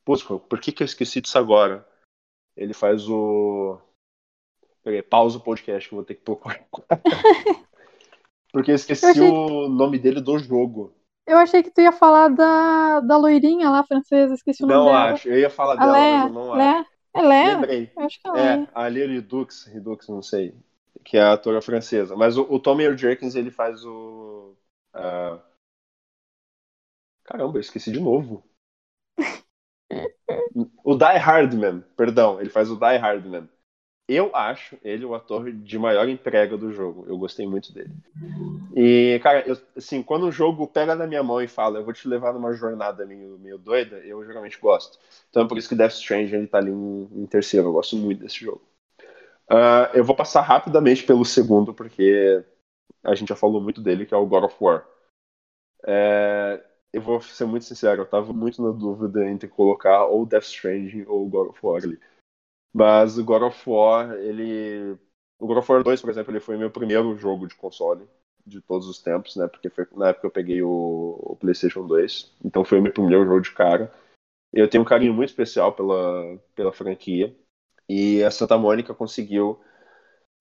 [0.05, 1.87] Putz, por que que eu esqueci disso agora?
[2.57, 3.79] Ele faz o
[4.83, 6.65] Peraí, pausa o podcast que eu vou ter que procurar.
[8.53, 10.93] Porque eu esqueci Eu achei- o nome dele do jogo.
[11.27, 14.87] Eu achei que tu ia falar da, da loirinha lá, francesa, esqueci o nome Não
[14.87, 15.13] dela.
[15.13, 15.29] acho.
[15.29, 16.23] Eu ia falar A dela, mas Léa.
[16.23, 16.57] eu não acho.
[16.59, 16.87] Léa?
[17.15, 17.55] É Léa?
[17.57, 17.93] Lembrei.
[17.97, 18.63] Eu acho que é Léa.
[18.63, 20.55] É, a Lia Redux, Redux, não sei,
[21.07, 22.17] que é a atora francesa.
[22.17, 24.57] Mas o, o Tommy Jerkins, ele faz o...
[24.95, 25.41] ah,
[27.25, 28.43] Caramba, eu esqueci de novo.
[30.85, 33.49] o Die Hardman, perdão, ele faz o Die Hardman.
[34.09, 37.07] Eu acho ele o ator de maior entrega do jogo.
[37.09, 37.93] Eu gostei muito dele.
[38.77, 41.95] E, cara, eu- assim, quando o jogo pega na minha mão e fala, eu vou
[41.95, 44.99] te levar numa jornada meio, meio doida, eu geralmente gosto.
[45.31, 47.69] Então é por isso que Death Stranding ele tá ali em, em terceiro.
[47.69, 48.63] Eu gosto muito desse jogo.
[49.49, 52.45] Ah, eu vou passar rapidamente pelo segundo, porque
[53.05, 54.87] a gente já falou muito dele, que é o God of War.
[55.87, 60.45] É, eu vou ser muito sincero, eu tava muito na dúvida entre colocar ou Death
[60.45, 61.99] Stranding ou God of War ali.
[62.75, 64.99] Mas o God of War, ele.
[65.39, 68.09] O God of War 2, por exemplo, ele foi meu primeiro jogo de console
[68.47, 69.49] de todos os tempos, né?
[69.49, 72.35] Porque foi na época eu peguei o, o PlayStation 2.
[72.45, 73.93] Então foi o meu primeiro jogo de cara.
[74.53, 77.37] Eu tenho um carinho muito especial pela, pela franquia.
[77.89, 79.61] E a Santa Mônica conseguiu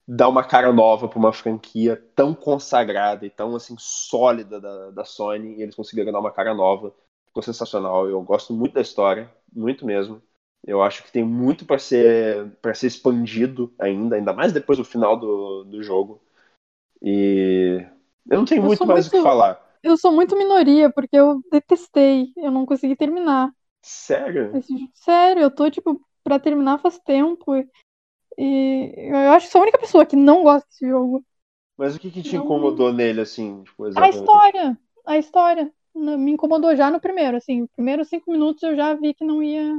[0.07, 5.05] dar uma cara nova para uma franquia tão consagrada e tão assim sólida da, da
[5.05, 5.55] Sony.
[5.57, 6.93] E eles conseguiram dar uma cara nova.
[7.27, 8.07] Ficou sensacional.
[8.07, 10.21] Eu gosto muito da história, muito mesmo.
[10.65, 14.85] Eu acho que tem muito para ser para ser expandido ainda, ainda mais depois do
[14.85, 16.21] final do, do jogo.
[17.01, 17.85] E
[18.29, 19.63] eu não tenho Eu muito mais o que muito- falar.
[19.83, 22.33] Eu sou muito minoria, porque eu detestei.
[22.35, 23.51] Eu não consegui terminar.
[23.83, 24.57] Sério?
[24.57, 24.73] esse.
[24.95, 27.55] Sério, eu tô, tipo, pra terminar faz tempo.
[27.55, 27.65] E,
[28.37, 31.23] e eu acho que sou a única pessoa que não gosta desse jogo.
[31.77, 33.63] Mas o que, que te Não- incomodou nele, assim?
[33.63, 34.77] Tipo, A história.
[35.05, 35.71] A história.
[35.93, 37.61] Me incomodou já no primeiro, assim.
[37.61, 39.73] Os primeiros cinco minutos eu já vi que não ia.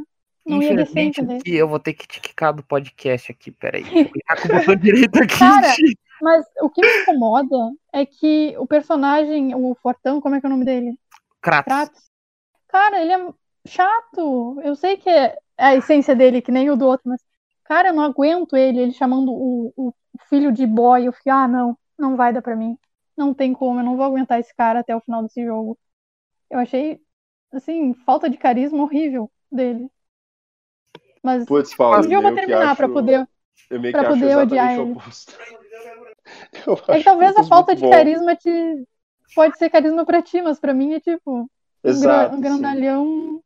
[0.47, 3.83] Não ia descer, aqui eu vou ter que te quicar do podcast aqui, peraí.
[3.83, 5.39] Clicar com o botão direito aqui.
[5.41, 5.75] Cara,
[6.23, 7.57] Mas o que me incomoda
[7.93, 10.97] é que o personagem, o Fortão, como é que é o nome dele?
[11.43, 11.65] Kratos.
[11.75, 12.03] Kratos.
[12.69, 13.29] Cara, ele é
[13.67, 14.61] chato.
[14.63, 17.21] Eu sei que é a essência dele, que nem o do outro, mas,
[17.65, 19.95] cara, eu não aguento ele, ele chamando o, o
[20.29, 21.07] filho de boy.
[21.07, 22.79] Eu fico, ah, não, não vai dar pra mim.
[23.17, 25.79] Não tem como, eu não vou aguentar esse cara até o final desse jogo.
[26.51, 27.01] Eu achei,
[27.53, 29.91] assim, falta de carisma horrível dele.
[31.23, 33.27] Mas Putz, Paulo, um dia eu vou terminar acho- pra poder.
[33.71, 34.93] Eu meio que poder odiar ele.
[34.93, 35.33] oposto.
[36.67, 37.91] Eu É que talvez a falta de bom.
[37.91, 38.87] carisma te.
[39.35, 41.51] Pode ser carisma pra ti, mas pra mim é tipo.
[41.85, 43.43] Exato, um sim.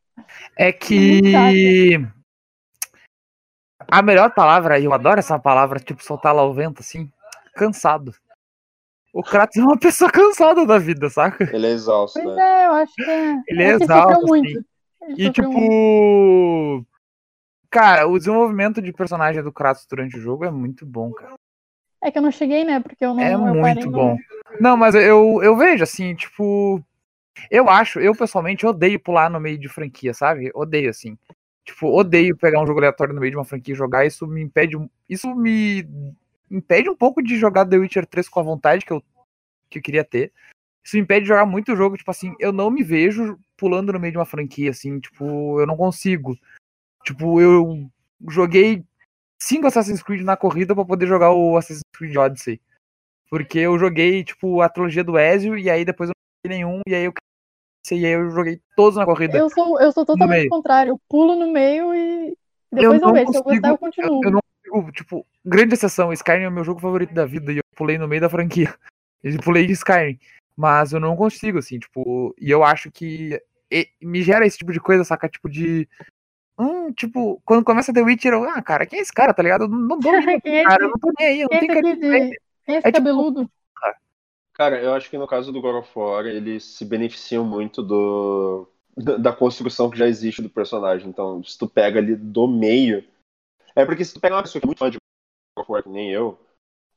[0.56, 1.98] É que.
[3.88, 7.10] A melhor palavra, e eu adoro essa palavra, tipo, soltar lá ao vento, assim.
[7.54, 8.14] Cansado.
[9.12, 11.44] O Kratos é uma pessoa cansada da vida, saca?
[11.54, 12.42] Ele é exausto, Pois né?
[12.62, 13.36] é, eu acho que é.
[13.48, 14.46] Ele é exausto, assim.
[15.02, 15.62] Ele E sofreu muito.
[15.64, 16.86] tipo.
[17.70, 21.34] Cara, o desenvolvimento de personagem do Kratos durante o jogo é muito bom, cara.
[22.02, 22.80] É que eu não cheguei, né?
[22.80, 23.22] Porque eu não.
[23.22, 24.16] É eu parei muito no- bom.
[24.60, 26.80] Não, mas eu, eu vejo, assim, tipo.
[27.50, 30.50] Eu acho, eu pessoalmente odeio pular no meio de franquia, sabe?
[30.54, 31.18] Odeio, assim.
[31.64, 34.06] Tipo, odeio pegar um jogo aleatório no meio de uma franquia e jogar.
[34.06, 34.76] Isso me impede.
[35.08, 35.86] Isso me
[36.50, 39.02] impede um pouco de jogar The Witcher 3 com a vontade que eu,
[39.68, 40.32] que eu queria ter.
[40.84, 44.00] Isso me impede de jogar muito jogo, tipo assim, eu não me vejo pulando no
[44.00, 46.36] meio de uma franquia, assim, tipo, eu não consigo.
[47.04, 47.90] Tipo, eu
[48.28, 48.84] joguei
[49.40, 52.60] cinco Assassin's Creed na corrida pra poder jogar o Assassin's Creed Odyssey.
[53.28, 56.14] Porque eu joguei, tipo, a trilogia do Ezio, e aí depois eu
[56.48, 57.12] nenhum, e aí eu
[57.90, 59.36] e aí eu joguei todos na corrida.
[59.36, 60.90] Eu sou, eu sou totalmente contrário.
[60.92, 62.36] Eu pulo no meio e
[62.70, 63.32] depois eu, não vejo.
[63.32, 64.24] Se eu gostar, eu consigo- continuo.
[64.24, 64.40] Eu não
[64.70, 67.98] consigo, tipo, grande exceção, Skyrim é o meu jogo favorito da vida, e eu pulei
[67.98, 68.72] no meio da franquia.
[69.22, 70.18] Eu pulei Skyrim.
[70.56, 72.34] Mas eu não consigo, assim, tipo.
[72.40, 73.38] E eu acho que
[73.70, 75.28] e- me gera esse tipo de coisa, saca?
[75.28, 75.86] Tipo de.
[76.58, 79.64] Hum, tipo, quando começa The Witcher, eu, ah, cara, quem é esse cara, tá ligado?
[79.64, 79.98] Eu não,
[80.42, 82.00] Quem é cara, eu não tô nem aí, eu não tenho de.
[82.00, 82.12] Quem
[82.76, 83.50] é esse É tipo- cabeludo?
[84.60, 88.68] Cara, eu acho que no caso do God of War, eles se beneficiam muito do,
[88.94, 91.08] da, construção que já existe do personagem.
[91.08, 93.02] Então, se tu pega ali do meio.
[93.74, 94.98] É porque se tu pega uma pessoa que é muito fã de
[95.56, 96.38] God of War, que nem eu,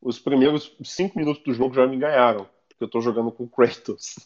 [0.01, 2.49] os primeiros cinco minutos do jogo já me ganharam.
[2.67, 4.17] Porque eu tô jogando com Kratos.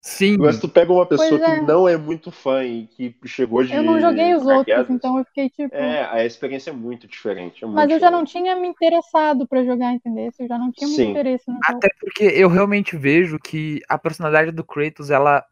[0.00, 1.56] Sim, Mas tu pega uma pessoa é.
[1.56, 3.74] que não é muito fã e que chegou de.
[3.74, 5.74] Eu não joguei os outros, então eu fiquei tipo.
[5.74, 7.64] É, a experiência é muito diferente.
[7.64, 8.44] é muito Mas eu já não diferente.
[8.44, 10.30] tinha me interessado pra jogar, entendeu?
[10.38, 11.10] Eu já não tinha muito Sim.
[11.10, 11.64] interesse no jogo.
[11.68, 15.44] até porque eu realmente vejo que a personalidade do Kratos, ela.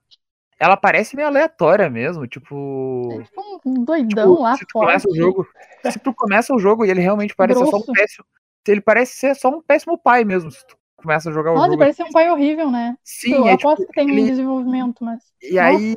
[0.59, 3.09] Ela parece meio aleatória mesmo, tipo.
[3.13, 4.87] É tipo um doidão Tipo, lá se tu fora.
[4.87, 5.47] começa o jogo,
[5.91, 8.25] se tu começa o jogo e ele realmente parece ser só um péssimo,
[8.67, 10.51] ele parece ser só um péssimo pai mesmo.
[10.51, 12.97] Se tu começa a jogar o Nossa, ele jogo, parece ser um pai horrível, né?
[13.05, 15.23] sim, eu é aposto tipo, que tem um ele- desenvolvimento, mas.
[15.43, 15.95] e aí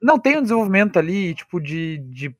[0.00, 2.34] não tem um desenvolvimento ali, tipo de, de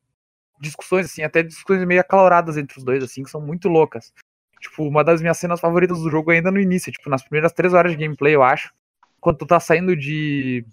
[0.61, 4.13] discussões assim, até discussões meio acaloradas entre os dois assim, que são muito loucas.
[4.61, 7.75] Tipo, uma das minhas cenas favoritas do jogo ainda no início, tipo, nas primeiras três
[7.75, 8.73] horas de gameplay, eu acho,
[9.21, 10.65] quando tu tá saindo de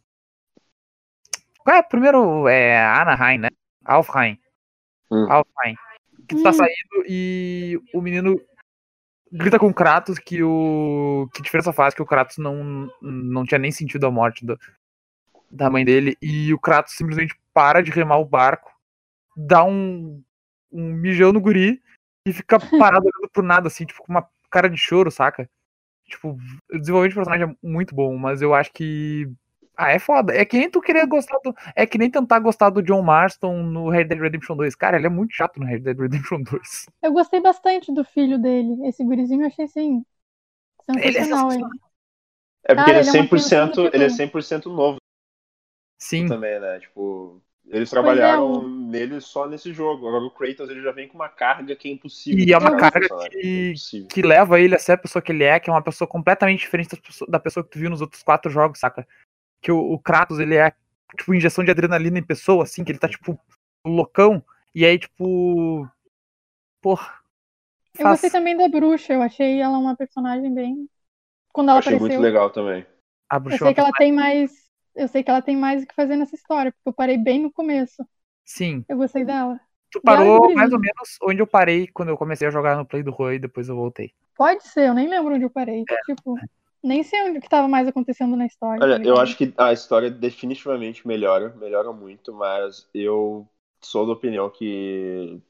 [1.64, 1.84] qual é?
[1.84, 3.50] Primeiro é Anaheim, né?
[3.86, 4.40] Alfheim.
[5.12, 5.26] Hum.
[5.30, 5.76] Alfheim.
[6.28, 6.54] Que tu tá Hum.
[6.54, 8.40] saindo e o menino
[9.32, 11.30] grita com o Kratos que o.
[11.34, 14.60] Que diferença faz que o Kratos não, não tinha nem sentido a morte do-
[15.50, 16.18] da mãe dele.
[16.22, 18.72] E o Kratos simplesmente para de remar o barco,
[19.36, 20.22] dá um,
[20.72, 21.82] um mijão no guri
[22.26, 25.50] e fica parado olhando pro nada, assim, tipo, com uma cara de choro, saca?
[26.06, 26.38] Tipo,
[26.72, 29.30] o desenvolvimento de personagem é muito bom, mas eu acho que.
[29.82, 30.34] Ah, é foda.
[30.36, 31.56] É que nem tu querer gostar do.
[31.74, 34.76] É que nem tentar gostar do John Marston no Red Dead Redemption 2.
[34.76, 36.88] Cara, ele é muito chato no Red Dead Redemption 2.
[37.02, 38.76] Eu gostei bastante do filho dele.
[38.86, 40.04] Esse gurizinho eu achei assim.
[40.90, 41.52] Ele é Sensacional.
[41.54, 41.64] ele.
[42.66, 44.98] É porque Cara, ele é ele é uma 100%, criança ele é tipo- 100% novo
[45.98, 46.28] Sim.
[46.28, 46.80] também, né?
[46.80, 50.08] Tipo, eles é, trabalharam o- nele só nesse jogo.
[50.10, 52.46] Agora o Kratos ele já vem com uma carga que é impossível.
[52.46, 55.46] E é uma carga que- é que leva ele a ser a pessoa que ele
[55.46, 56.90] é, que é uma pessoa completamente diferente
[57.30, 59.08] da pessoa que tu viu nos outros quatro jogos, saca?
[59.62, 60.74] Que o, o Kratos, ele é,
[61.18, 63.40] tipo, injeção de adrenalina em pessoa, assim, que ele tá, tipo,
[63.86, 64.44] loucão.
[64.74, 65.88] E aí, tipo.
[66.82, 67.14] Porra.
[67.98, 69.14] Eu faz- gostei também da bruxa.
[69.14, 70.90] Eu achei ela uma personagem bem.
[71.52, 72.22] Quando Eu ela achei muito apareceu.
[72.22, 72.86] legal também.
[73.30, 74.52] A Eu bruxa é sei que ela tem mais.
[74.96, 77.42] Eu sei que ela tem mais o que fazer nessa história, porque eu parei bem
[77.42, 78.06] no começo.
[78.46, 78.84] Sim.
[78.88, 79.60] Eu gostei dela.
[79.92, 82.86] Tu é parou mais ou menos onde eu parei quando eu comecei a jogar no
[82.86, 84.14] Play do Rui e depois eu voltei.
[84.36, 85.84] Pode ser, eu nem lembro onde eu parei.
[86.06, 86.38] Tipo,
[86.84, 88.86] nem sei onde que tava mais acontecendo na história.
[88.86, 93.48] Olha, tá eu acho que a história definitivamente melhora, melhora muito, mas eu
[93.82, 95.42] sou da opinião que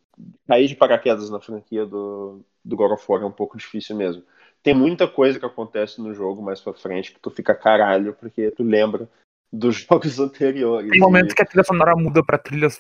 [0.47, 4.23] cair de paraquedas na franquia do, do God of War é um pouco difícil mesmo.
[4.63, 8.51] Tem muita coisa que acontece no jogo mais pra frente que tu fica caralho, porque
[8.51, 9.09] tu lembra
[9.51, 10.91] dos jogos anteriores.
[10.91, 12.77] Tem E- momentos que a trilha sonora muda pra trilhas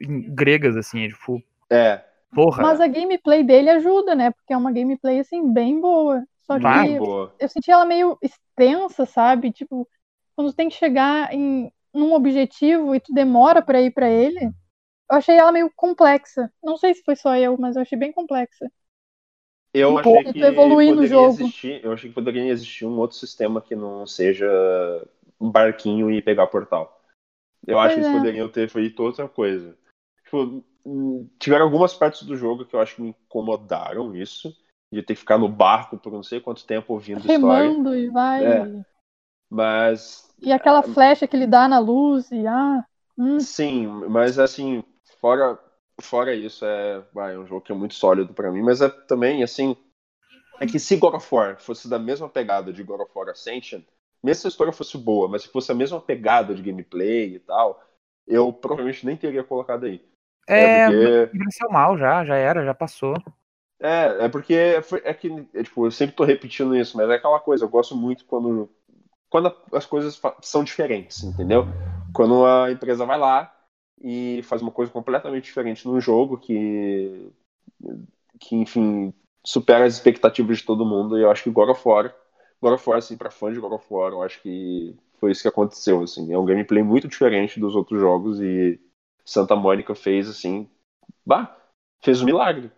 [0.00, 2.04] gregas, assim, é tipo, É,
[2.34, 2.64] porra.
[2.64, 4.30] Mas a gameplay dele ajuda, né?
[4.32, 6.24] Porque é uma gameplay, assim, bem boa.
[6.48, 7.32] Só que boa.
[7.38, 9.52] eu senti ela meio extensa, sabe?
[9.52, 9.86] Tipo,
[10.34, 14.44] quando tu tem que chegar em num objetivo e tu demora pra ir pra ele,
[14.44, 16.50] eu achei ela meio complexa.
[16.62, 18.70] Não sei se foi só eu, mas eu achei bem complexa.
[19.72, 21.38] Eu Um achei que evoluir no jogo.
[21.38, 24.46] existir, eu achei que poderia existir um outro sistema que não seja
[25.40, 27.00] um barquinho e pegar portal.
[27.66, 28.20] Eu acho que Pois eles é.
[28.20, 29.76] poderiam ter feito outra coisa.
[30.24, 34.56] Tipo, hum, tiveram algumas partes do jogo que eu acho que me incomodaram isso,
[34.92, 37.68] de ter que ficar no barco por não sei quanto tempo ouvindo história.
[37.68, 38.44] Remando e vai.
[38.44, 38.84] É.
[39.50, 42.84] Mas E aquela flecha que ele dá na luz e ah.
[43.16, 43.40] hum.
[43.40, 44.82] Sim, mas assim,
[45.20, 45.58] fora,
[46.00, 48.88] fora isso, é, vai, é um jogo que é muito sólido pra mim, mas é
[48.88, 49.76] também, assim,
[50.60, 53.80] é que se God of War fosse da mesma pegada de God of War Ascension,
[54.22, 57.38] mesmo se a história fosse boa, mas se fosse a mesma pegada de gameplay e
[57.38, 57.82] tal,
[58.26, 60.04] eu provavelmente nem teria colocado aí.
[60.46, 63.14] É, porque, envelheceu mal já, já era, já passou.
[63.80, 67.14] É, é porque foi- é que, é, tipo, eu sempre tô repetindo isso, mas é
[67.14, 68.68] aquela coisa, eu gosto muito quando,
[69.30, 71.66] quando as coisas são diferentes, entendeu?
[72.14, 73.54] Quando a empresa vai lá
[74.02, 77.30] e faz uma coisa completamente diferente num jogo que,
[78.40, 79.12] que enfim,
[79.44, 81.18] supera as expectativas de todo mundo.
[81.18, 82.14] E eu acho que God of War,
[82.60, 85.42] God of War, assim, pra fã de God of War, eu acho que foi isso
[85.42, 86.32] que aconteceu, assim.
[86.32, 88.80] É um gameplay muito diferente dos outros jogos e
[89.24, 90.68] Santa Mônica fez, assim,
[91.26, 91.56] bah,
[92.02, 92.70] fez um milagre.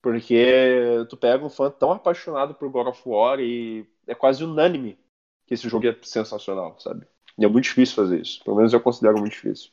[0.00, 4.98] Porque tu pega um fã tão apaixonado por God of War e é quase unânime
[5.46, 7.06] que esse jogo é sensacional, sabe?
[7.38, 8.42] E é muito difícil fazer isso.
[8.44, 9.70] Pelo menos eu considero muito difícil.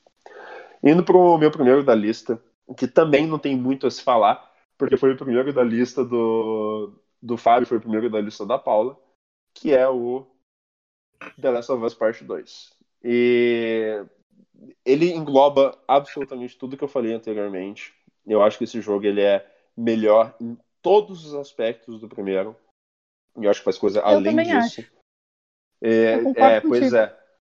[0.83, 2.41] Indo pro meu primeiro da lista,
[2.77, 6.93] que também não tem muito a se falar, porque foi o primeiro da lista do,
[7.21, 8.97] do Fábio, foi o primeiro da lista da Paula,
[9.53, 10.25] que é o
[11.39, 12.73] The Last of Us Part 2.
[13.03, 14.05] E
[14.85, 17.93] ele engloba absolutamente tudo que eu falei anteriormente.
[18.25, 19.45] Eu acho que esse jogo ele é
[19.77, 22.55] melhor em todos os aspectos do primeiro.
[23.37, 24.81] E eu acho que faz coisa Eu além disso.
[24.81, 24.91] acho.
[25.81, 26.95] É, é, pois contigo.
[26.95, 27.17] é.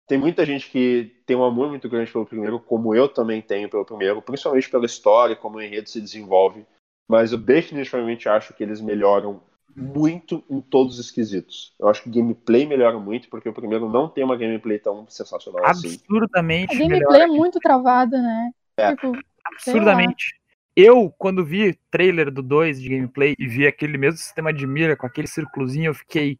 [0.07, 3.67] Tem muita gente que tem um amor muito grande pelo primeiro, como eu também tenho
[3.69, 6.65] pelo primeiro, principalmente pela história, como o enredo se desenvolve.
[7.07, 9.41] Mas eu definitivamente acho que eles melhoram
[9.75, 11.73] muito em todos os quesitos.
[11.79, 15.05] Eu acho que o gameplay melhora muito, porque o primeiro não tem uma gameplay tão
[15.09, 15.95] sensacional assim.
[15.95, 16.99] Absurdamente A melhor.
[16.99, 18.51] gameplay é muito travada, né?
[18.77, 18.95] É.
[18.95, 19.11] Tipo,
[19.43, 20.39] Absurdamente.
[20.75, 24.97] Eu, quando vi trailer do 2 de gameplay e vi aquele mesmo sistema de mira
[24.97, 26.37] com aquele círculozinho, eu fiquei.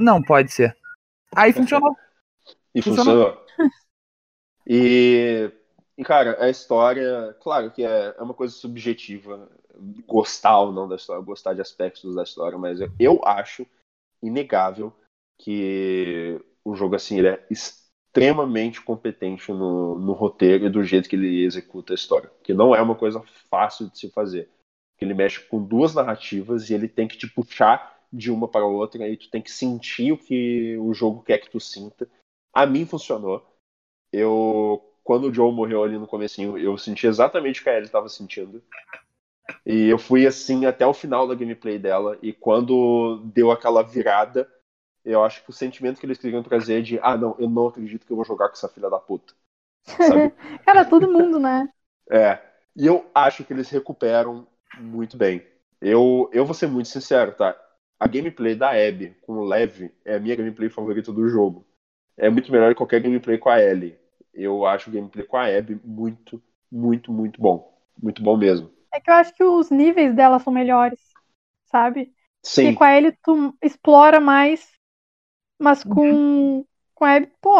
[0.00, 0.76] Não pode ser.
[1.34, 1.94] Aí funcionou.
[2.74, 3.32] E Funcionou.
[3.32, 3.46] funcionou.
[4.70, 5.50] E,
[5.96, 9.50] e, cara, a história, claro que é, é uma coisa subjetiva,
[10.06, 13.66] gostar ou não da história, gostar de aspectos da história, mas eu, eu acho
[14.22, 14.92] inegável
[15.38, 17.87] que o jogo, assim, ele é extremamente
[18.84, 22.30] competente no, no roteiro e do jeito que ele executa a história.
[22.42, 24.48] Que não é uma coisa fácil de se fazer.
[25.00, 29.06] Ele mexe com duas narrativas e ele tem que te puxar de uma para outra
[29.08, 32.08] e tu tem que sentir o que o jogo quer que tu sinta.
[32.52, 33.46] A mim funcionou.
[34.12, 37.86] Eu, quando o Joe morreu ali no comecinho, eu senti exatamente o que a Ellie
[37.86, 38.62] estava sentindo.
[39.64, 42.18] E eu fui assim até o final da gameplay dela.
[42.22, 44.50] E quando deu aquela virada,
[45.12, 47.68] eu acho que o sentimento que eles queriam trazer é de ah não, eu não
[47.68, 49.34] acredito que eu vou jogar com essa filha da puta.
[50.64, 51.68] Cara, todo mundo, né?
[52.10, 52.38] É.
[52.76, 54.46] E eu acho que eles recuperam
[54.78, 55.44] muito bem.
[55.80, 57.56] Eu, eu vou ser muito sincero, tá?
[57.98, 61.66] A gameplay da Abby com o Lev é a minha gameplay favorita do jogo.
[62.16, 63.98] É muito melhor que qualquer gameplay com a Ellie.
[64.32, 67.76] Eu acho o gameplay com a Abby muito, muito, muito bom.
[68.00, 68.70] Muito bom mesmo.
[68.92, 71.00] É que eu acho que os níveis dela são melhores,
[71.66, 72.12] sabe?
[72.42, 74.68] Sim, E com a Ellie tu explora mais,
[75.58, 76.64] mas com,
[76.94, 77.56] com a Abby, pô,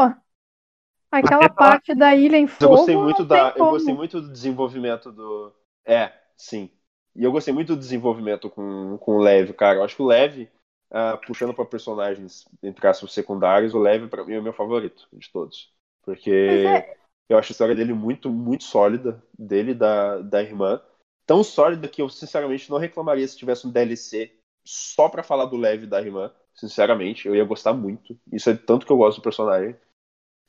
[1.10, 4.20] aquela Até falar- parte da ilha em eu fogo gostei muito da, eu gostei muito
[4.20, 5.52] do desenvolvimento do.
[5.84, 6.70] É, sim.
[7.14, 9.78] E eu gostei muito do desenvolvimento com, com o Lev, cara.
[9.78, 10.48] Eu acho que o Lev,
[10.90, 15.06] ah, puxando para personagens entre aspas secundários, o Lev pra mim é o meu favorito
[15.12, 15.72] de todos,
[16.02, 16.96] porque é-
[17.28, 20.80] eu acho a história dele muito, muito sólida, dele e da, da irmã.
[21.26, 24.32] Tão sólida que eu, sinceramente, não reclamaria se tivesse um DLC
[24.64, 26.32] só pra falar do Lev e da irmã.
[26.58, 28.18] Sinceramente, eu ia gostar muito.
[28.32, 29.76] Isso é tanto que eu gosto do personagem.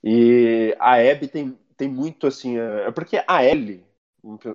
[0.03, 2.57] E a Abby tem, tem muito assim.
[2.57, 3.85] É é porque a Ellie,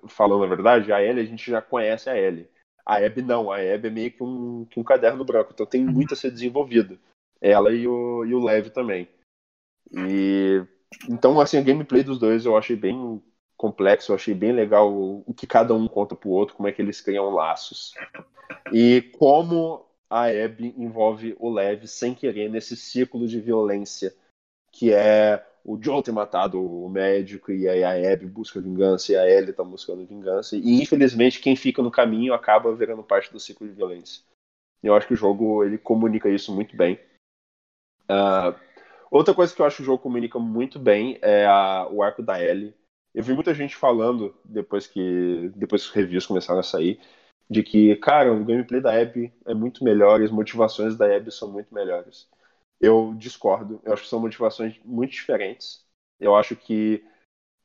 [0.09, 2.49] falando a verdade, a Ellie a gente já conhece a Ellie.
[2.85, 5.85] A Abby não, a Abby é meio que um, que um caderno branco, então tem
[5.85, 6.99] muito a ser desenvolvido.
[7.41, 9.09] Ela e o, e o Lev também.
[9.93, 10.61] E
[11.09, 13.23] então, assim, a gameplay dos dois eu achei bem
[13.57, 16.73] complexo, eu achei bem legal o, o que cada um conta pro outro, como é
[16.73, 17.95] que eles criam laços.
[18.73, 24.15] E como a Abby envolve o Lev sem querer nesse círculo de violência
[24.71, 29.17] que é o Joe ter matado o médico e aí a Abby busca vingança e
[29.17, 30.57] a Ellie tá buscando vingança.
[30.57, 34.23] E infelizmente quem fica no caminho acaba virando parte do ciclo de violência.
[34.83, 37.01] Eu acho que o jogo ele comunica isso muito bem.
[38.09, 38.55] Ah,
[39.11, 42.23] outra coisa que eu acho que o jogo comunica muito bem é a- o arco
[42.23, 42.75] da Ellie.
[43.13, 47.01] Eu vi muita gente falando depois que depois que os reviews começaram a sair
[47.49, 51.31] de que, cara, o gameplay da Abby é muito melhor e as motivações da Abby
[51.31, 52.29] são muito melhores.
[52.81, 53.81] Eu discordo.
[53.85, 55.85] Eu acho que são motivações muito diferentes.
[56.19, 57.05] Eu acho que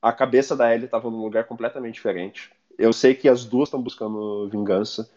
[0.01, 2.51] a cabeça da Ellie estava num lugar completamente diferente.
[2.77, 5.09] Eu sei que as duas estão buscando vingança,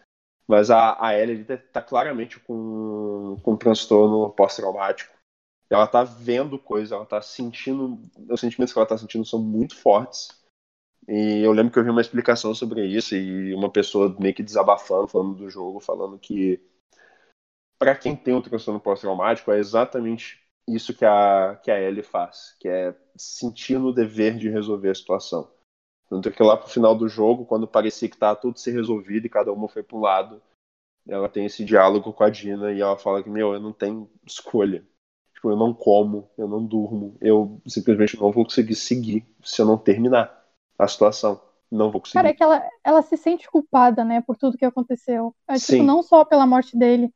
[0.47, 5.13] mas a, a Ellie está claramente com, com um transtorno pós-traumático.
[5.69, 7.99] Ela tá vendo coisas, ela tá sentindo.
[8.29, 10.27] Os sentimentos que ela tá sentindo são muito fortes.
[11.07, 14.43] E eu lembro que eu vi uma explicação sobre isso e uma pessoa meio que
[14.43, 16.61] desabafando, falando do jogo, falando que
[17.77, 22.55] para quem tem um transtorno pós-traumático é exatamente isso que a, que a Ellie faz,
[22.59, 25.51] que é sentir no dever de resolver a situação.
[26.09, 29.29] Tanto que lá pro final do jogo, quando parecia que tava tudo se resolvido e
[29.29, 30.41] cada uma foi um lado,
[31.07, 34.09] ela tem esse diálogo com a Dina e ela fala que, meu, eu não tenho
[34.25, 34.85] escolha.
[35.33, 39.65] Tipo, eu não como, eu não durmo, eu simplesmente não vou conseguir seguir se eu
[39.65, 40.42] não terminar
[40.85, 41.41] a situação.
[41.71, 42.13] Não vou conseguir.
[42.19, 45.35] Cara, é que ela, ela se sente culpada, né, por tudo que aconteceu.
[45.47, 45.81] É, tipo, Sim.
[45.83, 47.11] não só pela morte dele,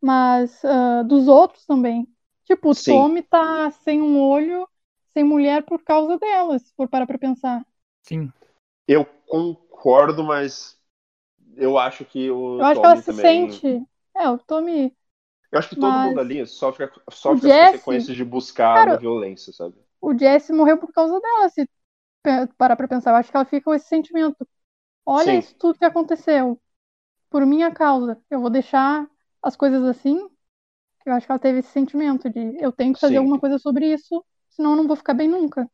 [0.00, 2.08] mas ah, dos outros também.
[2.44, 2.92] Tipo, o Sim.
[2.92, 4.68] Tommy tá sem um olho,
[5.12, 7.64] sem mulher por causa dela, se for parar pra pensar.
[8.02, 8.32] Sim.
[8.88, 10.76] Eu concordo, mas
[11.56, 13.50] eu acho que o Eu acho que Tommy ela se também...
[13.52, 13.86] sente.
[14.16, 14.96] É, o Tommy.
[15.52, 18.92] Eu acho que todo Mas- mundo ali sofre, sofre as Jesse- consequências de buscar Cara,
[18.92, 19.76] uma violência, sabe?
[20.00, 21.68] O Jesse morreu por causa dela, se
[22.56, 23.10] parar pra pensar.
[23.10, 24.46] Eu acho que ela fica com esse sentimento.
[25.04, 25.38] Olha Sim.
[25.38, 26.60] isso tudo que aconteceu.
[27.30, 28.20] Por minha causa.
[28.30, 29.08] Eu vou deixar
[29.42, 30.28] as coisas assim.
[31.06, 33.18] Eu acho que ela teve esse sentimento de eu tenho que fazer Sim.
[33.18, 35.68] alguma coisa sobre isso, senão eu não vou ficar bem nunca.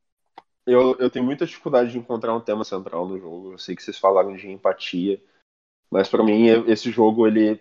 [0.66, 3.52] Eu, eu tenho muita dificuldade de encontrar um tema central no jogo.
[3.52, 5.22] Eu sei que vocês falaram de empatia,
[5.90, 7.60] mas pra mim esse jogo ele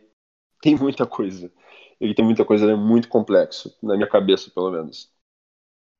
[0.62, 1.52] tem muita coisa.
[1.99, 5.12] Ele tem muita coisa, ele é muito complexo, na minha cabeça, pelo menos.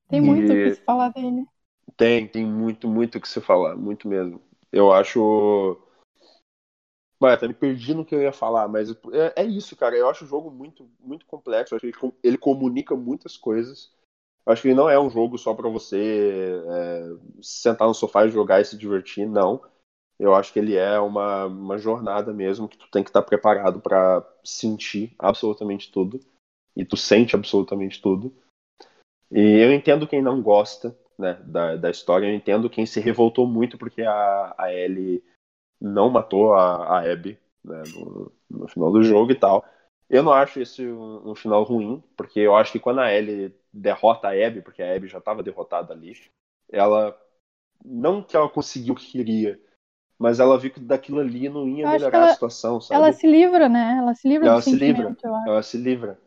[0.10, 1.45] Tem muito o E- que se falar dele.
[1.98, 4.41] Tem, tem muito, muito o que se falar, muito mesmo.
[4.72, 5.80] Eu acho.
[7.22, 9.95] Ué, até me perdi no que eu ia falar, mas é, é isso, cara.
[9.95, 11.74] Eu acho o jogo muito, muito complexo.
[11.74, 13.94] Eu acho que ele, ele comunica muitas coisas.
[14.45, 18.26] Eu acho que ele não é um jogo só pra você é, sentar no sofá
[18.26, 19.62] e jogar e se divertir, não.
[20.20, 23.80] Eu acho que ele é uma, uma jornada mesmo que tu tem que estar preparado
[23.80, 26.20] pra sentir absolutamente tudo.
[26.76, 28.34] E tu sente absolutamente tudo.
[29.32, 33.48] E eu entendo quem não gosta né, da, da história, eu entendo quem se revoltou
[33.48, 35.24] muito porque a, a Ellie
[35.80, 39.66] não matou a, a Abby né, no, no final do jogo e tal.
[40.10, 43.54] Eu não acho esse um, um final ruim, porque eu acho que quando a Ellie
[43.74, 46.14] derrota a Abby, porque a Abby já estava derrotada ali,
[46.72, 47.18] ela
[47.84, 49.60] não que ela conseguiu o que queria,
[50.18, 53.02] mas ela viu que daquilo ali não ia melhorar a ela- situação, sabe?
[53.02, 53.98] Ela se livra, né?
[54.00, 54.96] Ela se livra Ela do se livra.
[54.96, 55.50] sentimento, eu acho.
[55.50, 56.20] ela se livra.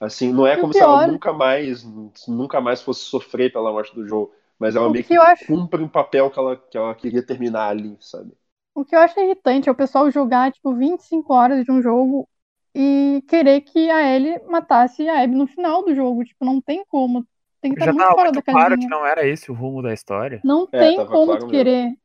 [0.00, 1.84] Assim, não é E como se ela pior- nunca mais,
[2.28, 5.22] nunca mais fosse sofrer pela morte do jogo, mas ela O meio que que eu
[5.22, 8.32] acho- cumpre um papel que ela, que ela queria terminar ali, sabe?
[8.74, 12.28] O que eu acho irritante é o pessoal jogar, tipo, 25 horas de um jogo
[12.74, 16.24] e querer que a Ellie matasse a Abby no final do jogo.
[16.24, 17.26] Tipo, não tem como.
[17.60, 18.90] Tem que estar Já muito fora da muito claro que casinha.
[18.90, 20.42] não era esse o rumo da história.
[20.42, 21.96] Não É, tem como claro querer.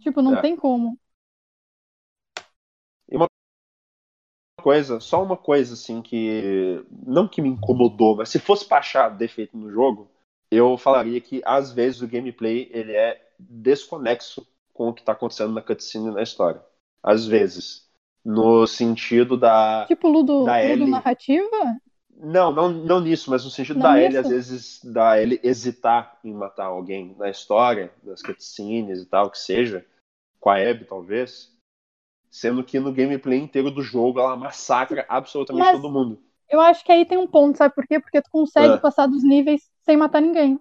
[0.00, 0.40] Tipo, não É.
[0.40, 0.98] tem como.
[4.60, 9.08] Coisa, só uma coisa assim que não que me incomodou, mas se fosse pra achar
[9.08, 10.08] defeito no jogo,
[10.50, 15.52] eu falaria que às vezes o gameplay ele é desconexo com o que tá acontecendo
[15.52, 16.60] na cutscene e na história.
[17.02, 17.88] Às vezes,
[18.24, 20.90] no sentido da Tipo, Ludo, Da Ludo Ellie.
[20.90, 21.80] narrativa?
[22.22, 24.06] Não, não, não nisso, mas no sentido Não da nisso?
[24.06, 29.30] Ellie, às vezes, da Ellie hesitar em matar alguém na história, das cutscenes e tal,
[29.30, 29.86] que seja,
[30.38, 31.50] com a Abby, talvez,
[32.30, 36.22] sendo que no gameplay inteiro do jogo ela massacra absolutamente Mas- todo mundo.
[36.48, 38.00] Eu acho que aí tem um ponto, sabe por quê?
[38.00, 38.78] Porque tu consegue Ah.
[38.78, 40.58] passar dos níveis sem matar ninguém.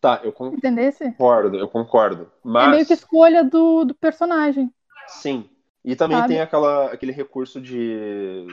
[0.00, 1.10] Tá, eu con- Entendesse?
[1.12, 2.30] concordo, eu concordo.
[2.44, 4.70] Mas, É meio que escolha do, do personagem.
[5.06, 5.48] sim.
[5.84, 6.28] E também Sabe?
[6.34, 8.46] tem aquela, aquele recurso de.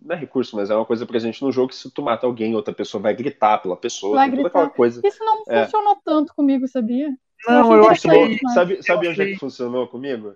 [0.00, 2.54] Não é recurso, mas é uma coisa presente no jogo que se tu mata alguém,
[2.54, 4.48] outra pessoa vai gritar pela pessoa, Vai toda gritar.
[4.60, 5.00] aquela coisa.
[5.04, 5.64] Isso não É.
[5.64, 7.10] funcionou tanto comigo, sabia?
[7.46, 8.38] Não, achei eu achei.
[8.54, 10.34] Sabe, sabe eu onde é achei- que funcionou comigo?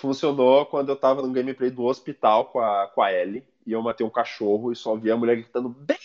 [0.00, 3.82] Funcionou quando eu tava no gameplay do hospital com a, com a Ellie e eu
[3.82, 5.98] matei um cachorro e só vi a mulher gritando bem.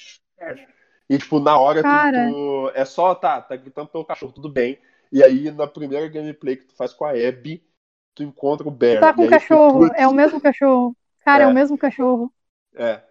[1.10, 2.30] E tipo, na hora tu- Cara.
[2.30, 4.78] tu, é só, tá, tá gritando pelo cachorro, tudo bem.
[5.12, 7.64] E aí na primeira gameplay que tu faz com a Abby,
[8.14, 9.00] tu encontra o Bear.
[9.00, 10.96] Tá com o tu- cachorro, é o mesmo cachorro.
[11.24, 11.50] Cara, é, É.
[11.50, 12.34] o mesmo cachorro.
[12.76, 13.02] É.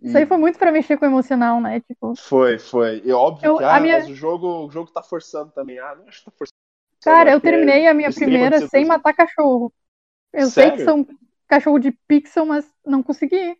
[0.00, 1.80] E Isso aí foi muito pra mexer com o emocional, né?
[1.80, 3.02] Tipo, foi, foi.
[3.04, 5.78] E óbvio Eu- que, ah, minha- mas o jogo, o jogo tá forçando também.
[5.80, 6.54] Ah, não acho que tá forçando.
[7.02, 9.72] cara, eu é- terminei a minha primeira sem matar cachorro.
[10.34, 10.84] Eu sei que Sério?
[10.84, 13.56] são cachorro de pixel, mas não consegui.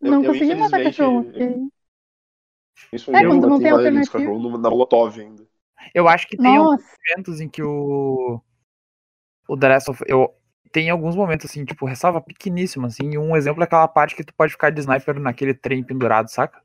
[0.00, 1.24] Eu- Não eu, consegui matar cachorro.
[1.24, 1.68] porque-
[2.92, 4.12] Isso É, aí, eu quando não tem alternativa.
[4.18, 5.46] cachorros no- na Molotov ainda.
[5.92, 8.40] Eu acho que tem alguns Nossa, momentos em que o.
[9.48, 10.34] O The Last of eu
[10.72, 13.16] Tem alguns momentos, assim, tipo, ressalva pequeníssima, assim.
[13.16, 16.60] Um exemplo é aquela parte que tu pode ficar de sniper naquele trem pendurado, saca?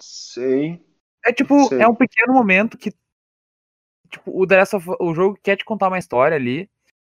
[0.00, 0.84] Sei.
[1.24, 1.80] É tipo, Sei.
[1.80, 2.90] é um pequeno momento que.
[4.10, 6.68] Tipo, o The Last of o jogo quer te contar uma história ali.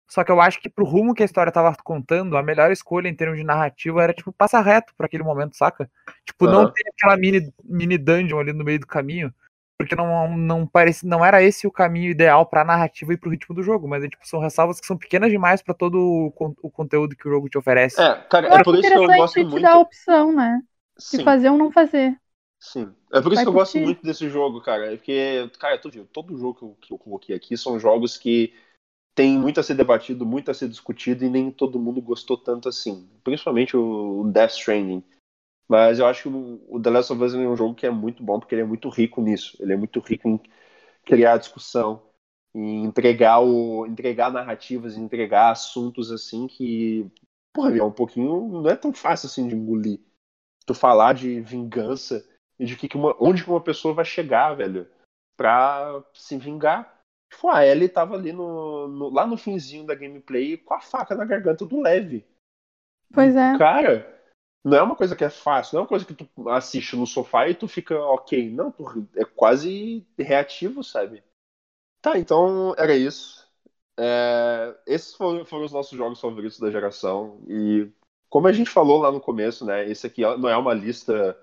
[0.09, 3.09] Só que eu acho que pro rumo que a história tava contando, a melhor escolha
[3.09, 5.90] em termos de narrativa era, tipo, passar reto por aquele momento, saca?
[6.24, 6.72] Tipo, não Aham.
[6.72, 9.32] ter aquela mini, mini dungeon ali no meio do caminho.
[9.78, 13.55] Porque não, não, parece, não era esse o caminho ideal pra narrativa e pro ritmo
[13.55, 13.86] do jogo.
[13.86, 16.26] Mas, é, tipo, são ressalvas que são pequenas demais pra todo o,
[16.62, 18.01] o conteúdo que o jogo te oferece.
[18.01, 19.62] É, cara, eu é por isso que eu interessante gosto te muito.
[19.62, 20.60] dar a opção, né?
[20.97, 22.18] De Sim, fazer ou não fazer.
[22.59, 22.93] sim.
[23.12, 23.85] É por isso Vai que eu gosto curtir.
[23.85, 24.93] muito desse jogo, cara.
[24.93, 28.16] É Porque, cara, tu viu, todo jogo que eu, que eu coloquei aqui são jogos
[28.16, 28.52] que
[29.19, 32.69] tem muito a ser debatido, muito a ser discutido e nem todo mundo gostou tanto
[32.69, 33.11] assim.
[33.24, 35.03] Principalmente o Death Stranding.
[35.69, 38.23] Mas eu acho que o The Last of Us é um jogo que é muito
[38.23, 39.57] bom porque ele é muito rico nisso.
[39.59, 40.40] Ele é muito rico em
[41.05, 42.01] criar discussão,
[42.55, 47.11] em entregar, o, entregar narrativas, entregar assuntos assim que,
[47.53, 48.62] porra, é um pouquinho.
[48.62, 49.99] Não é tão fácil assim de engolir.
[50.65, 52.24] Tu falar de vingança
[52.57, 54.89] e de que que uma, onde uma pessoa vai chegar, velho,
[55.36, 56.97] pra se vingar.
[57.30, 61.14] Tipo, a Ellie tava ali no, no- lá no finzinho da gameplay com a faca
[61.14, 62.26] na garganta do Leve.
[63.12, 63.59] Pois é.
[63.59, 64.20] Cara,
[64.64, 67.06] não é uma coisa que é fácil, não é uma coisa que tu assiste no
[67.06, 68.50] sofá e tu fica ok.
[68.50, 68.84] Não, tu
[69.16, 71.22] é quase reativo, sabe?
[72.00, 73.46] Tá, então era isso.
[73.98, 77.40] É, esses foram, foram os nossos jogos favoritos da geração.
[77.48, 77.90] E
[78.28, 79.88] como a gente falou lá no começo, né?
[79.90, 81.36] Esse aqui não é uma lista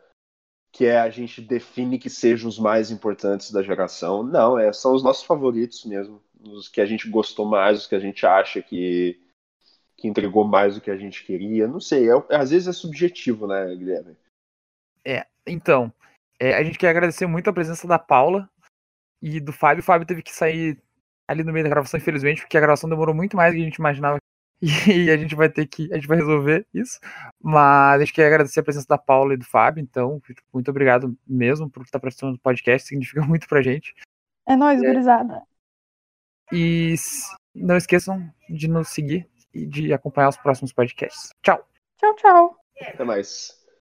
[0.76, 4.22] que é a gente define que sejam os mais importantes da geração.
[4.22, 6.22] Não, é, são os nossos favoritos mesmo.
[6.42, 9.18] Os que a gente gostou mais, os que a gente acha que,
[9.96, 11.66] que entregou mais do que a gente queria.
[11.66, 14.18] Não sei, é, às vezes é subjetivo, né, Guilherme?
[15.06, 15.94] É, então,
[16.38, 18.50] é, a gente quer agradecer muito a presença da Paula
[19.22, 19.80] e do Fábio.
[19.82, 20.78] O Fábio teve que sair
[21.26, 23.66] ali no meio da gravação, infelizmente, porque a gravação demorou muito mais do que a
[23.66, 24.18] gente imaginava
[24.62, 27.00] e a gente vai ter que, a gente vai resolver isso.
[27.42, 30.22] Mas a gente quer agradecer a presença da Paula e do Fábio, então,
[30.54, 33.94] muito obrigado mesmo por estar participando do podcast, significa muito pra gente.
[34.48, 34.88] É nóis, é.
[34.88, 35.42] gurizada.
[36.52, 36.96] E
[37.54, 41.30] não esqueçam de nos seguir e de acompanhar os próximos podcasts.
[41.42, 41.68] Tchau.
[41.98, 42.56] Tchau, tchau.
[42.82, 43.65] Até mais.